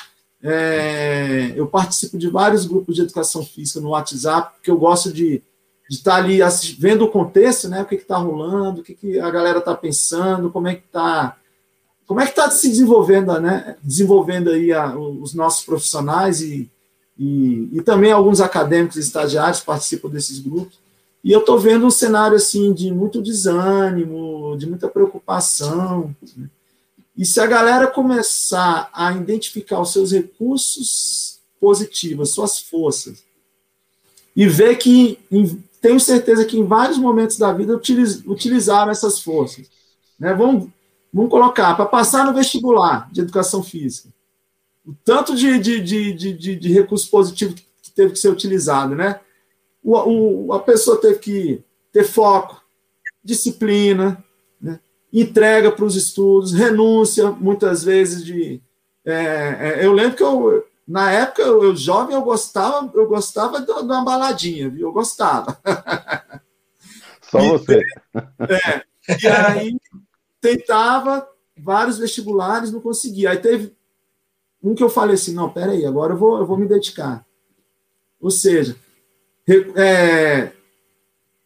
[0.43, 5.41] É, eu participo de vários grupos de educação física no WhatsApp, porque eu gosto de,
[5.89, 6.39] de estar tá ali
[6.79, 7.83] vendo o contexto, né?
[7.83, 11.37] O que está rolando, o que, que a galera está pensando, como é que está
[12.07, 13.77] como é que está se desenvolvendo, né?
[13.83, 16.71] Desenvolvendo aí a, os nossos profissionais e,
[17.19, 20.79] e, e, também alguns acadêmicos e estagiários participam desses grupos.
[21.23, 26.15] E eu estou vendo um cenário assim de muito desânimo, de muita preocupação.
[26.37, 26.51] Né?
[27.17, 33.25] E se a galera começar a identificar os seus recursos positivos, suas forças,
[34.37, 35.19] e ver que,
[35.85, 37.79] tenho certeza que em vários momentos da vida
[38.27, 39.71] utilizaram essas forças.
[40.19, 40.33] Né?
[40.33, 40.71] Vamos,
[41.13, 44.09] vamos colocar, para passar no vestibular de educação física,
[44.87, 49.21] o tanto de, de, de, de, de recurso positivo que teve que ser utilizado, né?
[49.83, 51.63] o, o, a pessoa teve que
[51.93, 52.63] ter foco,
[53.23, 54.25] disciplina,
[54.59, 54.81] né?
[55.13, 58.59] entrega para os estudos, renúncia, muitas vezes, de.
[59.05, 63.61] É, é, eu lembro que eu, na época, eu, eu, jovem, eu gostava, eu gostava
[63.61, 64.89] de uma baladinha, viu?
[64.89, 65.59] Eu gostava.
[67.31, 67.81] Só e, você.
[68.49, 68.85] É,
[69.23, 69.77] e aí
[70.41, 73.31] tentava vários vestibulares, não conseguia.
[73.31, 73.75] Aí teve
[74.63, 77.25] um que eu falei assim: não, peraí, agora eu vou, eu vou me dedicar.
[78.21, 78.77] Ou seja,
[79.77, 80.53] é,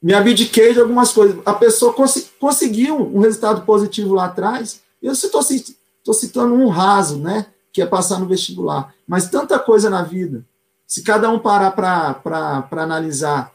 [0.03, 1.41] me abdiquei de algumas coisas.
[1.47, 7.47] A pessoa cons conseguiu um resultado positivo lá atrás, eu estou citando um raso, né?
[7.73, 8.95] Que é passar no vestibular.
[9.07, 10.45] Mas tanta coisa na vida.
[10.87, 13.53] Se cada um parar para analisar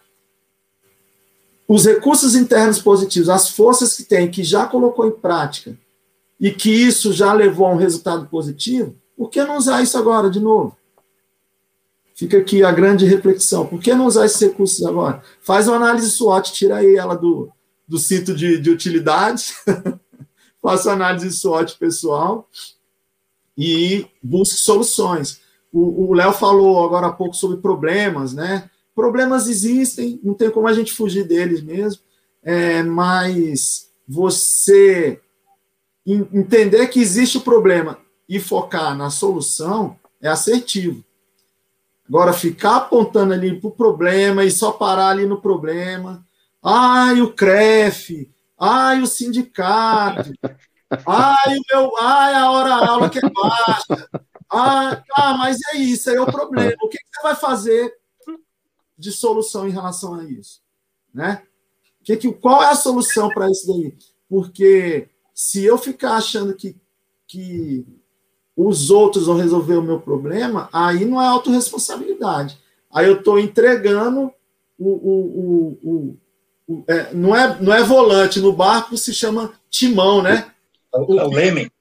[1.67, 5.77] os recursos internos positivos, as forças que tem, que já colocou em prática,
[6.39, 10.29] e que isso já levou a um resultado positivo, por que não usar isso agora
[10.29, 10.77] de novo?
[12.15, 13.65] Fica aqui a grande reflexão.
[13.65, 15.23] Por que não usar esses recursos agora?
[15.41, 17.49] Faz uma análise SWOT, tira aí ela do,
[17.87, 19.55] do cinto de, de utilidades,
[20.61, 22.47] faça análise SWOT pessoal
[23.57, 25.41] e busque soluções.
[25.71, 28.69] O Léo falou agora há pouco sobre problemas, né?
[28.93, 31.99] Problemas existem, não tem como a gente fugir deles mesmo,
[32.43, 35.19] é, mas você
[36.05, 37.97] entender que existe o problema
[38.29, 41.03] e focar na solução é assertivo.
[42.07, 46.23] Agora, ficar apontando ali para o problema e só parar ali no problema.
[46.61, 48.29] Ai, o CREF.
[48.59, 50.31] Ai, o sindicato.
[51.05, 51.97] Ai, o meu.
[51.99, 54.09] Ai, a hora-aula que é baixa.
[54.51, 56.73] Ah, ah, mas é isso, aí é o problema.
[56.81, 57.91] O que você vai fazer
[58.97, 60.61] de solução em relação a isso?
[61.13, 61.41] Né?
[62.03, 63.97] Que, que, qual é a solução para isso daí?
[64.29, 66.75] Porque se eu ficar achando que,
[67.27, 67.85] que
[68.55, 72.59] os outros vão resolver o meu problema, aí não é autorresponsabilidade.
[72.93, 74.31] Aí eu estou entregando
[74.77, 74.89] o.
[74.89, 76.19] o, o, o,
[76.67, 80.52] o é, não, é, não é volante, no barco se chama timão, né?
[80.93, 81.71] É o, é o leme.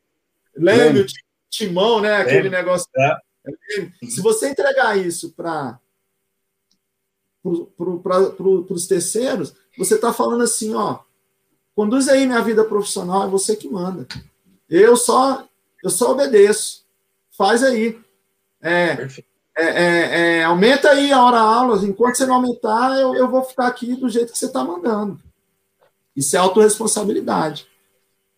[0.54, 1.06] Leme, o
[1.50, 2.16] timão, né?
[2.16, 2.56] Aquele leme.
[2.56, 2.86] negócio.
[2.96, 3.16] É.
[3.46, 5.78] é se você entregar isso para
[7.42, 11.00] pro, os terceiros, você está falando assim, ó,
[11.74, 14.06] conduz aí minha vida profissional, é você que manda.
[14.68, 15.46] Eu só
[15.82, 16.84] eu só obedeço.
[17.36, 17.98] Faz aí.
[18.62, 19.08] É,
[19.56, 21.84] é, é, é, aumenta aí a hora aula.
[21.84, 25.20] Enquanto você não aumentar, eu, eu vou ficar aqui do jeito que você está mandando.
[26.14, 27.66] Isso é autorresponsabilidade.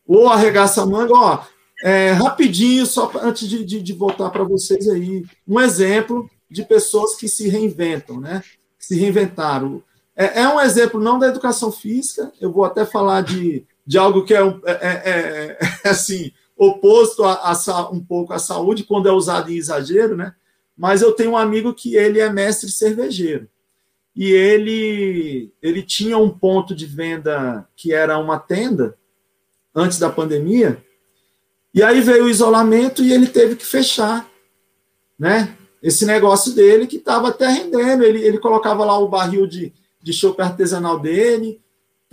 [0.07, 1.45] Ou arregaça a manga, ó.
[1.83, 7.15] É, rapidinho, só antes de, de, de voltar para vocês aí, um exemplo de pessoas
[7.15, 8.43] que se reinventam, né?
[8.79, 9.83] Se reinventaram.
[10.17, 14.25] É, é, um exemplo não da educação física, eu vou até falar de, de algo
[14.25, 19.09] que é, um, é, é, é assim, oposto a, a, um pouco à saúde, quando
[19.09, 20.35] é usado em exagero, né?
[20.77, 23.49] Mas eu tenho um amigo que ele é mestre cervejeiro.
[24.15, 28.97] E ele, ele tinha um ponto de venda que era uma tenda,
[29.75, 30.83] antes da pandemia,
[31.75, 34.31] e aí veio o isolamento e ele teve que fechar,
[35.19, 35.57] né?
[35.83, 38.05] Esse negócio dele que estava até rendendo.
[38.05, 41.61] Ele, ele colocava lá o barril de, de chopp artesanal dele,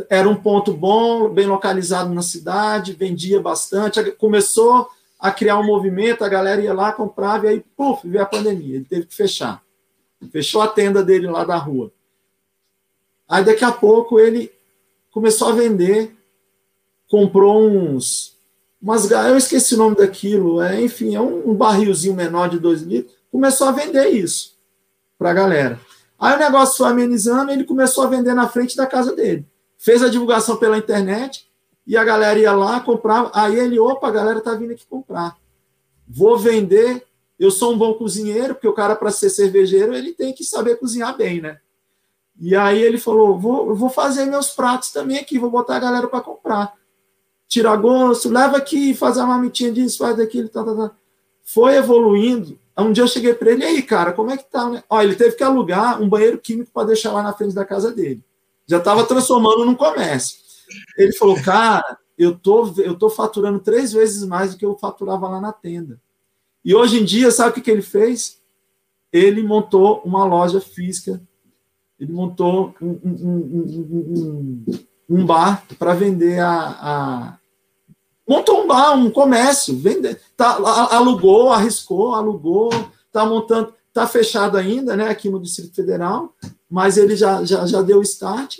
[0.09, 4.01] era um ponto bom, bem localizado na cidade, vendia bastante.
[4.13, 4.89] Começou
[5.19, 8.77] a criar um movimento, a galera ia lá, comprava, e aí, puf, veio a pandemia.
[8.77, 9.63] Ele teve que fechar.
[10.31, 11.91] Fechou a tenda dele lá da rua.
[13.29, 14.51] Aí, daqui a pouco, ele
[15.11, 16.15] começou a vender,
[17.11, 18.35] comprou uns.
[18.81, 23.15] Umas, eu esqueci o nome daquilo, é, enfim, é um, barrilzinho menor de 2 litros.
[23.31, 24.57] Começou a vender isso
[25.19, 25.79] para a galera.
[26.17, 29.45] Aí o negócio foi amenizando, ele começou a vender na frente da casa dele
[29.81, 31.49] fez a divulgação pela internet
[31.87, 33.31] e a galera ia lá, comprava.
[33.33, 35.35] Aí ele, opa, a galera tá vindo aqui comprar.
[36.07, 37.03] Vou vender.
[37.39, 40.77] Eu sou um bom cozinheiro, porque o cara, para ser cervejeiro, ele tem que saber
[40.77, 41.59] cozinhar bem, né?
[42.39, 46.07] E aí ele falou: vou, vou fazer meus pratos também aqui, vou botar a galera
[46.07, 46.75] para comprar.
[47.51, 50.91] Tira gosto, leva aqui, faz a marmitinha disso, faz daquilo, tá, tá, tá.
[51.43, 52.57] Foi evoluindo.
[52.77, 54.67] Um dia eu cheguei para ele, e aí, cara, como é que tá?
[54.69, 54.83] Né?
[54.89, 57.91] Ó, ele teve que alugar um banheiro químico para deixar lá na frente da casa
[57.91, 58.23] dele
[58.71, 60.39] já estava transformando num comércio.
[60.97, 65.27] Ele falou, cara, eu tô, eu tô faturando três vezes mais do que eu faturava
[65.27, 65.99] lá na tenda.
[66.63, 68.39] E hoje em dia, sabe o que, que ele fez?
[69.11, 71.21] Ele montou uma loja física,
[71.99, 73.19] ele montou um, um,
[74.07, 74.65] um,
[75.09, 77.37] um bar para vender a, a,
[78.31, 80.55] Montou um bar, um comércio, vender, tá,
[80.95, 82.69] alugou, arriscou, alugou,
[83.05, 86.33] está montando, está fechado ainda, né, aqui no Distrito Federal,
[86.69, 88.59] mas ele já, já, já deu start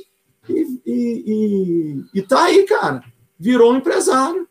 [0.50, 3.02] e, e, e, e tá aí, cara.
[3.40, 4.46] Virou um empresário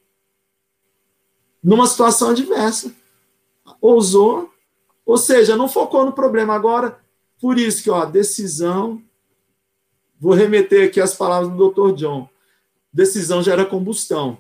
[1.63, 2.91] numa situação adversa.
[3.79, 4.51] Ousou,
[5.05, 6.55] ou seja, não focou no problema.
[6.55, 6.99] Agora,
[7.39, 9.03] por isso que, ó, decisão.
[10.19, 11.95] Vou remeter aqui as palavras do Dr.
[11.95, 12.27] John.
[12.91, 14.39] Decisão gera combustão.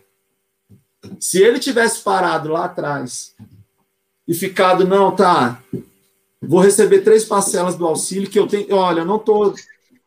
[1.19, 3.35] Se ele tivesse parado lá atrás
[4.27, 5.63] e ficado, não, tá,
[6.43, 8.75] Vou receber três parcelas do auxílio que eu tenho.
[8.75, 9.55] Olha, eu não estou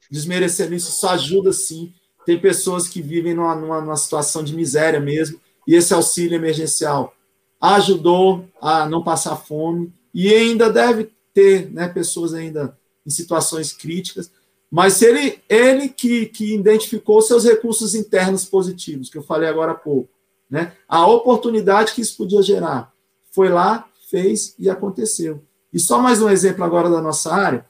[0.10, 1.94] desmerecendo isso, isso ajuda sim.
[2.26, 7.14] Tem pessoas que vivem numa, numa, numa situação de miséria mesmo, e esse auxílio emergencial
[7.62, 14.32] ajudou a não passar fome, e ainda deve ter né, pessoas ainda em situações críticas,
[14.72, 19.76] mas ele, ele que, que identificou seus recursos internos positivos, que eu falei agora há
[19.76, 20.10] pouco,
[20.54, 22.94] né, a oportunidade que isso podia gerar,
[23.32, 25.44] foi lá, fez e aconteceu.
[25.74, 27.66] E só mais um exemplo agora da nossa área.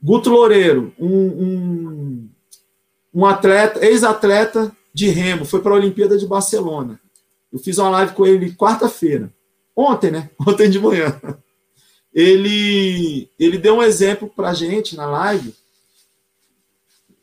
[0.00, 2.30] Guto Loureiro, um, um,
[3.12, 7.00] um atleta, ex-atleta de remo, foi para a Olimpíada de Barcelona.
[7.52, 9.34] Eu fiz uma live com ele quarta-feira.
[9.74, 10.30] Ontem, né?
[10.46, 11.20] Ontem de manhã.
[12.14, 15.52] Ele, ele deu um exemplo para a gente na live.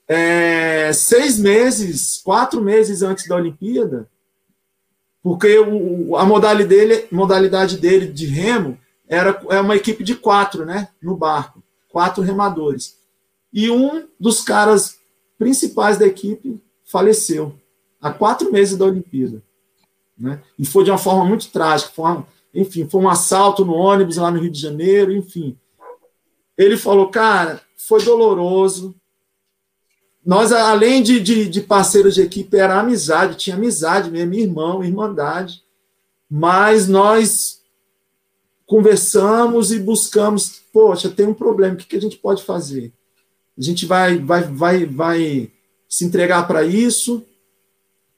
[0.10, 4.10] É, seis meses, quatro meses antes da Olimpíada,
[5.28, 8.78] porque o, a modalidade dele, modalidade dele de remo
[9.10, 12.98] era é uma equipe de quatro, né, no barco, quatro remadores.
[13.52, 15.00] E um dos caras
[15.38, 17.54] principais da equipe faleceu
[18.02, 19.44] há quatro meses da Olimpíada,
[20.18, 20.42] né?
[20.58, 24.16] E foi de uma forma muito trágica, foi uma, enfim, foi um assalto no ônibus
[24.16, 25.58] lá no Rio de Janeiro, enfim.
[26.58, 28.96] Ele falou, cara, foi doloroso.
[30.28, 35.64] Nós, além de, de, de parceiros de equipe, era amizade, tinha amizade mesmo, irmão, irmandade.
[36.30, 37.62] Mas nós
[38.66, 42.92] conversamos e buscamos, poxa, tem um problema, o que, que a gente pode fazer?
[43.58, 45.52] A gente vai, vai, vai, vai
[45.88, 47.26] se entregar para isso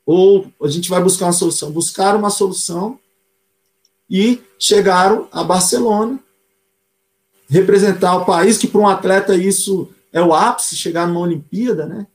[0.04, 1.72] ou a gente vai buscar uma solução?
[1.72, 3.00] Buscar uma solução
[4.10, 6.20] e chegaram a Barcelona,
[7.48, 12.08] representar o país, que para um atleta isso é o ápice, chegar numa Olimpíada, né?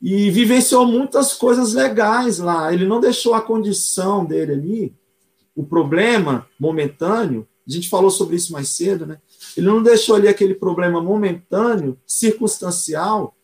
[0.00, 2.72] E vivenciou muitas coisas legais lá.
[2.72, 4.94] Ele não deixou a condição dele ali,
[5.54, 9.18] o problema momentâneo, a gente falou sobre isso mais cedo, né?
[9.56, 13.34] Ele não deixou ali aquele problema momentâneo, circunstancial,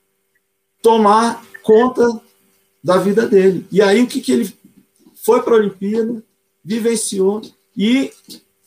[0.80, 2.20] tomar conta
[2.84, 3.66] da vida dele.
[3.72, 4.56] E aí o que, que ele
[5.24, 6.22] foi para a Olimpíada,
[6.64, 7.42] vivenciou
[7.76, 8.12] e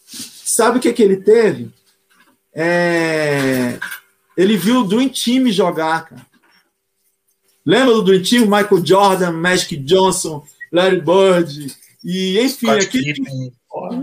[0.05, 1.71] sabe o que, que ele teve?
[2.53, 3.79] É...
[4.37, 6.25] Ele viu o Dream Team jogar, cara.
[7.65, 8.41] Lembra do Dream Team?
[8.41, 13.51] Michael Jordan, Magic Johnson, Larry Bird, e enfim, aquele,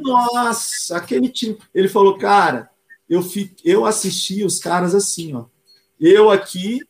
[0.02, 1.56] nossa, aquele time.
[1.72, 2.68] Ele falou, cara,
[3.08, 5.44] eu, fico, eu assisti os caras assim, ó.
[6.00, 6.80] Eu aqui,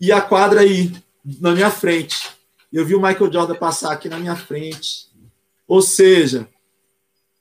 [0.00, 0.92] e a quadra aí,
[1.40, 2.30] na minha frente.
[2.72, 5.08] Eu vi o Michael Jordan passar aqui na minha frente.
[5.68, 6.48] Ou seja,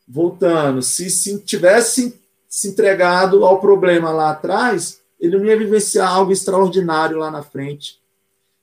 [0.08, 2.19] voltando, se, se tivesse
[2.50, 8.02] se entregado ao problema lá atrás, ele não ia vivenciar algo extraordinário lá na frente.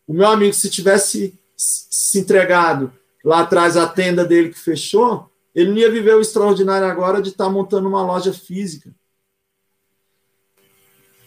[0.06, 2.92] O meu amigo, se tivesse se entregado
[3.24, 7.30] lá atrás à tenda dele que fechou, ele não ia viver o extraordinário agora de
[7.30, 8.90] estar montando uma loja física.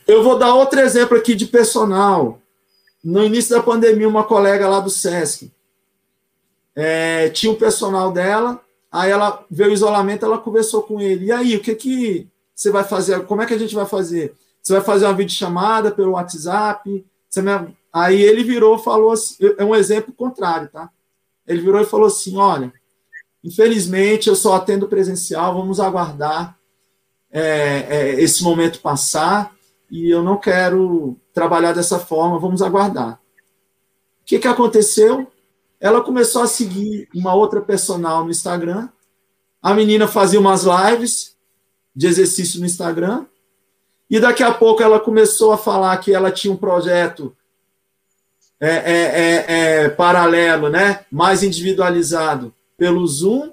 [0.06, 2.42] Eu vou dar outro exemplo aqui de personal.
[3.04, 5.52] No início da pandemia, uma colega lá do SESC
[6.76, 11.26] é, tinha um personal dela, aí ela veio o isolamento, ela conversou com ele.
[11.26, 12.28] E aí, o que, que
[12.60, 13.26] você vai fazer?
[13.26, 14.36] Como é que a gente vai fazer?
[14.62, 17.06] Você vai fazer uma videochamada pelo WhatsApp?
[17.94, 20.90] Aí ele virou falou assim, é um exemplo contrário, tá?
[21.48, 22.74] Ele virou e falou assim: olha,
[23.42, 26.60] infelizmente eu só atendo presencial, vamos aguardar
[27.32, 29.56] é, é, esse momento passar
[29.90, 33.22] e eu não quero trabalhar dessa forma, vamos aguardar.
[34.22, 35.32] O que, que aconteceu?
[35.80, 38.90] Ela começou a seguir uma outra personal no Instagram.
[39.62, 41.39] A menina fazia umas lives
[42.00, 43.26] de exercício no Instagram.
[44.10, 47.36] E daqui a pouco ela começou a falar que ela tinha um projeto
[48.58, 49.46] é, é, é,
[49.84, 51.06] é, paralelo, né?
[51.12, 53.52] mais individualizado pelo Zoom.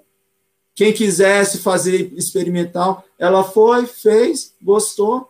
[0.77, 5.29] Quem quisesse fazer experimental, ela foi, fez, gostou.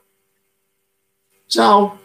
[1.49, 1.99] Tchau.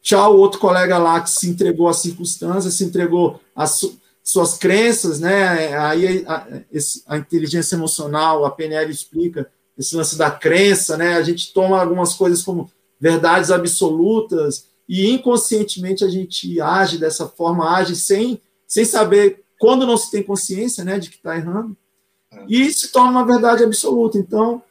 [0.00, 5.18] Tchau, outro colega lá que se entregou às circunstâncias, se entregou às su suas crenças,
[5.18, 5.76] né?
[5.76, 9.50] Aí a, a, a inteligência emocional, a PNL explica
[9.80, 11.14] esse lance da crença, né?
[11.14, 12.70] A gente toma algumas coisas como
[13.00, 19.96] verdades absolutas e inconscientemente a gente age dessa forma, age sem, sem saber quando não
[19.96, 21.76] se tem consciência, né, de que está errando,
[22.30, 22.44] é.
[22.46, 24.18] e se torna uma verdade absoluta.
[24.18, 24.62] Então,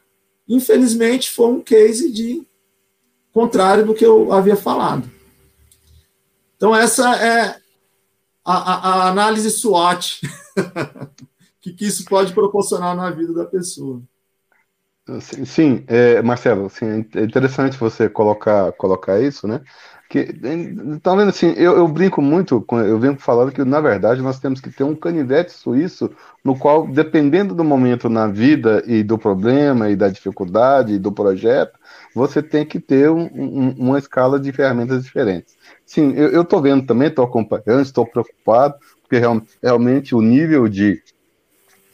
[0.48, 2.46] infelizmente, foi um case de
[3.32, 5.10] contrário do que eu havia falado.
[6.56, 7.60] Então, essa é
[8.46, 8.74] a, a,
[9.06, 10.22] a análise SWOT
[11.62, 14.02] que, que isso pode proporcionar na vida da pessoa.
[15.22, 19.62] Sim, sim é, Marcelo, assim, é interessante você colocar, colocar isso, né?
[20.10, 24.40] Que, então, vendo assim, eu, eu, brinco muito, eu venho falando que, na verdade, nós
[24.40, 26.10] temos que ter um canivete suíço
[26.44, 31.12] no qual, dependendo do momento na vida e do problema e da dificuldade e do
[31.12, 31.78] projeto,
[32.14, 35.56] você tem que ter um, um, uma escala de ferramentas diferentes.
[35.86, 41.02] Sim, eu estou vendo também, estou acompanhando, estou preocupado, porque real, realmente o nível de,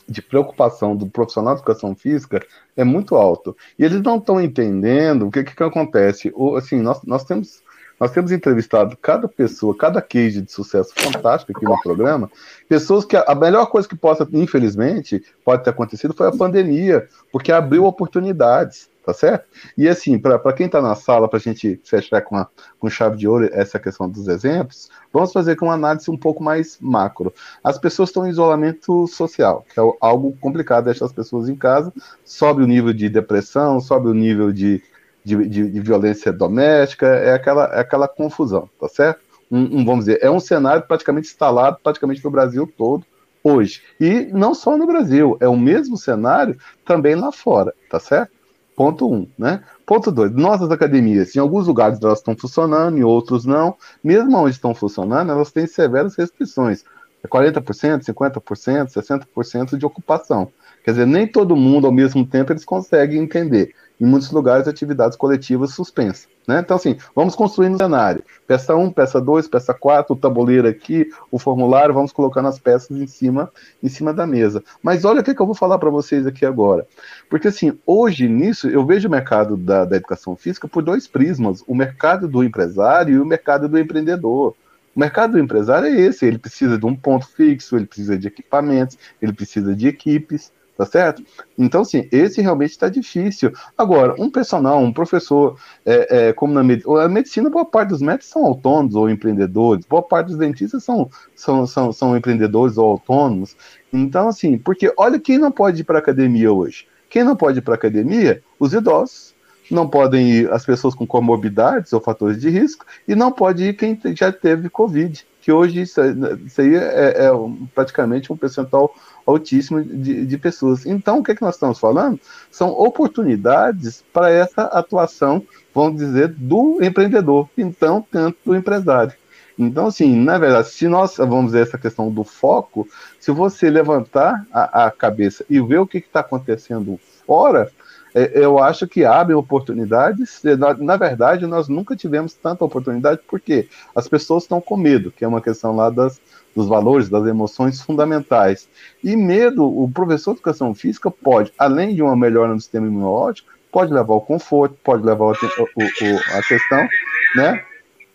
[0.08, 2.46] de preocupação do profissional de educação física
[2.76, 3.56] é muito alto.
[3.78, 6.32] E eles não estão entendendo o que, que, que acontece.
[6.36, 7.64] Ou, assim, nós, nós temos
[8.00, 12.30] nós temos entrevistado cada pessoa, cada case de sucesso fantástico aqui no programa,
[12.68, 17.52] pessoas que a, melhor coisa que possa, infelizmente, pode ter acontecido foi a pandemia, porque
[17.52, 19.46] abriu oportunidades, tá certo?
[19.78, 22.48] E assim, para quem está na sala, para a gente fechar com, a,
[22.80, 26.44] com chave de ouro essa questão dos exemplos, vamos fazer com uma análise um pouco
[26.44, 27.32] mais macro.
[27.64, 31.94] As pessoas estão em isolamento social, que é algo complicado deixar as pessoas em casa,
[32.24, 34.82] sobe o nível de depressão, sobe o nível de
[35.24, 39.22] de, de, de, violência doméstica, é aquela, é aquela confusão, tá certo?
[39.50, 43.04] Um, um, vamos dizer, é um cenário praticamente instalado praticamente no Brasil todo
[43.44, 43.82] hoje.
[44.00, 48.35] E não só no Brasil, é o mesmo cenário também lá fora, tá certo?
[48.76, 49.64] Ponto um, né?
[49.86, 53.76] Ponto dois, nossas academias, em alguns lugares elas estão funcionando, em outros não.
[54.04, 56.84] Mesmo onde estão funcionando, elas têm severas restrições.
[57.24, 60.52] É 40%, 50%, 60% de ocupação.
[60.84, 65.18] Quer dizer, nem todo mundo ao mesmo tempo eles conseguem entender em muitos lugares atividades
[65.18, 66.28] coletivas suspensas.
[66.48, 66.60] Né?
[66.60, 68.24] Então, assim, vamos construindo um cenário.
[68.46, 72.92] Peça 1, peça 2, peça 4, o tabuleiro aqui, o formulário, vamos colocando as peças
[72.92, 73.52] em cima,
[73.82, 74.64] em cima da mesa.
[74.82, 76.86] Mas olha o que, que eu vou falar para vocês aqui agora.
[77.30, 81.64] Porque, assim, hoje nisso, eu vejo o mercado da, da educação física por dois prismas:
[81.68, 84.56] o mercado do empresário e o mercado do empreendedor.
[84.96, 88.28] O mercado do empresário é esse, ele precisa de um ponto fixo, ele precisa de
[88.28, 91.24] equipamentos, ele precisa de equipes, tá certo?
[91.58, 93.52] Então, assim, esse realmente está difícil.
[93.78, 98.02] Agora, um personal, um professor, é, é, como na medicina, a medicina, boa parte dos
[98.02, 102.92] médicos são autônomos ou empreendedores, boa parte dos dentistas são, são, são, são empreendedores ou
[102.92, 103.56] autônomos.
[103.92, 106.88] Então, assim, porque olha quem não pode ir para academia hoje.
[107.10, 108.44] Quem não pode ir para academia?
[108.60, 109.34] Os idosos.
[109.72, 113.74] Não podem ir as pessoas com comorbidades ou fatores de risco, e não pode ir
[113.74, 116.00] quem já teve Covid, que hoje isso,
[116.46, 117.32] isso aí é, é
[117.74, 118.94] praticamente um percentual
[119.26, 120.86] altíssimo de, de pessoas.
[120.86, 122.20] Então, o que, é que nós estamos falando?
[122.52, 125.44] São oportunidades para essa atuação,
[125.74, 129.14] vamos dizer, do empreendedor, então, tanto do empresário.
[129.58, 132.88] Então, assim, na verdade, se nós, vamos dizer, essa questão do foco,
[133.20, 137.72] se você levantar a, a cabeça e ver o que está acontecendo fora,
[138.14, 140.42] é, eu acho que abrem oportunidades.
[140.80, 145.28] Na, verdade, nós nunca tivemos tanta oportunidade porque as pessoas estão com medo, que é
[145.28, 146.20] uma questão lá das,
[146.56, 148.68] dos valores, das emoções fundamentais.
[149.04, 153.50] E medo, o professor de educação física pode, além de uma melhora no sistema imunológico,
[153.72, 156.88] pode levar ao conforto, pode levar a, questão,
[157.36, 157.64] né,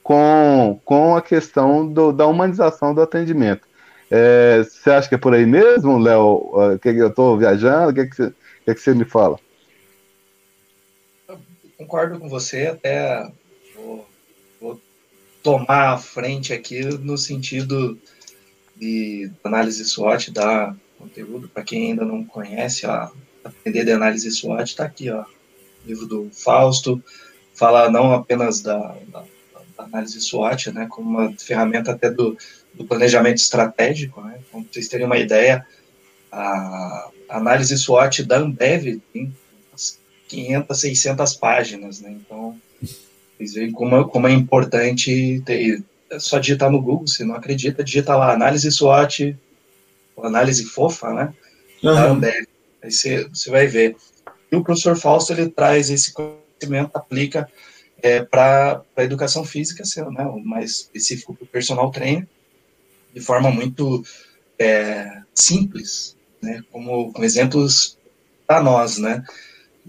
[0.03, 3.69] com, com a questão do, da humanização do atendimento.
[4.11, 6.79] É, você acha que é por aí mesmo, Léo?
[6.83, 7.91] Que eu estou viajando?
[7.91, 8.33] O que, que, você,
[8.65, 9.39] que, que me fala?
[11.81, 13.27] concordo com você, até
[13.75, 14.07] vou,
[14.61, 14.81] vou,
[15.43, 17.99] tomar a frente aqui no sentido
[18.81, 23.11] de análise SWOT, dar conteúdo para quem ainda não conhece, ó,
[23.44, 25.24] aprender de análise SWOT, está aqui, ó,
[25.86, 27.02] livro do Fausto,
[27.55, 29.24] fala não apenas da, da,
[29.77, 32.36] da análise SWOT, né, como uma ferramenta até do,
[32.73, 35.66] do planejamento estratégico, né, para vocês terem uma ideia,
[36.32, 39.35] a análise SWOT da Ambev tem
[40.28, 42.12] 500, 600 páginas, né?
[42.12, 42.57] Então,
[43.36, 47.85] vocês veem como, como é importante ter, é só digitar no Google, se não acredita,
[47.85, 49.37] digita lá, análise SWOT,
[50.23, 51.35] análise fofa, né?
[51.82, 52.20] Uhum.
[52.82, 53.97] Aí você, você vai ver.
[54.51, 57.49] E o professor Fausto, ele traz esse conhecimento, aplica
[58.03, 62.27] é, para a educação física, sendo né, o mais específico para o personal trainer,
[63.15, 64.05] de forma muito
[64.59, 67.97] é, simples, né, como com exemplos
[68.47, 69.24] para nós, né?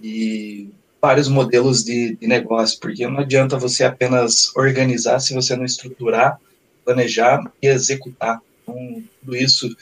[0.02, 0.70] e
[1.02, 6.40] vários modelos de, de negócio, porque não adianta você apenas organizar se você não estruturar,
[6.86, 8.40] planejar e executar.
[8.62, 9.76] Então, tudo isso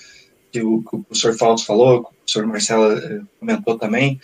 [0.52, 4.20] que o, que o professor Fausto falou, que o professor Marcelo eh, comentou também,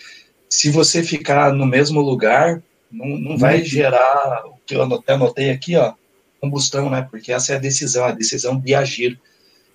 [0.48, 3.64] se você ficar no mesmo lugar, não, não vai uhum.
[3.64, 5.94] gerar o que eu até anotei aqui, ó,
[6.40, 7.06] combustão, né?
[7.10, 9.20] Porque essa é a decisão, a decisão de agir.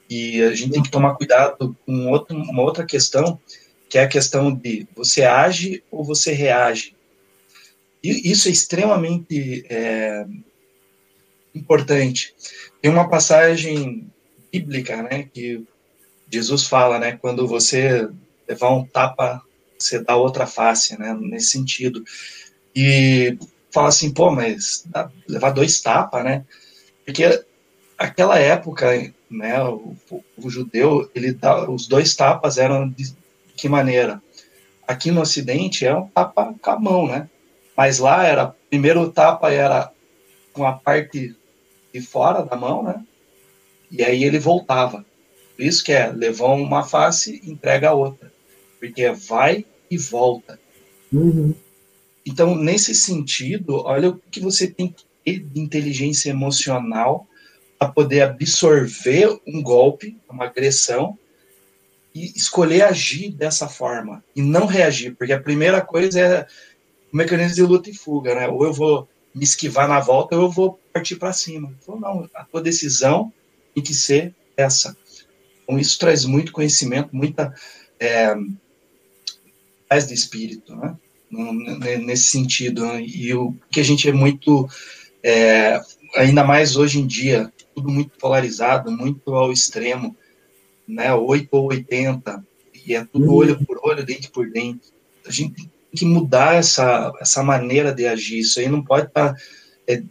[0.09, 3.39] E a gente tem que tomar cuidado com outro, uma outra questão,
[3.89, 6.95] que é a questão de você age ou você reage.
[8.03, 10.25] E isso é extremamente é,
[11.53, 12.33] importante.
[12.81, 14.11] Tem uma passagem
[14.51, 15.63] bíblica, né, que
[16.31, 18.09] Jesus fala, né, quando você
[18.47, 19.41] levar um tapa,
[19.77, 22.03] você dá outra face, né, nesse sentido.
[22.75, 23.37] E
[23.71, 24.85] fala assim, pô, mas
[25.27, 26.45] levar dois tapas, né?
[27.05, 27.43] Porque
[27.97, 29.95] aquela época, né, o,
[30.37, 33.13] o, judeu, ele dá, os dois tapas eram de,
[33.55, 34.21] que maneira?
[34.87, 37.29] Aqui no Ocidente é um tapa com a mão, né?
[37.81, 39.91] Mas lá era, primeiro o tapa era
[40.53, 41.35] com a parte
[41.91, 43.03] de fora da mão, né?
[43.89, 45.03] E aí ele voltava.
[45.55, 48.31] Por isso que é, levou uma face, entrega a outra.
[48.79, 50.59] Porque é vai e volta.
[51.11, 51.55] Uhum.
[52.23, 57.25] Então, nesse sentido, olha o que você tem que ter de inteligência emocional
[57.79, 61.17] para poder absorver um golpe, uma agressão,
[62.13, 66.47] e escolher agir dessa forma e não reagir, porque a primeira coisa é
[67.11, 68.47] o mecanismo de luta e fuga, né?
[68.47, 71.73] Ou eu vou me esquivar na volta, ou eu vou partir para cima.
[71.81, 73.31] Então, não, a tua decisão
[73.73, 74.95] tem que ser essa.
[75.63, 77.53] Então, isso traz muito conhecimento, muita
[77.99, 78.35] é,
[79.87, 80.95] paz de espírito, né?
[81.99, 82.85] Nesse sentido.
[82.85, 83.03] Né?
[83.03, 84.67] E o que a gente é muito,
[85.23, 85.79] é,
[86.15, 90.15] ainda mais hoje em dia, tudo muito polarizado, muito ao extremo
[90.87, 92.45] né, 8 ou 80,
[92.85, 93.33] e é tudo uhum.
[93.33, 94.91] olho por olho, dente por dente.
[95.25, 98.39] A gente tem que mudar essa, essa maneira de agir.
[98.39, 99.33] Isso aí não pode estar.
[99.33, 99.39] Tá,
[99.87, 100.03] é,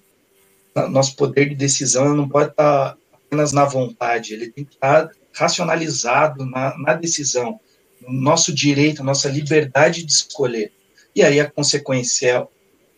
[0.89, 5.09] nosso poder de decisão não pode estar tá apenas na vontade, ele tem que estar
[5.09, 7.61] tá racionalizado na, na decisão,
[8.01, 10.73] no nosso direito, nossa liberdade de escolher.
[11.15, 12.47] E aí a consequência é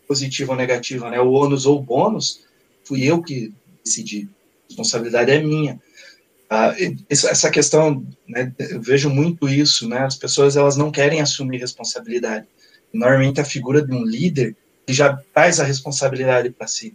[0.07, 1.21] positiva ou negativa, né?
[1.21, 2.45] O ônus ou o bônus,
[2.85, 3.53] fui eu que
[3.85, 4.29] decidi.
[4.65, 5.81] A responsabilidade é minha.
[6.49, 6.75] Ah,
[7.09, 12.47] essa questão, né, eu vejo muito isso, né, as pessoas elas não querem assumir responsabilidade.
[12.93, 14.57] Normalmente a figura de um líder
[14.87, 16.95] que já traz a responsabilidade para si.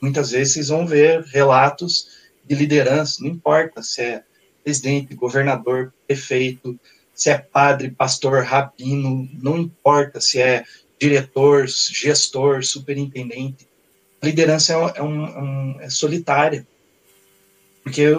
[0.00, 2.08] Muitas vezes vocês vão ver relatos
[2.44, 4.22] de liderança, não importa se é
[4.64, 6.78] presidente, governador, prefeito,
[7.14, 10.64] se é padre, pastor, rabino, não importa se é
[11.00, 13.66] diretor, gestor, superintendente.
[14.20, 16.66] A liderança é, um, é, um, é solitária,
[17.82, 18.14] porque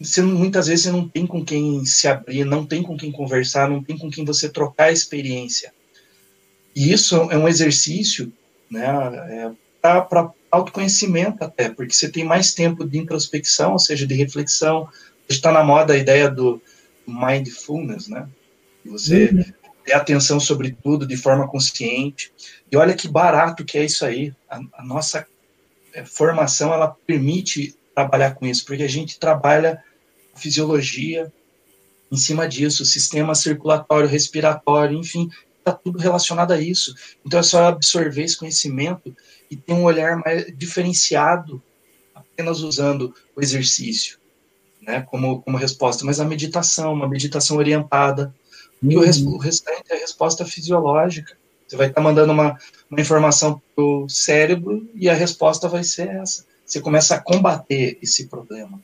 [0.00, 3.68] você muitas vezes você não tem com quem se abrir, não tem com quem conversar,
[3.68, 5.72] não tem com quem você trocar experiência.
[6.74, 8.32] E isso é um exercício,
[8.70, 8.86] né,
[9.28, 14.88] é, para autoconhecimento até, porque você tem mais tempo de introspecção, ou seja, de reflexão.
[15.28, 16.60] Está na moda a ideia do
[17.06, 18.28] mindfulness, né?
[18.84, 19.44] Você uhum.
[19.84, 22.32] ter atenção sobre tudo de forma consciente.
[22.70, 24.34] E olha que barato que é isso aí.
[24.48, 25.26] A, a nossa
[25.92, 29.82] é, formação ela permite trabalhar com isso, porque a gente trabalha
[30.34, 31.32] fisiologia,
[32.10, 35.30] em cima disso, sistema circulatório, respiratório, enfim,
[35.60, 36.94] está tudo relacionado a isso.
[37.24, 39.14] Então é só absorver esse conhecimento
[39.50, 41.62] e ter um olhar mais diferenciado,
[42.14, 44.18] apenas usando o exercício,
[44.80, 48.34] né, como, como resposta, mas a meditação, uma meditação orientada,
[48.82, 49.34] e o, uhum.
[49.34, 51.36] o restante é a resposta fisiológica.
[51.66, 52.58] Você vai estar tá mandando uma,
[52.90, 56.44] uma informação para o cérebro e a resposta vai ser essa.
[56.64, 58.80] Você começa a combater esse problema.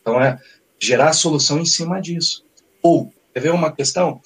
[0.00, 0.38] Então, é
[0.78, 2.44] gerar a solução em cima disso.
[2.82, 4.20] Ou, quer ver uma questão?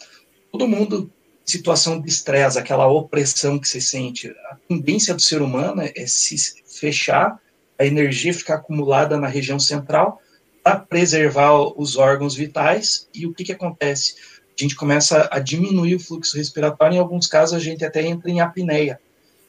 [0.51, 1.11] Todo mundo,
[1.45, 6.37] situação de estresse, aquela opressão que você sente, a tendência do ser humano é se
[6.67, 7.39] fechar,
[7.79, 10.21] a energia ficar acumulada na região central
[10.63, 13.09] para preservar os órgãos vitais.
[13.13, 14.15] E o que, que acontece?
[14.59, 18.31] a gente começa a diminuir o fluxo respiratório, em alguns casos a gente até entra
[18.31, 19.01] em apneia.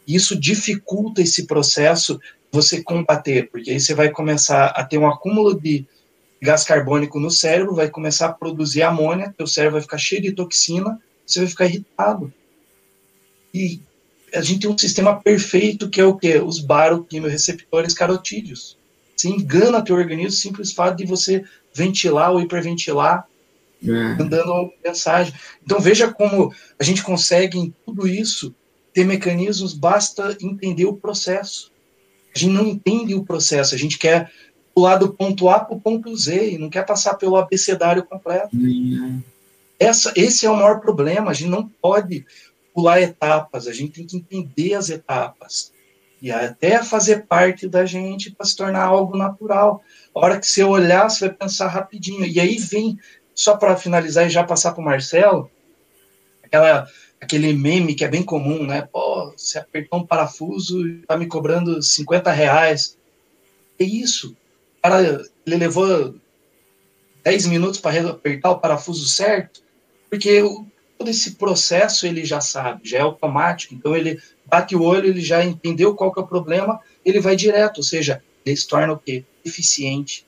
[0.08, 2.20] Isso dificulta esse processo
[2.52, 5.86] você combater, porque aí você vai começar a ter um acúmulo de
[6.42, 10.32] gás carbônico no cérebro, vai começar a produzir amônia, teu cérebro vai ficar cheio de
[10.32, 12.34] toxina, você vai ficar irritado.
[13.54, 13.80] E
[14.34, 16.40] a gente tem um sistema perfeito que é o quê?
[16.40, 18.78] Os baroquimioreceptores carotídeos.
[19.16, 21.44] Você engana teu organismo simples fato de você
[21.74, 23.26] ventilar ou hiperventilar
[23.84, 24.16] é.
[24.16, 25.34] mandando mensagem.
[25.64, 28.54] Então veja como a gente consegue em tudo isso
[28.94, 31.72] ter mecanismos, basta entender o processo.
[32.34, 34.32] A gente não entende o processo, a gente quer
[34.74, 38.50] pular do ponto A para o ponto Z e não quer passar pelo abecedário completo.
[39.80, 42.26] Essa, esse é o maior problema, a gente não pode
[42.74, 45.74] pular etapas, a gente tem que entender as etapas
[46.22, 49.84] e até fazer parte da gente para se tornar algo natural.
[50.14, 52.26] A hora que você olhar, você vai pensar rapidinho.
[52.26, 52.98] E aí vem
[53.34, 55.52] só para finalizar e já passar para o Marcelo,
[56.42, 56.88] aquela,
[57.20, 58.88] aquele meme que é bem comum, né?
[58.92, 62.98] Pô, você apertou um parafuso e tá me cobrando 50 reais.
[63.78, 64.36] É isso.
[64.82, 66.16] Cara, ele levou
[67.24, 69.62] 10 minutos para apertar o parafuso certo,
[70.10, 70.42] porque
[70.98, 73.74] todo esse processo ele já sabe, já é automático.
[73.74, 77.36] Então ele bate o olho, ele já entendeu qual que é o problema, ele vai
[77.36, 79.24] direto, ou seja, ele se torna o quê?
[79.44, 80.26] Eficiente.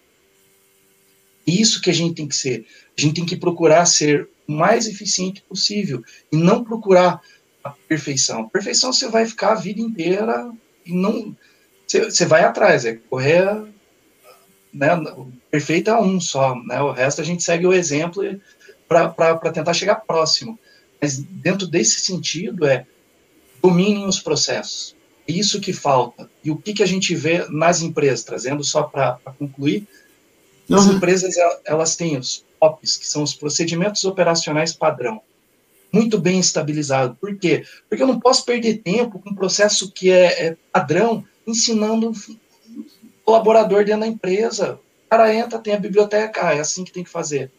[1.46, 2.66] Isso que a gente tem que ser.
[2.98, 7.22] A gente tem que procurar ser o mais eficiente possível e não procurar
[7.64, 8.42] a perfeição.
[8.42, 10.52] A perfeição você vai ficar a vida inteira
[10.86, 11.36] e não.
[11.86, 13.66] Você, você vai atrás, é correr.
[14.74, 18.22] Né, o perfeito é um só, né, o resto a gente segue o exemplo
[18.88, 20.58] para tentar chegar próximo.
[21.02, 22.86] Mas dentro desse sentido é
[23.62, 24.96] dominem os processos.
[25.28, 26.30] É isso que falta.
[26.44, 29.88] E o que, que a gente vê nas empresas, trazendo só para concluir,
[30.72, 31.36] as empresas
[31.66, 35.22] elas têm os POPs, que são os procedimentos operacionais padrão,
[35.92, 37.16] muito bem estabilizado.
[37.16, 37.66] Por quê?
[37.88, 42.38] Porque eu não posso perder tempo com um processo que é, é padrão ensinando um
[43.24, 44.80] colaborador dentro da empresa.
[45.06, 47.52] O cara entra, tem a biblioteca, ah, é assim que tem que fazer.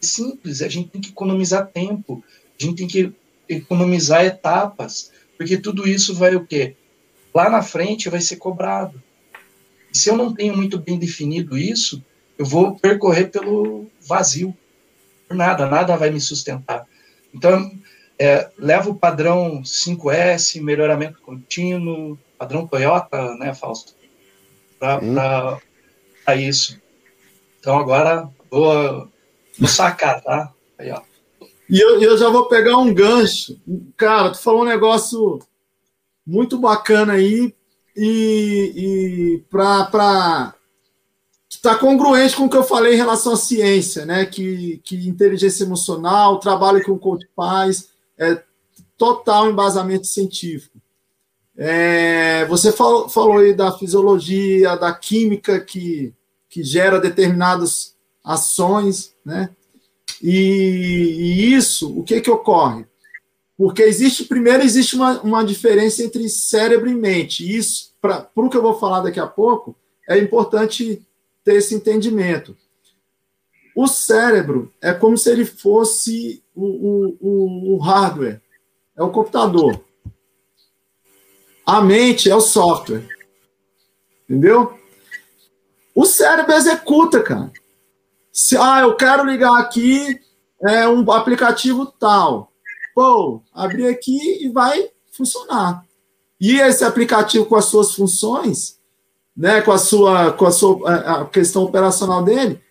[0.00, 2.22] Simples, a gente tem que economizar tempo,
[2.58, 3.12] a gente tem que
[3.48, 6.76] economizar etapas, porque tudo isso vai o quê?
[7.34, 9.02] Lá na frente vai ser cobrado.
[9.92, 12.04] E se eu não tenho muito bem definido isso,
[12.36, 14.56] eu vou percorrer pelo vazio,
[15.26, 16.86] por nada, nada vai me sustentar.
[17.34, 17.70] Então,
[18.18, 23.94] é, leva o padrão 5S, melhoramento contínuo, padrão Toyota, né, Fausto?
[24.78, 25.60] Para
[26.36, 26.80] isso.
[27.58, 29.08] Então, agora vou,
[29.58, 30.52] vou sacar, tá?
[30.78, 31.00] Aí, ó.
[31.68, 33.60] E eu, eu já vou pegar um gancho.
[33.96, 35.38] Cara, tu falou um negócio
[36.26, 37.54] muito bacana aí
[37.96, 40.54] e, e para
[41.48, 44.24] está congruente com o que eu falei em relação à ciência, né?
[44.24, 48.42] Que, que inteligência emocional, trabalho que o coach faz, é
[48.96, 50.78] total embasamento científico.
[51.56, 56.14] É, você falou, falou aí da fisiologia, da química que,
[56.48, 57.96] que gera determinadas
[58.28, 59.48] ações, né?
[60.22, 62.84] E, e isso, o que que ocorre?
[63.56, 67.42] Porque existe, primeiro, existe uma, uma diferença entre cérebro e mente.
[67.42, 69.74] E isso, para o que eu vou falar daqui a pouco,
[70.06, 71.02] é importante
[71.42, 72.54] ter esse entendimento.
[73.74, 78.42] O cérebro é como se ele fosse o, o, o, o hardware,
[78.94, 79.82] é o computador.
[81.64, 83.08] A mente é o software.
[84.28, 84.78] Entendeu?
[85.94, 87.50] O cérebro executa, cara.
[88.40, 90.20] Se, ah, eu quero ligar aqui
[90.62, 92.52] é um aplicativo tal.
[92.94, 95.84] Pô, abrir aqui e vai funcionar.
[96.40, 98.78] E esse aplicativo com as suas funções,
[99.36, 102.62] né, com a sua, com a sua a questão operacional dele,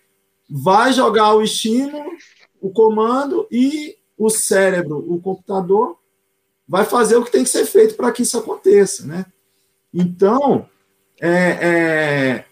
[0.48, 2.12] vai jogar o estímulo,
[2.62, 5.98] o comando e o cérebro, o computador,
[6.66, 9.26] vai fazer o que tem que ser feito para que isso aconteça, né?
[9.92, 10.66] Então,
[11.20, 12.44] é, é,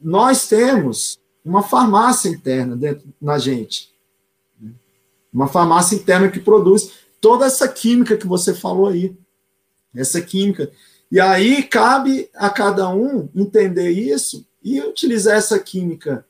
[0.00, 3.92] nós temos uma farmácia interna dentro na gente,
[4.60, 4.72] né?
[5.32, 9.16] uma farmácia interna que produz toda essa química que você falou aí.
[9.94, 10.70] Essa química.
[11.10, 16.24] E aí cabe a cada um entender isso e utilizar essa química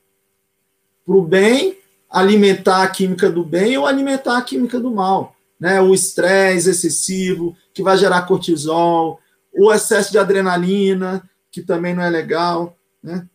[1.05, 1.79] para o bem,
[2.09, 5.37] alimentar a química do bem ou alimentar a química do mal.
[5.59, 5.81] Né?
[5.81, 9.21] O estresse excessivo, que vai gerar cortisol,
[9.53, 12.77] o excesso de adrenalina, que também não é legal.
[13.03, 13.27] Né?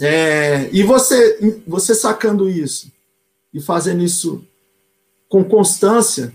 [0.00, 2.90] É, e você, você sacando isso
[3.52, 4.44] e fazendo isso
[5.28, 6.32] com constância,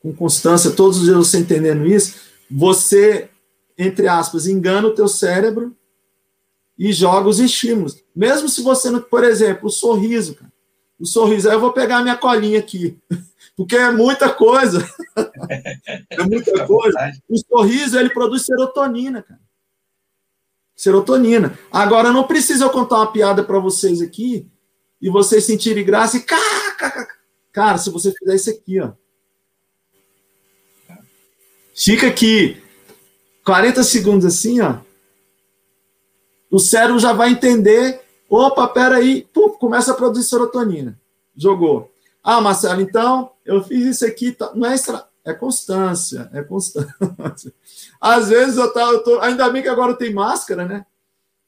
[0.00, 2.16] com constância, todos os dias você entendendo isso,
[2.50, 3.30] você,
[3.78, 5.74] entre aspas, engana o teu cérebro
[6.78, 8.02] e joga os estímulos.
[8.14, 10.52] Mesmo se você não, por exemplo, o sorriso, cara.
[10.98, 12.98] O sorriso, aí eu vou pegar a minha colinha aqui,
[13.56, 14.86] porque é muita coisa.
[16.10, 16.98] é muita coisa.
[17.28, 19.40] O sorriso, ele produz serotonina, cara.
[20.82, 21.56] Serotonina.
[21.70, 24.50] Agora, não precisa eu contar uma piada para vocês aqui
[25.00, 26.24] e vocês sentirem graça e.
[27.52, 28.90] Cara, se você fizer isso aqui, ó.
[31.72, 32.60] Fica aqui
[33.44, 34.78] 40 segundos assim, ó.
[36.50, 38.00] O cérebro já vai entender.
[38.28, 39.28] Opa, peraí.
[39.32, 41.00] Pum, começa a produzir serotonina.
[41.36, 41.92] Jogou.
[42.24, 44.32] Ah, Marcelo, então eu fiz isso aqui.
[44.32, 44.50] Tá...
[44.52, 45.06] Não é extra...
[45.24, 47.54] É constância, é constância.
[48.00, 50.84] Às vezes eu tava, eu tô, ainda bem que agora tem máscara, né?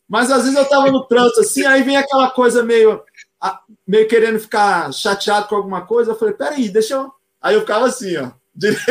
[0.09, 3.03] Mas às vezes eu tava no trânsito assim, aí vem aquela coisa meio,
[3.87, 6.13] meio querendo ficar chateado com alguma coisa.
[6.13, 7.11] Eu falei, peraí, deixa eu.
[7.41, 8.31] Aí eu ficava assim, ó.
[8.55, 8.85] deixa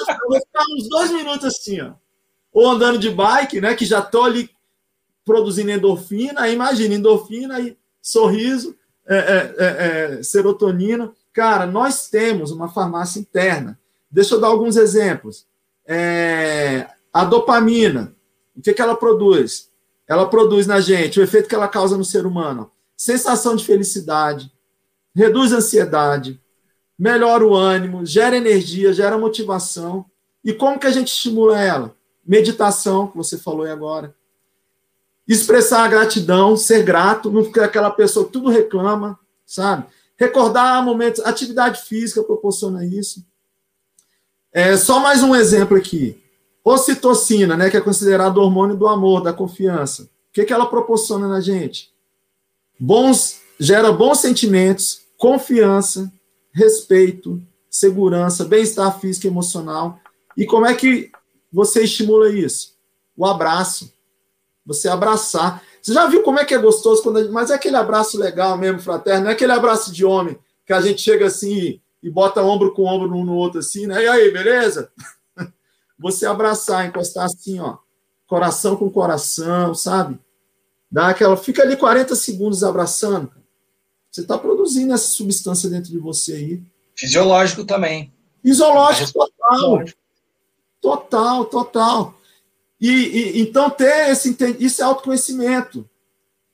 [0.00, 1.92] eu ficar uns dois minutos assim, ó.
[2.52, 3.74] Ou andando de bike, né?
[3.74, 4.50] Que já tô ali
[5.24, 11.12] produzindo endorfina, aí imagina, endorfina, aí sorriso, é, é, é, é serotonina.
[11.38, 13.78] Cara, nós temos uma farmácia interna.
[14.10, 15.46] Deixa eu dar alguns exemplos.
[15.86, 18.12] É, a dopamina,
[18.56, 19.70] o que, que ela produz?
[20.08, 24.52] Ela produz na gente o efeito que ela causa no ser humano: sensação de felicidade,
[25.14, 26.42] reduz a ansiedade,
[26.98, 30.06] melhora o ânimo, gera energia, gera motivação.
[30.44, 31.94] E como que a gente estimula ela?
[32.26, 34.12] Meditação, que você falou aí agora.
[35.28, 39.16] Expressar a gratidão, ser grato, não ficar aquela pessoa que tudo reclama,
[39.46, 39.86] sabe?
[40.18, 43.24] Recordar momentos, atividade física proporciona isso.
[44.52, 46.20] É, só mais um exemplo aqui.
[46.64, 50.02] Ocitocina, né, que é considerado o hormônio do amor, da confiança.
[50.02, 51.92] O que, que ela proporciona na gente?
[52.78, 56.12] Bons, gera bons sentimentos, confiança,
[56.52, 57.40] respeito,
[57.70, 60.00] segurança, bem-estar físico e emocional.
[60.36, 61.12] E como é que
[61.52, 62.74] você estimula isso?
[63.16, 63.92] O abraço.
[64.66, 65.62] Você abraçar.
[65.80, 67.32] Você já viu como é que é gostoso quando gente...
[67.32, 70.80] mas é aquele abraço legal mesmo, fraterno, não é aquele abraço de homem que a
[70.80, 74.04] gente chega assim e bota ombro com ombro um no outro assim, né?
[74.04, 74.90] E aí, beleza?
[75.98, 77.78] Você abraçar, encostar assim, ó,
[78.26, 80.18] coração com coração, sabe?
[80.90, 83.30] Dá aquela, fica ali 40 segundos abraçando.
[84.10, 86.62] Você está produzindo essa substância dentro de você aí.
[86.94, 88.12] Fisiológico também.
[88.42, 89.84] Fisiológico total.
[90.80, 92.17] Total, total.
[92.80, 95.88] E, e, então ter esse isso é autoconhecimento.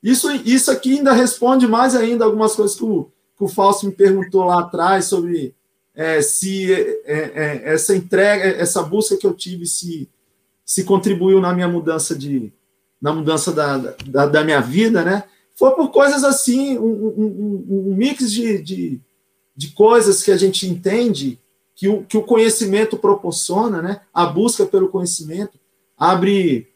[0.02, 3.92] Isso, isso aqui ainda responde mais ainda algumas coisas que o, que o Fausto me
[3.92, 5.54] perguntou lá atrás sobre
[5.94, 10.08] é, se é, é, essa entrega, essa busca que eu tive, se,
[10.64, 12.52] se contribuiu na minha mudança de
[13.00, 13.76] na mudança da,
[14.06, 15.24] da, da minha vida, né?
[15.54, 19.00] Foi por coisas assim, um, um, um mix de, de,
[19.54, 21.38] de, coisas que a gente entende
[21.76, 24.00] que o, que o conhecimento proporciona, né?
[24.12, 25.58] A busca pelo conhecimento
[25.96, 26.68] abre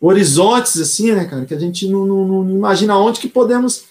[0.00, 1.44] horizontes assim, né, cara?
[1.44, 3.86] Que a gente não, não, não imagina onde que podemos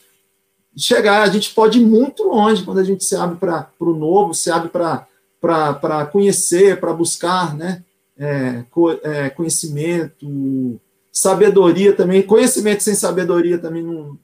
[0.75, 1.23] chegar.
[1.23, 4.51] A gente pode ir muito longe quando a gente se abre para o novo, se
[4.51, 7.83] abre para conhecer, para buscar né?
[8.17, 10.79] É, co, é, conhecimento,
[11.11, 12.21] sabedoria também.
[12.21, 14.17] Conhecimento sem sabedoria também não,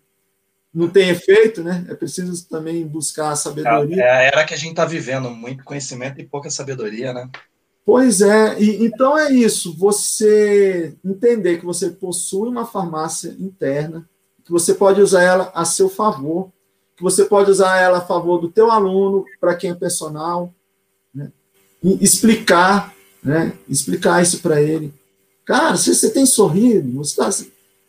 [0.74, 1.86] não tem efeito, né?
[1.90, 4.02] É preciso também buscar a sabedoria.
[4.02, 7.30] É a era que a gente está vivendo, muito conhecimento e pouca sabedoria, né?
[7.86, 14.08] Pois é, e, então é isso, você entender que você possui uma farmácia interna,
[14.46, 16.52] que você pode usar ela a seu favor,
[16.96, 20.54] que você pode usar ela a favor do teu aluno, para quem é personal,
[21.14, 21.32] né?
[21.84, 22.94] explicar,
[23.24, 23.54] né?
[23.68, 24.94] explicar isso para ele.
[25.44, 27.30] Cara, se você tem sorrido, você, tá,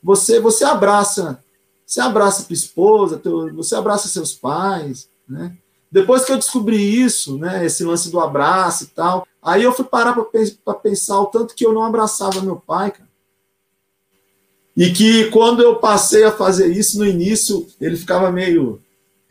[0.03, 1.39] você, você abraça,
[1.87, 5.55] você abraça tua esposa, teu, você abraça seus pais, né?
[5.91, 9.85] Depois que eu descobri isso, né, esse lance do abraço e tal, aí eu fui
[9.85, 13.11] parar para pensar o tanto que eu não abraçava meu pai, cara.
[14.77, 18.81] E que quando eu passei a fazer isso no início, ele ficava meio,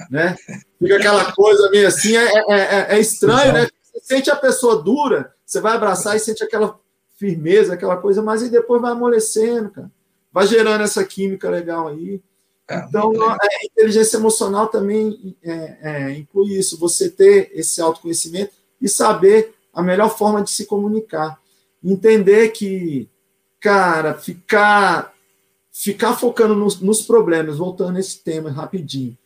[0.10, 0.36] né?
[0.78, 3.68] Fica aquela coisa meio assim, é, é, é, é estranho, né?
[3.82, 6.80] Você sente a pessoa dura, você vai abraçar e sente aquela
[7.18, 9.92] firmeza, aquela coisa, mas aí depois vai amolecendo, cara.
[10.32, 12.22] Vai gerando essa química legal aí.
[12.68, 18.54] É, então, a, a inteligência emocional também é, é, inclui isso, você ter esse autoconhecimento
[18.80, 21.40] e saber a melhor forma de se comunicar.
[21.84, 23.10] Entender que,
[23.60, 25.14] cara, ficar,
[25.72, 29.18] ficar focando nos, nos problemas, voltando nesse tema rapidinho,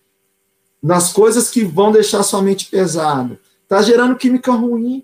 [0.82, 5.04] nas coisas que vão deixar sua mente pesada, tá gerando química ruim.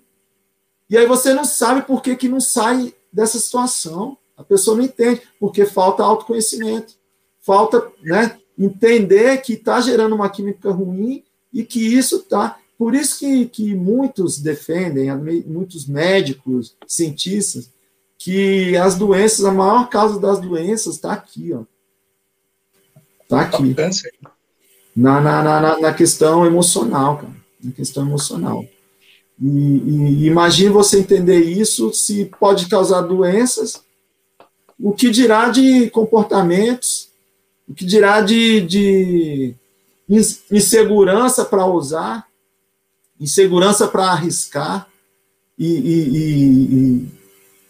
[0.88, 4.16] E aí você não sabe por que, que não sai dessa situação.
[4.36, 6.94] A pessoa não entende, porque falta autoconhecimento.
[7.40, 12.58] Falta né, entender que está gerando uma química ruim e que isso está.
[12.78, 15.14] Por isso que, que muitos defendem,
[15.46, 17.70] muitos médicos, cientistas,
[18.18, 21.62] que as doenças, a maior causa das doenças está aqui, ó.
[23.22, 23.74] Está aqui.
[24.94, 27.34] Na, na, na, na questão emocional, cara.
[27.62, 28.64] Na questão emocional.
[29.40, 33.82] E, e imagine você entender isso, se pode causar doenças,
[34.78, 37.12] o que dirá de comportamentos
[37.68, 39.54] o que dirá de, de
[40.50, 42.26] insegurança para usar,
[43.22, 44.88] insegurança para arriscar
[45.56, 47.08] e, e, e,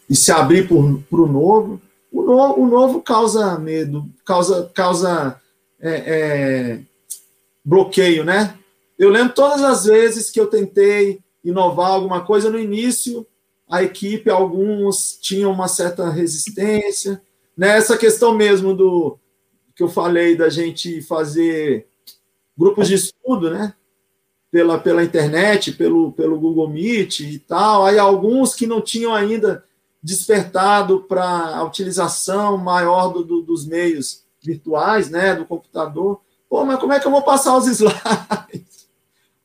[0.09, 1.81] e, se abrir para o novo.
[2.11, 2.63] O, novo.
[2.63, 5.39] o novo causa medo, causa, causa
[5.79, 6.81] é, é,
[7.63, 8.59] bloqueio, né?
[8.99, 13.27] Eu lembro todas as vezes que eu tentei inovar alguma coisa no início,
[13.69, 17.21] a equipe, alguns tinham uma certa resistência.
[17.55, 17.99] Nessa né?
[17.99, 19.19] questão mesmo do,
[19.77, 21.87] que eu falei da gente fazer
[22.57, 23.75] grupos de estudo, né?
[24.53, 27.87] Pela, pela internet, pelo, pelo Google Meet e tal.
[27.87, 29.65] Aí alguns que não tinham ainda
[30.03, 35.35] despertado para a utilização maior do, do, dos meios virtuais, né?
[35.35, 36.21] Do computador.
[36.51, 38.89] Pô, mas como é que eu vou passar os slides?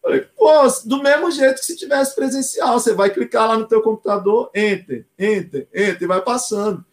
[0.01, 0.51] Falei, pô,
[0.85, 5.07] do mesmo jeito que se tivesse presencial, você vai clicar lá no teu computador, enter,
[5.17, 6.83] enter, enter, e vai passando.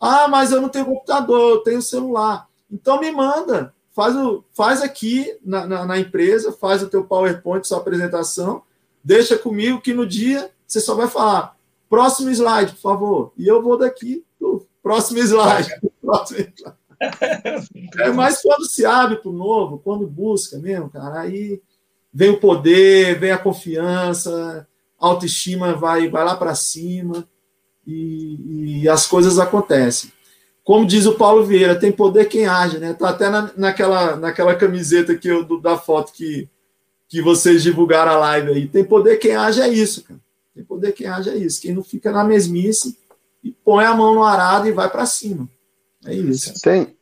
[0.00, 2.48] Ah, mas eu não tenho computador, eu tenho celular.
[2.70, 7.66] Então me manda, faz, o, faz aqui na, na, na empresa, faz o teu PowerPoint,
[7.66, 8.62] sua apresentação,
[9.02, 11.56] deixa comigo que no dia você só vai falar,
[11.88, 13.32] próximo slide, por favor.
[13.38, 14.24] E eu vou daqui,
[14.82, 15.70] próximo slide,
[16.02, 16.78] próximo slide.
[18.00, 21.62] É mais quando se abre para o novo, quando busca mesmo, cara, aí
[22.12, 24.66] vem o poder, vem a confiança,
[24.98, 27.28] a autoestima vai, vai lá para cima
[27.86, 30.10] e, e, as coisas acontecem
[30.64, 32.94] como diz o Paulo Vieira, tem poder quem age, né?
[32.94, 36.48] Tá até na, naquela, naquela camiseta que eu, da foto que,
[37.06, 38.66] que vocês divulgaram a live aí.
[38.66, 40.18] Tem poder quem age é isso, cara.
[40.54, 41.60] Tem poder quem age é isso.
[41.60, 42.96] Quem não fica na mesmice
[43.42, 45.46] e põe a mão no arado e vai para cima.
[46.06, 46.54] É isso.
[46.62, 46.96] Tem,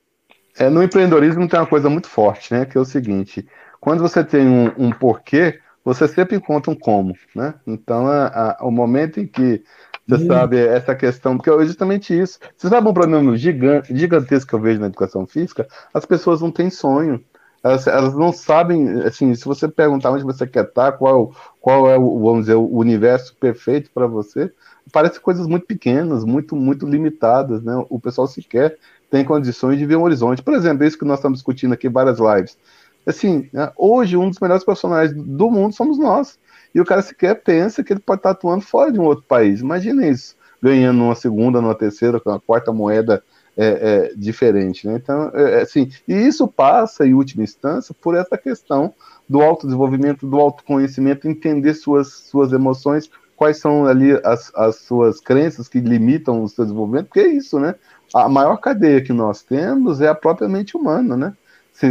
[0.59, 2.65] é, no empreendedorismo tem uma coisa muito forte, né?
[2.65, 3.47] Que é o seguinte:
[3.81, 7.55] quando você tem um, um porquê, você sempre encontra um como, né?
[7.65, 9.63] Então, a, a, o momento em que
[10.07, 10.27] você hum.
[10.27, 12.39] sabe, essa questão, porque é justamente isso.
[12.57, 15.67] Você sabe um problema gigante, gigantesco que eu vejo na educação física?
[15.95, 17.23] As pessoas não têm sonho.
[17.63, 21.97] Elas, elas não sabem, assim, se você perguntar onde você quer estar, qual, qual é
[21.97, 24.53] o, vamos dizer, o universo perfeito para você,
[24.93, 27.85] parece coisas muito pequenas, muito, muito limitadas, né?
[27.89, 28.77] O pessoal sequer
[29.09, 30.43] tem condições de ver um horizonte.
[30.43, 32.59] Por exemplo, isso que nós estamos discutindo aqui várias lives.
[33.07, 36.39] Assim, né, hoje um dos melhores profissionais do mundo somos nós
[36.75, 39.61] e o cara sequer pensa que ele pode estar atuando fora de um outro país.
[39.61, 43.23] Imagina isso, ganhando uma segunda, uma terceira, uma quarta moeda
[43.57, 44.87] é, é, diferente.
[44.87, 44.95] Né?
[44.97, 48.95] Então, é, é, assim, e isso passa, em última instância, por essa questão
[49.29, 55.69] do autodesenvolvimento, do autoconhecimento, entender suas, suas emoções, quais são ali as, as suas crenças
[55.69, 57.75] que limitam o seu desenvolvimento, porque é isso, né?
[58.15, 61.33] A maior cadeia que nós temos é a própria mente humana, né?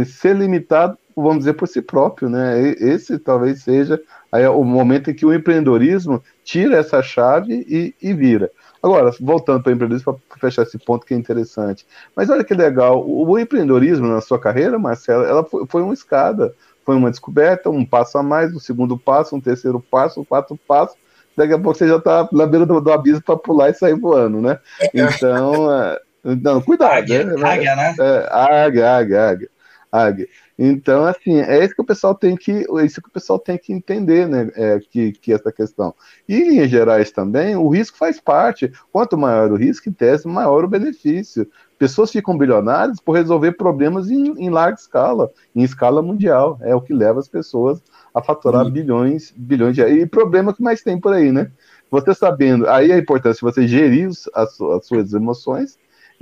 [0.06, 2.60] ser limitado, vamos dizer, por si próprio, né?
[2.78, 4.00] Esse talvez seja
[4.32, 8.50] Aí é o momento em que o empreendedorismo tira essa chave e, e vira.
[8.82, 11.86] Agora, voltando para o empreendedorismo, para fechar esse ponto que é interessante.
[12.16, 16.54] Mas olha que legal, o, empreendedorismo na sua carreira, Marcela, ela foi, foi uma escada,
[16.84, 20.58] foi uma descoberta, um passo a mais, um segundo passo, um terceiro passo, um quarto
[20.66, 20.96] passo,
[21.36, 23.94] daqui a pouco você já está na beira do, do abismo para pular e sair
[23.94, 24.58] voando, né?
[24.92, 26.92] Então, é, não, cuidado.
[26.92, 27.34] Águia, né?
[27.46, 27.94] águia né?
[28.00, 29.50] É, águia, águia, águia,
[29.92, 30.28] águia.
[30.64, 33.58] Então, assim, é isso que o pessoal tem que, é isso que o pessoal tem
[33.58, 34.48] que entender, né?
[34.54, 35.92] É, que, que essa questão.
[36.28, 38.70] E em linhas gerais também, o risco faz parte.
[38.92, 41.48] Quanto maior o risco, em tese, maior o benefício.
[41.76, 46.56] Pessoas ficam bilionárias por resolver problemas em, em larga escala, em escala mundial.
[46.60, 47.82] É o que leva as pessoas
[48.14, 51.50] a faturar bilhões, bilhões de E problema que mais tem por aí, né?
[51.90, 55.76] Você sabendo, aí a importância de você gerir as, as suas emoções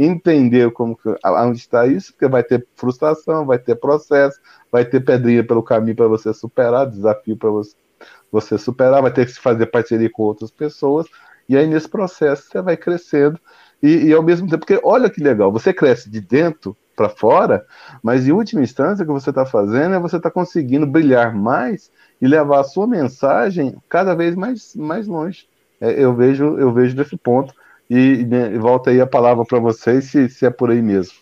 [0.05, 4.41] entender como onde está isso, porque vai ter frustração, vai ter processo,
[4.73, 7.75] vai ter pedrinha pelo caminho para você superar, desafio para você,
[8.33, 11.07] você superar, vai ter que se fazer parceria com outras pessoas,
[11.49, 13.39] e aí nesse processo você vai crescendo,
[13.83, 17.67] e, e ao mesmo tempo, porque olha que legal, você cresce de dentro para fora,
[18.03, 21.91] mas em última instância, o que você está fazendo é você está conseguindo brilhar mais
[22.21, 25.47] e levar a sua mensagem cada vez mais, mais longe.
[25.81, 27.55] É, eu vejo eu vejo desse ponto.
[27.91, 31.15] E, né, volta aí a palavra para vocês, se, se é por aí mesmo.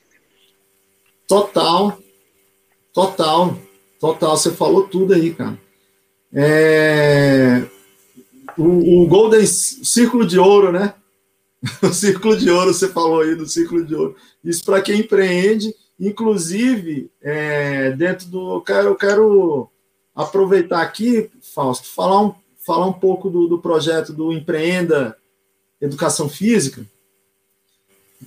[1.26, 1.98] Total,
[2.92, 3.56] total,
[3.98, 4.36] total.
[4.36, 5.58] Você falou tudo aí, cara.
[6.30, 7.64] É...
[8.58, 10.92] O, o Golden Círculo de Ouro, né?
[11.82, 14.14] O Círculo de Ouro, você falou aí do Círculo de Ouro.
[14.44, 18.56] Isso para quem empreende, inclusive, é, dentro do.
[18.56, 19.70] Eu quero, eu quero
[20.14, 22.34] aproveitar aqui, Fausto, falar um,
[22.66, 25.16] falar um pouco do, do projeto do Empreenda
[25.80, 26.84] Educação Física.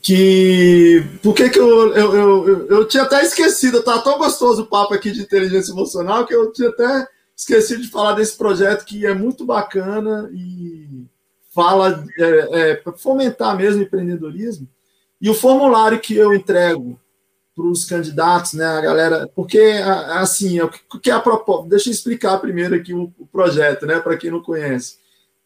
[0.01, 1.03] Que.
[1.21, 4.93] Por que, que eu, eu, eu, eu, tinha até esquecido, estava tão gostoso o papo
[4.93, 9.13] aqui de inteligência emocional que eu tinha até esqueci de falar desse projeto que é
[9.13, 11.05] muito bacana e
[11.49, 14.67] fala é, é, fomentar mesmo o empreendedorismo.
[15.19, 16.99] E o formulário que eu entrego
[17.55, 21.69] para os candidatos, né, a galera, porque assim, é o que é a proposta?
[21.69, 25.00] Deixa eu explicar primeiro aqui o, o projeto, né, para quem não conhece.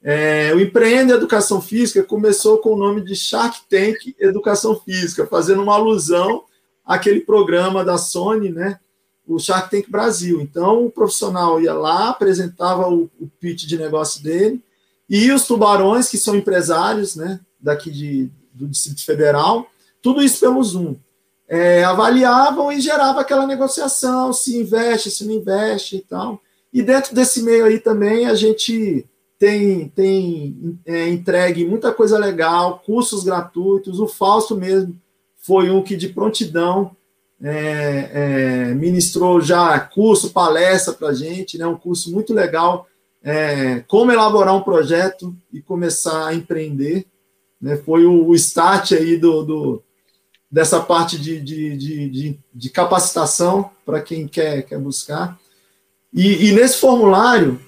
[0.07, 5.63] É, o Empreende Educação Física começou com o nome de Shark Tank Educação Física, fazendo
[5.63, 6.43] uma alusão
[6.85, 8.79] àquele programa da Sony, né,
[9.27, 10.39] o Shark Tank Brasil.
[10.39, 14.61] Então, o profissional ia lá, apresentava o, o pitch de negócio dele,
[15.09, 19.67] e os tubarões, que são empresários né, daqui de, do Distrito Federal,
[20.03, 20.95] tudo isso pelo Zoom.
[21.47, 26.39] É, avaliavam e gerava aquela negociação, se investe, se não investe e tal.
[26.71, 29.03] E dentro desse meio aí também a gente
[29.37, 33.99] tem, tem é, entregue muita coisa legal, cursos gratuitos.
[33.99, 34.99] O Fausto mesmo
[35.37, 36.95] foi um que de prontidão
[37.41, 42.87] é, é, ministrou já curso, palestra para gente, né, um curso muito legal,
[43.21, 47.05] é, como elaborar um projeto e começar a empreender.
[47.61, 49.83] Né, foi o, o start aí do, do
[50.49, 55.37] dessa parte de, de, de, de capacitação para quem quer, quer buscar.
[56.13, 57.59] E, e nesse formulário,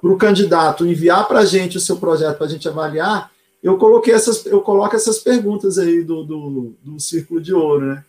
[0.00, 3.30] para o candidato enviar para a gente o seu projeto para a gente avaliar,
[3.62, 8.04] eu coloquei essas, eu coloco essas perguntas aí do, do, do Círculo de Ouro, né?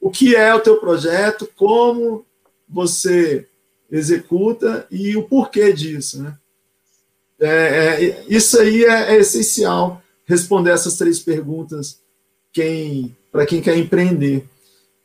[0.00, 2.24] o que é o teu projeto, como
[2.68, 3.46] você
[3.90, 6.36] executa e o porquê disso, né?
[7.40, 12.00] É, é, isso aí é, é, essencial responder essas três perguntas
[12.52, 14.44] quem para quem quer empreender.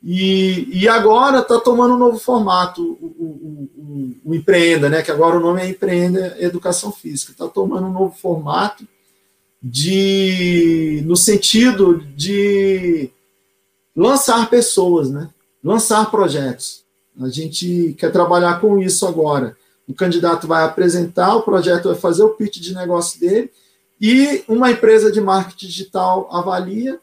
[0.06, 5.00] E, e agora está tomando um novo formato, o, o, o, o, Empreenda, né?
[5.00, 7.32] que agora o nome é Empreenda Educação Física.
[7.32, 8.86] Está tomando um novo formato
[9.62, 13.08] de no sentido de
[13.96, 15.30] lançar pessoas, né?
[15.62, 16.84] lançar projetos.
[17.18, 19.56] A gente quer trabalhar com isso agora.
[19.88, 23.50] O candidato vai apresentar, o projeto vai fazer o pitch de negócio dele
[23.98, 27.00] e uma empresa de marketing digital avalia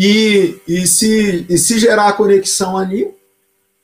[0.00, 3.12] e, e, se, e se gerar a conexão ali,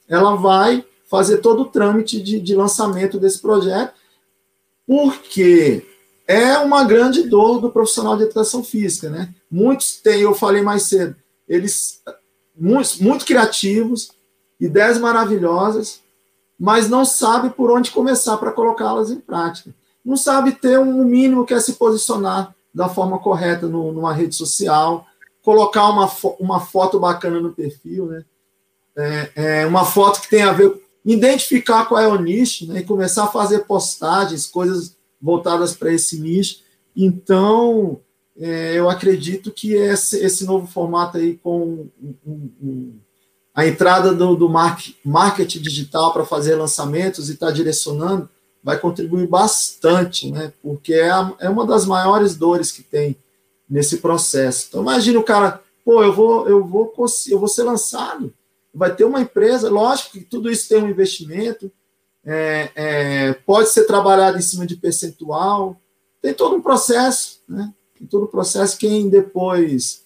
[0.08, 3.92] ela vai fazer todo o trâmite de, de lançamento desse projeto,
[4.86, 5.84] porque
[6.24, 9.34] é uma grande dor do profissional de educação física, né?
[9.50, 11.16] Muitos têm, eu falei mais cedo,
[11.48, 12.00] eles
[12.56, 14.12] muito, criativos,
[14.60, 16.00] ideias maravilhosas,
[16.56, 19.74] mas não sabe por onde começar para colocá-las em prática.
[20.04, 24.36] Não sabe ter um mínimo que é se posicionar da forma correta no, numa rede
[24.36, 25.04] social,
[25.44, 26.10] colocar uma,
[26.40, 28.24] uma foto bacana no perfil, né?
[28.96, 32.80] É, é uma foto que tem a ver, identificar qual é o nicho, né?
[32.80, 36.60] E começar a fazer postagens, coisas voltadas para esse nicho.
[36.96, 38.00] Então,
[38.38, 42.94] é, eu acredito que esse, esse, novo formato aí com um, um,
[43.54, 48.28] a entrada do, do marketing digital para fazer lançamentos e estar tá direcionando
[48.62, 50.54] vai contribuir bastante, né?
[50.62, 53.14] Porque é, a, é uma das maiores dores que tem
[53.68, 54.66] nesse processo.
[54.68, 56.92] Então imagina o cara, pô, eu vou, eu vou,
[57.28, 58.32] eu vou ser lançado,
[58.72, 61.70] vai ter uma empresa, lógico que tudo isso tem um investimento,
[62.24, 65.80] é, é, pode ser trabalhado em cima de percentual,
[66.20, 67.72] tem todo um processo, né?
[67.98, 68.78] Tem todo o processo.
[68.78, 70.02] Quem depois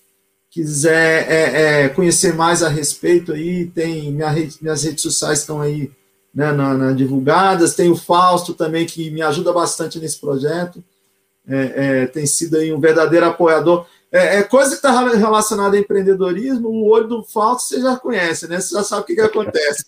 [0.51, 5.61] quiser é, é, conhecer mais a respeito aí, tem minha rede, minhas redes sociais estão
[5.61, 5.93] aí
[6.35, 10.83] né, na, na, divulgadas, tem o Fausto também que me ajuda bastante nesse projeto,
[11.49, 13.87] é, é tem sido aí um verdadeiro apoiador.
[14.11, 18.49] É, é coisa que está relacionada a empreendedorismo, o olho do Fausto você já conhece,
[18.49, 18.59] né?
[18.61, 19.85] Você já sabe o que, que acontece.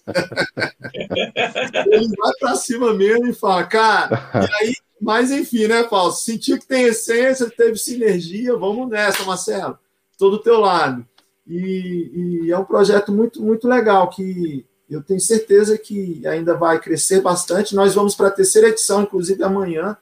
[1.87, 6.23] Ele vai para cima mesmo e fala, cara, e aí, mas enfim, né, Fausto?
[6.23, 9.79] Sentiu que tem essência, teve sinergia, vamos nessa, Marcelo.
[10.13, 11.07] Estou do teu lado.
[11.47, 16.79] E, e, é um projeto muito, muito legal que eu tenho certeza que ainda vai
[16.79, 17.75] crescer bastante.
[17.75, 19.97] Nós vamos para a terceira edição, inclusive amanhã.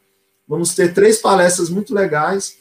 [0.49, 2.57] Vamos ter três palestras muito legais.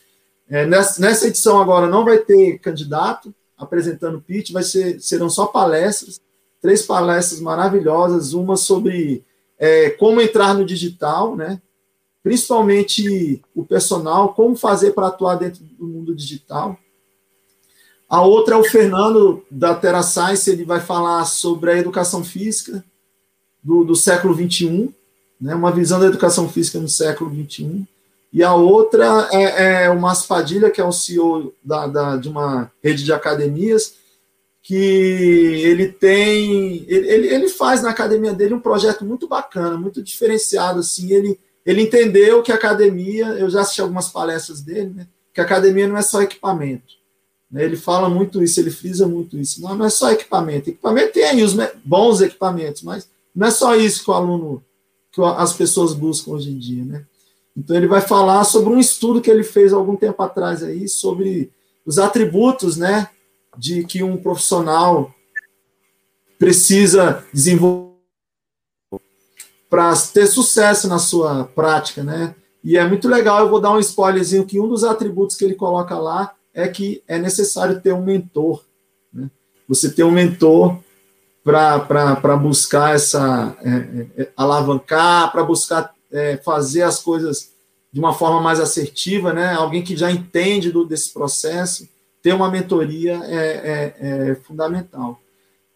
[0.50, 5.46] É, nessa, nessa edição agora não vai ter candidato, apresentando pitch, vai ser, serão só
[5.46, 6.20] palestras,
[6.62, 9.24] três palestras maravilhosas, uma sobre
[9.58, 11.62] é, como entrar no digital, né?
[12.22, 16.78] principalmente o personal, como fazer para atuar dentro do mundo digital.
[18.10, 22.84] A outra é o Fernando, da Terra Science, ele vai falar sobre a educação física
[23.64, 24.94] do, do século XXI,
[25.40, 27.86] né, uma visão da educação física no século XXI.
[28.34, 32.28] E a outra é, é o Márcio Padilha, que é o CEO da, da, de
[32.28, 33.96] uma rede de academias,
[34.68, 40.82] que ele tem, ele, ele faz na academia dele um projeto muito bacana, muito diferenciado,
[40.82, 45.40] assim, ele, ele entendeu que a academia, eu já assisti algumas palestras dele, né, que
[45.40, 46.96] a academia não é só equipamento,
[47.50, 51.14] né, ele fala muito isso, ele frisa muito isso, não, não é só equipamento, equipamento
[51.14, 51.56] tem aí os
[51.86, 54.62] bons equipamentos, mas não é só isso que o aluno,
[55.18, 57.06] que as pessoas buscam hoje em dia, né,
[57.56, 61.52] então ele vai falar sobre um estudo que ele fez algum tempo atrás aí, sobre
[61.86, 63.10] os atributos, né,
[63.58, 65.12] de que um profissional
[66.38, 67.88] precisa desenvolver
[69.70, 72.36] para ter sucesso na sua prática, né?
[72.64, 75.56] E é muito legal, eu vou dar um spoilerzinho que um dos atributos que ele
[75.56, 78.64] coloca lá é que é necessário ter um mentor.
[79.14, 79.30] Né?
[79.68, 80.80] Você ter um mentor
[81.48, 87.52] para buscar essa é, é, é alavancar, para buscar é, fazer as coisas
[87.92, 89.54] de uma forma mais assertiva, né?
[89.54, 91.88] Alguém que já entende do, desse processo
[92.22, 95.22] ter uma mentoria é, é, é fundamental.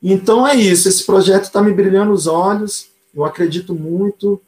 [0.03, 4.41] Então é isso, esse projeto está me brilhando os olhos, eu acredito muito.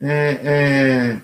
[0.00, 1.20] É,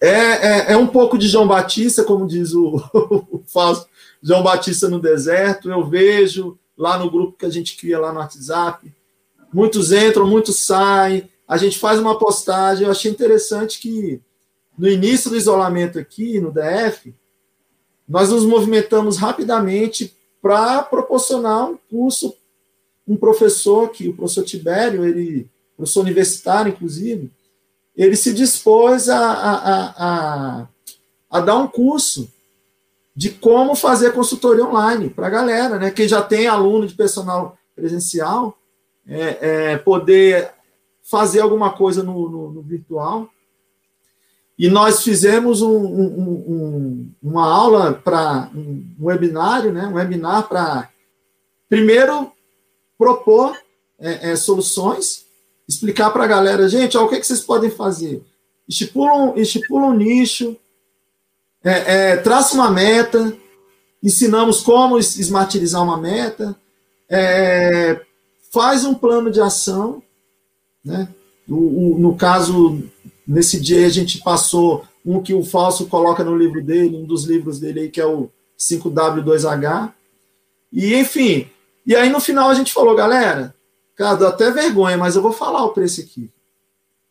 [0.00, 2.76] é, é, um pouco de João Batista, como diz o,
[3.30, 3.86] o Fausto,
[4.22, 5.70] João Batista no deserto.
[5.70, 8.94] Eu vejo lá no grupo que a gente cria lá no WhatsApp,
[9.52, 11.28] muitos entram, muitos saem.
[11.46, 12.84] A gente faz uma postagem.
[12.84, 14.20] Eu achei interessante que
[14.78, 17.12] no início do isolamento aqui no DF,
[18.08, 22.34] nós nos movimentamos rapidamente para proporcionar um curso,
[23.06, 27.30] um professor, que o professor Tibério, ele, professor universitário, inclusive,
[27.96, 29.94] ele se dispôs a, a,
[30.60, 30.68] a,
[31.28, 32.30] a dar um curso
[33.18, 35.90] de como fazer consultoria online para a galera, né?
[35.90, 38.56] Quem já tem aluno de personal presencial,
[39.04, 39.38] é,
[39.72, 40.52] é, poder
[41.02, 43.28] fazer alguma coisa no, no, no virtual.
[44.56, 49.88] E nós fizemos um, um, um, uma aula para um webinário, né?
[49.88, 50.88] um webinar para,
[51.68, 52.30] primeiro,
[52.96, 53.58] propor
[53.98, 55.26] é, é, soluções,
[55.68, 58.22] explicar para a galera, gente, ó, o que, que vocês podem fazer?
[58.68, 60.56] Estipulam, estipulam um nicho,
[61.64, 63.36] é, é, traça uma meta,
[64.02, 66.56] ensinamos como esmartirizar uma meta,
[67.08, 68.00] é,
[68.52, 70.02] faz um plano de ação,
[70.84, 71.08] né?
[71.48, 72.82] O, o, no caso
[73.28, 77.24] Nesse dia a gente passou um que o Falso coloca no livro dele, um dos
[77.24, 79.92] livros dele aí, que é o 5W2H.
[80.72, 81.46] E, enfim,
[81.86, 83.54] e aí no final a gente falou, galera,
[83.94, 86.30] cara, dá até vergonha, mas eu vou falar o preço aqui,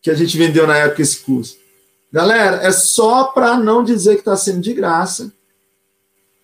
[0.01, 1.55] que a gente vendeu na época esse curso.
[2.11, 5.31] Galera, é só para não dizer que está sendo de graça,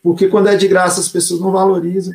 [0.02, 2.14] porque quando é de graça as pessoas não valorizam.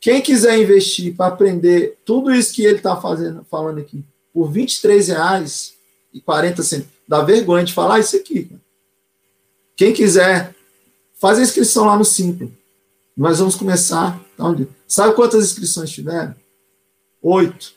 [0.00, 5.74] Quem quiser investir para aprender tudo isso que ele está falando aqui, por 23 reais,
[6.12, 6.94] e 40 centavos.
[7.06, 8.50] Dá vergonha de falar isso aqui.
[9.76, 10.54] Quem quiser,
[11.18, 12.50] faz a inscrição lá no Simples.
[13.16, 14.20] Nós vamos começar.
[14.38, 14.68] Onde?
[14.86, 16.34] Sabe quantas inscrições tiveram?
[17.22, 17.72] Oito.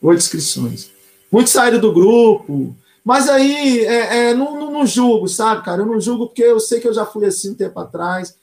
[0.00, 0.90] Oito inscrições.
[1.30, 2.76] Muitos saíram do grupo.
[3.08, 5.80] Mas aí, é, é, não, não, não, julgo, sabe, cara?
[5.80, 8.36] Eu não julgo porque eu sei que eu já fui assim um tempo atrás.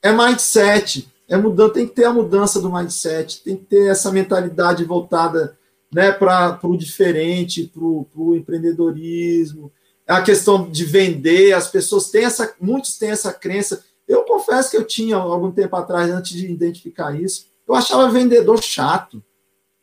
[0.00, 1.08] É mindset.
[1.28, 5.58] É mudando, tem que ter a mudança do mindset, tem que ter essa mentalidade voltada
[5.92, 9.72] né, para o diferente, para o empreendedorismo,
[10.06, 13.84] a questão de vender, as pessoas têm essa, muitos têm essa crença.
[14.06, 18.62] Eu confesso que eu tinha algum tempo atrás, antes de identificar isso, eu achava vendedor
[18.62, 19.20] chato.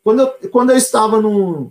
[0.02, 1.70] Quando eu, quando eu estava no.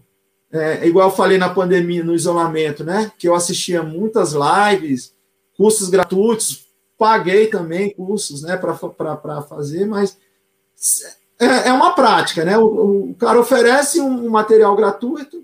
[0.52, 3.12] É, igual eu falei na pandemia, no isolamento, né?
[3.18, 5.14] Que eu assistia muitas lives,
[5.56, 6.66] cursos gratuitos,
[6.98, 10.18] paguei também cursos, né, para fazer, mas
[11.40, 12.58] é, é uma prática, né?
[12.58, 15.44] O, o cara oferece um, material gratuito,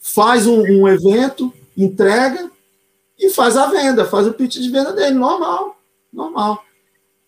[0.00, 2.48] faz um, um, evento, entrega
[3.18, 5.76] e faz a venda, faz o pitch de venda dele, normal,
[6.12, 6.64] normal.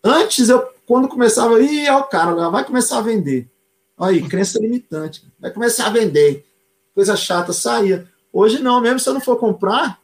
[0.01, 3.49] Antes, eu, quando começava, ia o cara vai começar a vender.
[3.97, 6.45] Aí, crença limitante, vai começar a vender.
[6.93, 8.07] Coisa chata, saía.
[8.31, 9.99] Hoje não, mesmo se eu não for comprar,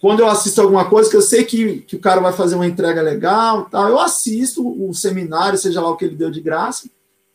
[0.00, 2.66] quando eu assisto alguma coisa que eu sei que, que o cara vai fazer uma
[2.66, 6.88] entrega legal, tal, eu assisto o seminário, seja lá o que ele deu de graça,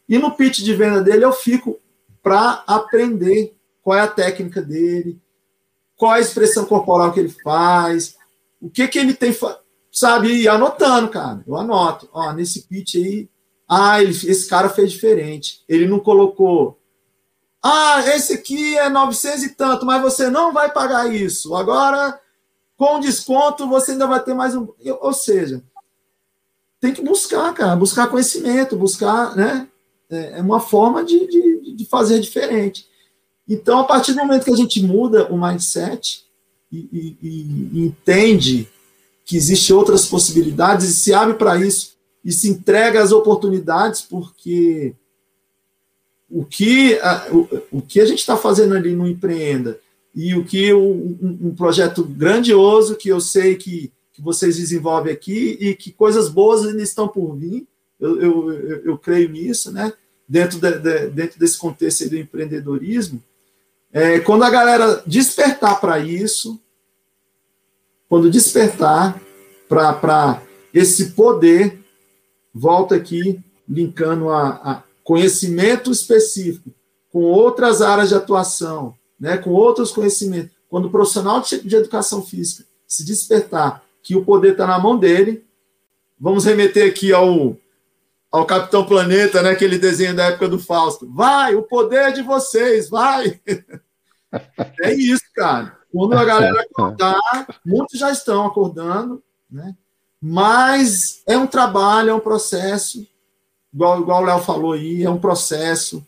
[0.07, 1.79] e no pitch de venda dele eu fico
[2.21, 5.19] para aprender qual é a técnica dele,
[5.95, 8.15] qual é a expressão corporal que ele faz,
[8.61, 9.35] o que que ele tem
[9.91, 11.43] sabe, ir anotando, cara.
[11.45, 12.09] Eu anoto.
[12.11, 13.29] Ó, nesse pitch aí,
[13.67, 15.63] ah, ele, esse cara fez diferente.
[15.67, 16.79] Ele não colocou.
[17.61, 21.55] Ah, esse aqui é 900 e tanto, mas você não vai pagar isso.
[21.55, 22.19] Agora,
[22.77, 24.67] com desconto, você ainda vai ter mais um.
[25.01, 25.63] Ou seja,
[26.79, 29.67] tem que buscar, cara, buscar conhecimento, buscar, né?
[30.09, 32.85] É, é uma forma de, de, de fazer diferente.
[33.47, 36.25] Então, a partir do momento que a gente muda o mindset
[36.71, 37.17] e, e,
[37.71, 38.69] e entende
[39.25, 41.92] que existem outras possibilidades e se abre para isso
[42.23, 44.95] e se entrega às oportunidades, porque
[46.29, 49.79] o que a, o, o que a gente está fazendo ali no Empreenda
[50.15, 55.57] e o que um, um, projeto grandioso que eu sei que, que vocês desenvolvem aqui
[55.59, 57.67] e que coisas boas ainda estão por vir,
[57.99, 59.93] eu, eu, eu, eu creio nisso, né?
[60.27, 63.21] Dentro, de, de, dentro desse contexto do empreendedorismo,
[63.91, 66.59] é, quando a galera despertar para isso,
[68.09, 69.21] quando despertar
[69.67, 70.41] para
[70.73, 71.82] esse poder,
[72.53, 76.71] volta aqui, linkando a, a, conhecimento específico
[77.11, 80.51] com outras áreas de atuação, né, com outros conhecimentos.
[80.69, 85.45] Quando o profissional de, educação física se despertar que o poder está na mão dele,
[86.19, 87.57] vamos remeter aqui ao,
[88.31, 91.09] ao Capitão Planeta, né, aquele desenho da época do Fausto.
[91.11, 93.39] Vai, o poder é de vocês, vai!
[94.81, 95.77] é isso, cara.
[95.91, 97.21] Quando a galera acordar,
[97.63, 99.75] muitos já estão acordando, né?
[100.25, 103.05] Mas é um trabalho, é um processo,
[103.73, 106.01] igual, igual o Léo falou aí, é um processo,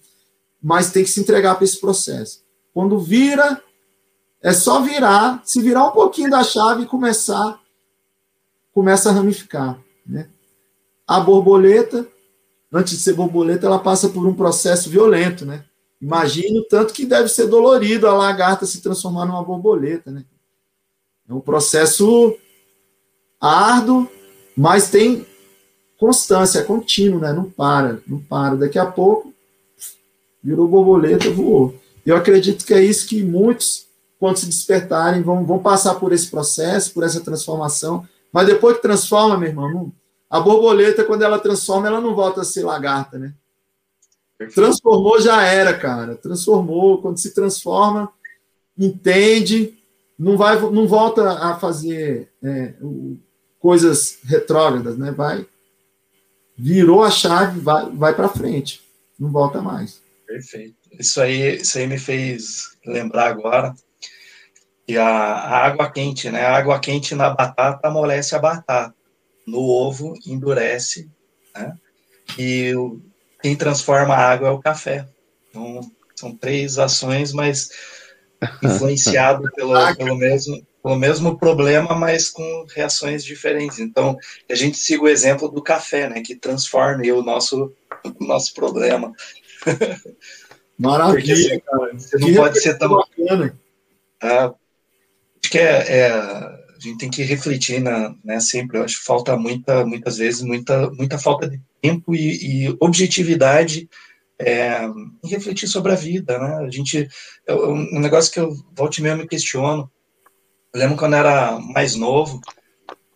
[0.64, 2.42] mas tem que se entregar para esse processo.
[2.74, 3.62] Quando vira,
[4.42, 7.60] é só virar, se virar um pouquinho da chave e começar,
[8.72, 9.78] começa a ramificar,
[10.08, 10.30] né?
[11.06, 12.08] A borboleta,
[12.72, 15.66] antes de ser borboleta, ela passa por um processo violento, né?
[16.02, 20.24] Imagino tanto que deve ser dolorido a lagarta se transformar numa borboleta, né?
[21.28, 22.34] É um processo
[23.46, 24.10] árduo,
[24.56, 25.26] mas tem
[25.98, 27.34] constância, é contínuo, né?
[27.34, 28.56] Não para, não para.
[28.56, 29.34] Daqui a pouco
[30.44, 31.76] virou borboleta, voou.
[32.06, 33.88] Eu acredito que é isso que muitos,
[34.20, 38.08] quando se despertarem, vão, vão passar por esse processo, por essa transformação.
[38.32, 39.92] Mas depois que transforma, meu irmão, não,
[40.30, 43.34] a borboleta, quando ela transforma, ela não volta a ser lagarta, né?
[44.54, 46.16] Transformou, já era, cara.
[46.16, 47.02] Transformou.
[47.02, 48.12] Quando se transforma,
[48.78, 49.78] entende,
[50.20, 52.74] não vai, não volta a fazer é,
[53.66, 55.10] coisas retrógradas, né?
[55.10, 55.44] Vai,
[56.56, 58.80] virou a chave, vai, vai para frente,
[59.20, 60.04] não volta mais.
[60.28, 60.76] Perfeito.
[61.00, 63.74] Isso aí, isso aí me fez lembrar agora
[64.86, 66.46] que a, a água quente, né?
[66.46, 68.94] A água quente na batata amolece a batata,
[69.48, 71.10] no ovo endurece,
[71.56, 71.76] né?
[72.38, 73.02] E o
[73.42, 75.08] quem transforma a água é o café.
[75.50, 75.82] Então,
[76.16, 77.70] são três ações, mas
[78.64, 83.80] influenciado pelo, pelo, mesmo, pelo mesmo problema, mas com reações diferentes.
[83.80, 84.16] Então,
[84.48, 87.74] a gente siga o exemplo do café, né, que transforme o nosso,
[88.20, 89.12] o nosso problema.
[90.78, 91.92] Maravilha, cara.
[91.98, 92.90] Você não que pode ser tão.
[92.90, 93.60] Bacana.
[94.22, 94.54] Ah,
[95.42, 98.78] acho que é, é, a gente tem que refletir na, né, sempre.
[98.78, 103.90] Eu acho que falta muita, muitas vezes, muita, muita falta de tempo e, e objetividade
[104.38, 106.68] é, em refletir sobre a vida, né?
[106.68, 107.08] A gente,
[107.48, 109.90] é um negócio que eu volte mesmo me questiono.
[110.76, 112.42] Eu lembro quando eu era mais novo,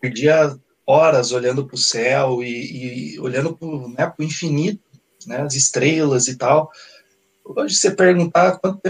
[0.00, 4.82] perdia horas olhando para o céu e, e olhando para né, o infinito,
[5.26, 6.70] né, as estrelas e tal.
[7.44, 8.80] Hoje, você perguntar quanto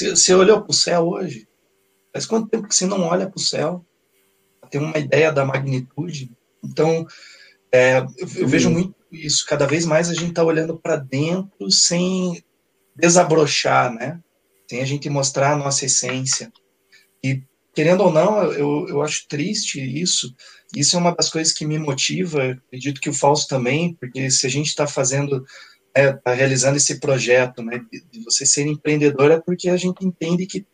[0.00, 1.46] você olhou para o céu hoje,
[2.12, 3.86] faz quanto tempo que você não olha para o céu?
[4.68, 6.28] Tem uma ideia da magnitude.
[6.60, 7.06] Então,
[7.70, 9.46] é, eu, eu vejo muito isso.
[9.46, 12.42] Cada vez mais a gente está olhando para dentro sem
[12.96, 14.18] desabrochar, né?
[14.68, 16.52] Sem a gente mostrar a nossa essência.
[17.22, 17.44] E,
[17.78, 20.34] querendo ou não, eu, eu acho triste isso.
[20.74, 22.58] Isso é uma das coisas que me motiva.
[22.66, 25.46] Acredito que o Fausto também, porque se a gente está fazendo,
[25.94, 27.80] está é, realizando esse projeto, né,
[28.10, 30.66] de você ser empreendedor, é porque a gente entende que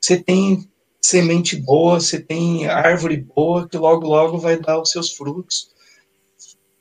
[0.00, 0.70] você tem
[1.02, 5.72] semente boa, você tem árvore boa, que logo, logo vai dar os seus frutos.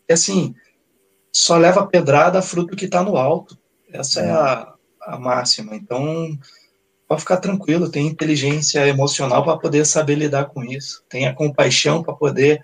[0.08, 0.54] E assim,
[1.32, 3.58] só leva pedrada fruto que está no alto.
[3.92, 5.76] Essa é a, a máxima.
[5.76, 6.38] Então,
[7.08, 12.14] pode ficar tranquilo, tem inteligência emocional para poder saber lidar com isso, tenha compaixão para
[12.14, 12.62] poder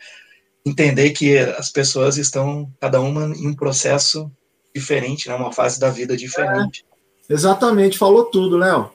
[0.66, 4.32] entender que as pessoas estão, cada uma em um processo
[4.74, 6.86] diferente, né, uma fase da vida diferente.
[7.30, 8.92] É, exatamente, falou tudo, Léo.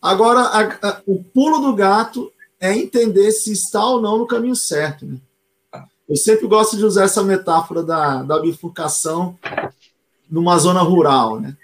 [0.00, 2.30] Agora, a, a, o pulo do gato
[2.60, 5.06] é entender se está ou não no caminho certo.
[5.06, 5.16] Né?
[6.08, 9.38] Eu sempre gosto de usar essa metáfora da, da bifurcação
[10.30, 11.56] numa zona rural, né?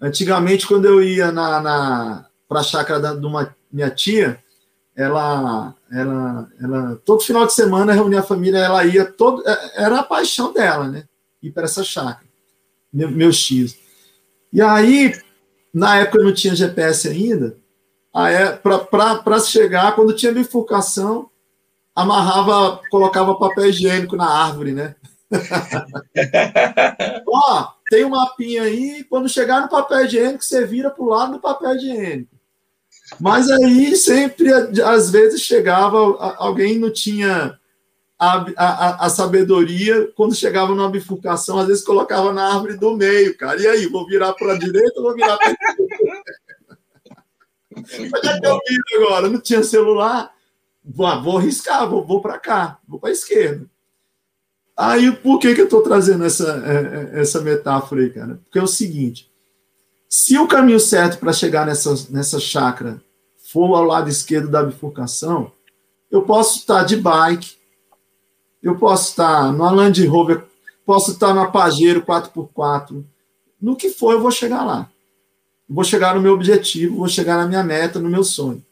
[0.00, 4.38] Antigamente, quando eu ia na, na para a chácara da, de uma minha tia,
[4.94, 10.00] ela, ela, ela, todo final de semana reunia a família, ela ia todo, é, era
[10.00, 11.04] a paixão dela, né?
[11.42, 12.28] Ir para essa chácara,
[12.92, 13.74] meu, meu X.
[14.52, 15.18] E aí,
[15.72, 17.56] na época eu não tinha GPS ainda,
[18.12, 21.30] para chegar, quando tinha bifurcação,
[21.94, 24.94] amarrava, colocava papel higiênico na árvore, né?
[27.26, 31.32] Ó, tem um mapinha aí, quando chegar no papel higiênico, você vira para o lado
[31.32, 32.41] do papel higiênico.
[33.20, 34.52] Mas aí sempre,
[34.82, 35.98] às vezes, chegava,
[36.36, 37.58] alguém não tinha
[38.18, 43.36] a, a, a, sabedoria, quando chegava numa bifurcação, às vezes colocava na árvore do meio,
[43.36, 43.60] cara.
[43.60, 45.56] E aí, vou virar para a direita ou vou virar para a
[47.74, 48.40] Onde é
[48.86, 49.28] que eu agora?
[49.28, 50.32] Não tinha celular.
[50.84, 53.66] Vou, vou arriscar, vou, vou para cá, vou para a esquerda.
[54.76, 58.40] Aí, por que, que eu estou trazendo essa, é, é, essa metáfora aí, cara?
[58.44, 59.31] Porque é o seguinte:
[60.14, 63.02] se o caminho certo para chegar nessa, nessa chácara
[63.50, 65.50] for ao lado esquerdo da bifurcação,
[66.10, 67.56] eu posso estar de bike,
[68.62, 70.44] eu posso estar no Land Rover,
[70.84, 73.02] posso estar no Pajero 4x4,
[73.58, 74.90] no que for, eu vou chegar lá.
[75.66, 78.62] Vou chegar no meu objetivo, vou chegar na minha meta, no meu sonho.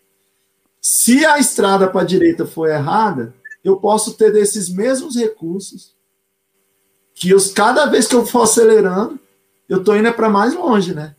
[0.78, 3.34] Se a estrada para a direita for errada,
[3.64, 5.96] eu posso ter desses mesmos recursos
[7.14, 9.18] que eu, cada vez que eu for acelerando,
[9.66, 11.16] eu estou indo para mais longe, né?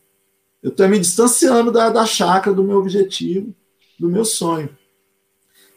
[0.62, 3.54] Eu estou me distanciando da, da chácara, do meu objetivo,
[4.00, 4.70] do meu sonho.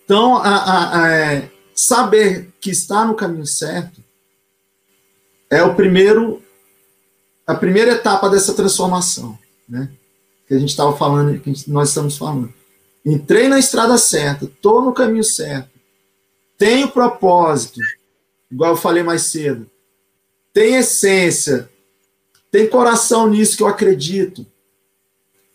[0.04, 4.02] Então, a, a, a, é, saber que está no caminho certo
[5.50, 6.42] é o primeiro,
[7.46, 9.38] a primeira etapa dessa transformação,
[9.68, 9.90] né?
[10.46, 12.52] Que a gente estava falando, que nós estamos falando.
[13.04, 15.70] Entrei na estrada certa, estou no caminho certo,
[16.58, 17.80] tenho propósito,
[18.50, 19.70] igual eu falei mais cedo,
[20.52, 21.68] tem essência,
[22.50, 24.46] tem coração nisso que eu acredito.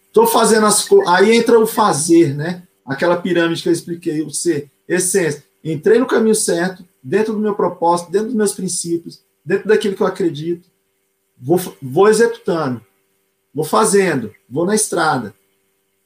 [0.09, 1.07] Estou fazendo as coisas.
[1.13, 2.63] Aí entra o fazer, né?
[2.85, 5.43] Aquela pirâmide que eu expliquei, o ser, essência.
[5.63, 10.01] Entrei no caminho certo, dentro do meu propósito, dentro dos meus princípios, dentro daquilo que
[10.01, 10.67] eu acredito.
[11.39, 12.81] Vou, vou executando,
[13.53, 15.33] vou fazendo, vou na estrada.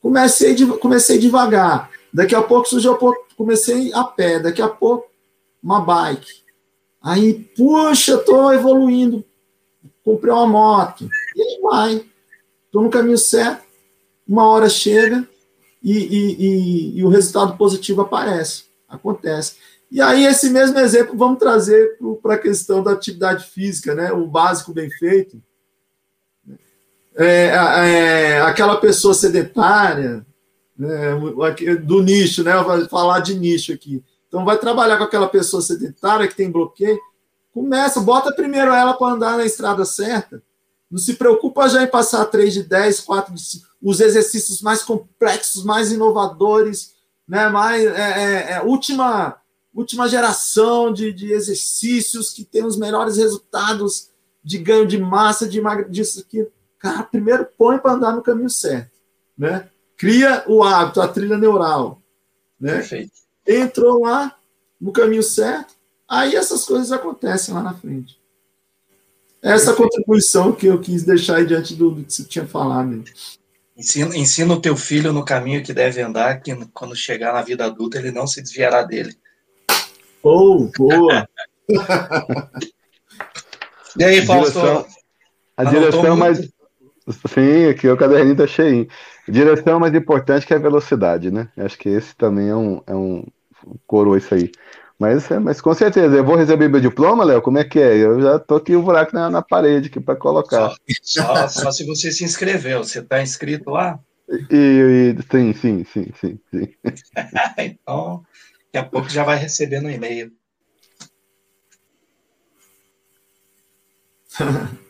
[0.02, 1.90] Comecei, comecei devagar.
[2.14, 2.98] Daqui a pouco surgiu,
[3.38, 4.40] comecei a pé.
[4.40, 5.10] Daqui a pouco,
[5.64, 6.44] uma bike.
[7.02, 9.24] Aí, puxa, estou evoluindo.
[10.04, 11.10] Comprei uma moto.
[11.36, 12.06] E aí vai.
[12.66, 13.63] Estou no caminho certo.
[14.34, 15.28] Uma hora chega
[15.84, 18.64] e, e, e, e o resultado positivo aparece.
[18.90, 19.58] Acontece.
[19.92, 24.12] E aí, esse mesmo exemplo, vamos trazer para a questão da atividade física, né?
[24.12, 25.40] O básico bem feito
[27.16, 30.26] é, é, aquela pessoa sedentária,
[30.76, 31.12] né,
[31.84, 32.56] do nicho, né?
[32.58, 34.04] Vou falar de nicho aqui.
[34.28, 37.00] Então, vai trabalhar com aquela pessoa sedentária que tem bloqueio.
[37.54, 40.42] Começa, bota primeiro ela para andar na estrada certa.
[40.90, 44.82] Não se preocupa já em passar 3 de 10, 4 de 5, os exercícios mais
[44.82, 46.96] complexos, mais inovadores,
[47.28, 47.50] né?
[47.50, 49.36] mais, é, é, é, última,
[49.76, 54.10] última geração de, de exercícios que tem os melhores resultados
[54.42, 56.48] de ganho de massa, de disso aqui
[56.84, 58.92] Cara, primeiro põe para andar no caminho certo,
[59.38, 59.70] né?
[59.96, 62.02] Cria o hábito, a trilha neural,
[62.60, 62.74] né?
[62.74, 63.14] Perfeito.
[63.48, 64.36] Entrou lá
[64.82, 68.20] no caminho certo, aí essas coisas acontecem lá na frente.
[69.42, 69.78] Essa Perfeito.
[69.78, 73.02] contribuição que eu quis deixar aí diante do, do que você tinha falado.
[73.76, 77.66] Ensina, ensina o teu filho no caminho que deve andar, que quando chegar na vida
[77.66, 79.18] adulta ele não se desviará dele.
[80.22, 81.28] Oh, boa!
[83.98, 84.86] e aí, Fausto?
[85.58, 86.40] A direção mais,
[87.28, 88.88] Sim, aqui o caderninho tá cheio.
[89.28, 91.50] Direção mais importante que a velocidade, né?
[91.58, 93.26] Acho que esse também é um, é um
[93.86, 94.52] coro isso aí.
[95.04, 97.42] Mas, é, mas com certeza, eu vou receber meu diploma, Léo?
[97.42, 97.98] Como é que é?
[97.98, 100.78] Eu já tô aqui o buraco na, na parede aqui para colocar.
[101.02, 102.82] Só, só, só, se você se inscreveu.
[102.82, 104.00] Você está inscrito lá?
[104.50, 106.74] E, e, sim, sim, sim, sim, sim.
[107.60, 108.24] então,
[108.72, 110.32] daqui a pouco já vai receber no e-mail.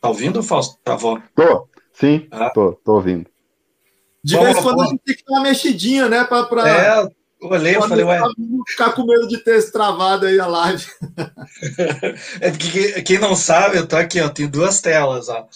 [0.00, 0.80] Tá ouvindo, Fausto?
[0.82, 1.22] Travou?
[1.32, 2.50] Tô, sim, ah.
[2.50, 3.30] tô, tô ouvindo.
[4.24, 6.24] De vez em quando a gente tem que dar uma mexidinha, né?
[6.24, 6.68] Pra, pra...
[6.68, 7.08] É,
[7.48, 8.20] olhei, eu falei, ué.
[8.68, 10.84] Ficar com medo de ter travado aí a live.
[12.40, 15.46] é quem não sabe, eu tô aqui, ó, tenho duas telas, ó.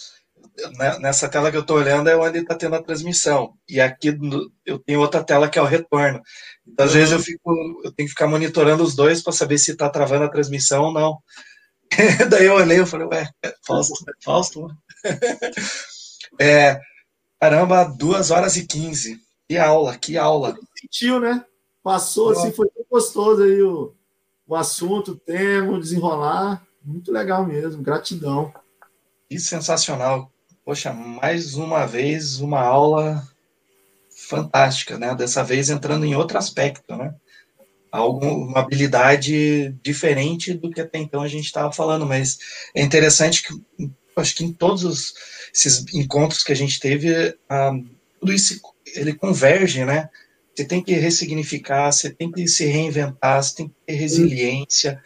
[0.99, 3.53] Nessa tela que eu tô olhando é onde está tendo a transmissão.
[3.69, 4.17] E aqui
[4.65, 6.21] eu tenho outra tela que é o retorno.
[6.67, 6.97] Então, às uhum.
[6.97, 10.25] vezes eu fico, eu tenho que ficar monitorando os dois para saber se está travando
[10.25, 11.19] a transmissão ou não.
[12.29, 13.93] Daí eu olhei e falei, ué, é Fausto,
[14.23, 14.67] Fausto.
[16.39, 16.79] é,
[17.39, 19.19] caramba, duas horas e quinze.
[19.47, 20.57] Que aula, que aula.
[20.77, 21.45] Sentiu, né?
[21.87, 23.93] Passou assim, foi tão gostoso aí o,
[24.45, 26.61] o assunto, o tema, o desenrolar.
[26.83, 28.53] Muito legal mesmo, gratidão.
[29.29, 30.29] Que sensacional.
[30.65, 33.25] Poxa, mais uma vez uma aula
[34.13, 35.15] fantástica, né?
[35.15, 37.15] Dessa vez entrando em outro aspecto, né?
[37.89, 42.37] Algo, uma habilidade diferente do que até então a gente estava falando, mas
[42.75, 45.13] é interessante que acho que em todos os,
[45.55, 47.71] esses encontros que a gente teve, ah,
[48.19, 48.59] tudo isso
[48.93, 50.09] ele converge, né?
[50.57, 54.99] Você tem que ressignificar, você tem que se reinventar, você tem que ter resiliência.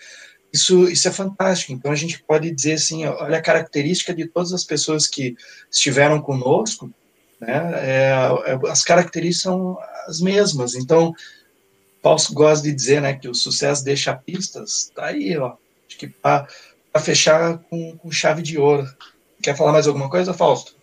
[0.53, 1.73] Isso, isso é fantástico.
[1.73, 5.35] Então a gente pode dizer assim, olha a característica de todas as pessoas que
[5.69, 6.89] estiveram conosco,
[7.37, 7.69] né?
[7.75, 8.11] É,
[8.45, 10.73] é as características são as mesmas.
[10.73, 11.13] Então
[12.01, 14.89] Fausto gosta de dizer, né, que o sucesso deixa pistas.
[14.95, 15.57] Tá aí, ó.
[15.85, 16.47] Acho que para
[17.01, 18.87] fechar com, com chave de ouro.
[19.43, 20.77] Quer falar mais alguma coisa, Fausto?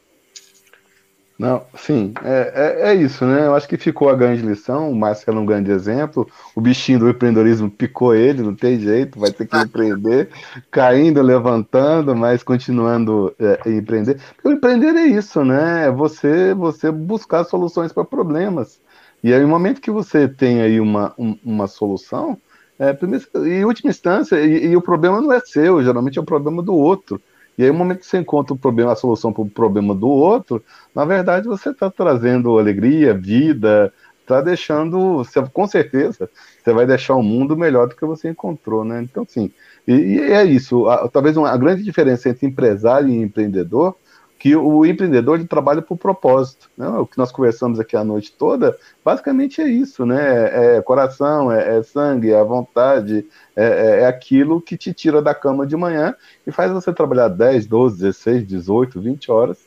[1.38, 3.46] Não, sim, é, é, é, isso, né?
[3.46, 6.98] Eu acho que ficou a grande lição, o Marcelo é um grande exemplo, o bichinho
[6.98, 10.30] do empreendedorismo picou ele, não tem jeito, vai ter que empreender,
[10.68, 14.20] caindo, levantando, mas continuando é, empreender.
[14.34, 15.86] Porque empreender é isso, né?
[15.86, 18.80] É você, você buscar soluções para problemas.
[19.22, 22.36] E aí, no momento que você tem aí uma, um, uma solução,
[22.80, 26.24] é, primeiro, em última instância, e, e o problema não é seu, geralmente é o
[26.24, 27.20] problema do outro.
[27.58, 30.08] E aí, no momento que você encontra o problema, a solução para o problema do
[30.08, 30.64] outro,
[30.94, 36.30] na verdade você está trazendo alegria, vida, está deixando, você, com certeza,
[36.62, 39.02] você vai deixar o mundo melhor do que você encontrou, né?
[39.02, 39.50] Então, sim,
[39.86, 40.86] e, e é isso.
[40.88, 43.96] A, talvez uma, a grande diferença entre empresário e empreendedor
[44.38, 46.70] que o empreendedor ele trabalha por propósito.
[46.76, 46.86] Né?
[46.88, 50.76] O que nós conversamos aqui a noite toda, basicamente é isso, né?
[50.76, 55.20] É coração, é, é sangue, é a vontade, é, é, é, aquilo que te tira
[55.20, 56.14] da cama de manhã
[56.46, 59.58] e faz você trabalhar 10, 12, 16, 18, 20 horas,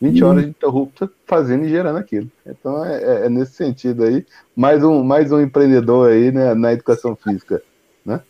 [0.00, 2.30] 20 horas de interrupta fazendo e gerando aquilo.
[2.46, 4.24] Então é, é, é, nesse sentido aí,
[4.54, 7.60] mais um, mais um empreendedor aí né, na educação física.
[8.06, 8.20] Né?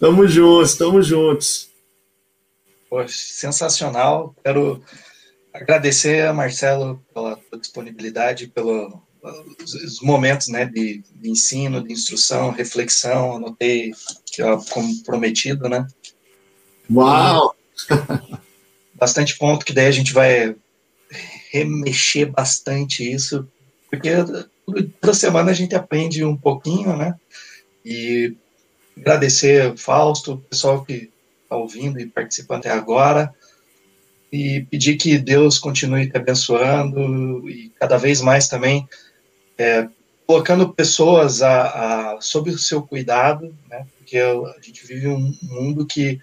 [0.00, 1.71] Tamo juntos, tamo juntos.
[2.92, 4.36] Poxa, sensacional.
[4.44, 4.84] Quero
[5.50, 8.92] agradecer a Marcelo pela disponibilidade, pelos
[10.02, 13.36] momentos né, de, de, ensino, de instrução, reflexão.
[13.36, 13.92] Anotei
[14.26, 15.86] que ó, como prometido, né?
[16.90, 17.56] Uau!
[18.92, 20.54] bastante ponto que daí a gente vai
[21.50, 23.48] remexer bastante isso,
[23.88, 24.10] porque
[25.00, 27.14] toda semana a gente aprende um pouquinho, né?
[27.82, 28.36] E
[28.94, 31.10] agradecer Fausto, o pessoal que
[31.52, 33.34] está ouvindo e participando até agora.
[34.32, 38.88] E pedir que Deus continue te abençoando e cada vez mais também
[39.58, 39.86] é,
[40.26, 43.86] colocando pessoas a, a, sob o seu cuidado, né?
[43.98, 46.18] porque a gente vive um mundo que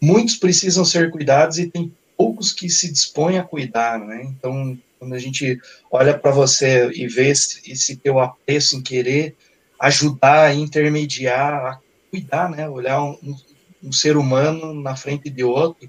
[0.00, 4.22] muitos precisam ser cuidados e tem poucos que se dispõem a cuidar, né?
[4.24, 5.58] Então, quando a gente
[5.90, 9.34] olha para você e vê esse, esse teu apreço em querer
[9.80, 11.80] ajudar, intermediar,
[12.10, 12.68] cuidar, né?
[12.68, 13.36] Olhar um,
[13.84, 15.88] um ser humano na frente de outro,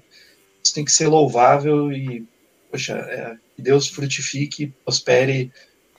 [0.62, 2.26] isso tem que ser louvável e,
[2.70, 5.50] poxa, é, que Deus frutifique e prospere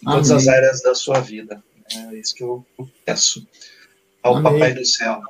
[0.01, 0.41] em todas Amém.
[0.43, 1.61] as áreas da sua vida.
[1.91, 2.65] É isso que eu
[3.05, 3.47] peço
[4.21, 4.53] ao Amém.
[4.53, 5.21] Papai do Céu.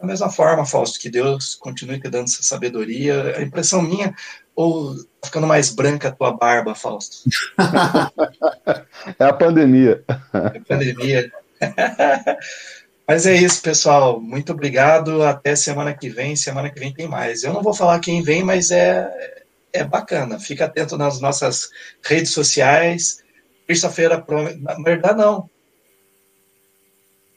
[0.00, 3.36] Da mesma forma, Fausto, que Deus continue te dando essa sabedoria.
[3.36, 4.14] A impressão minha,
[4.54, 7.28] ou tá ficando mais branca a tua barba, Fausto?
[9.18, 10.04] é a pandemia.
[10.08, 11.32] É a pandemia.
[13.08, 14.20] Mas é isso, pessoal.
[14.20, 15.22] Muito obrigado.
[15.22, 16.36] Até semana que vem.
[16.36, 17.42] Semana que vem tem mais.
[17.42, 20.38] Eu não vou falar quem vem, mas é, é bacana.
[20.38, 21.70] Fica atento nas nossas
[22.04, 23.24] redes sociais.
[23.66, 24.22] Terça-feira,
[24.60, 25.48] na verdade, não.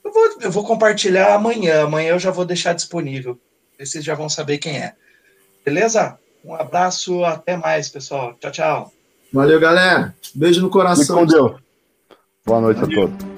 [0.04, 1.86] Eu vou, eu vou compartilhar amanhã.
[1.86, 3.40] Amanhã eu já vou deixar disponível.
[3.80, 4.94] Vocês já vão saber quem é.
[5.64, 6.20] Beleza?
[6.44, 7.24] Um abraço.
[7.24, 8.36] Até mais, pessoal.
[8.42, 8.94] Tchau, tchau.
[9.32, 10.14] Valeu, galera.
[10.36, 11.20] Beijo no coração.
[11.20, 11.62] Com Deus.
[12.46, 13.06] Boa noite Valeu.
[13.06, 13.31] a todos.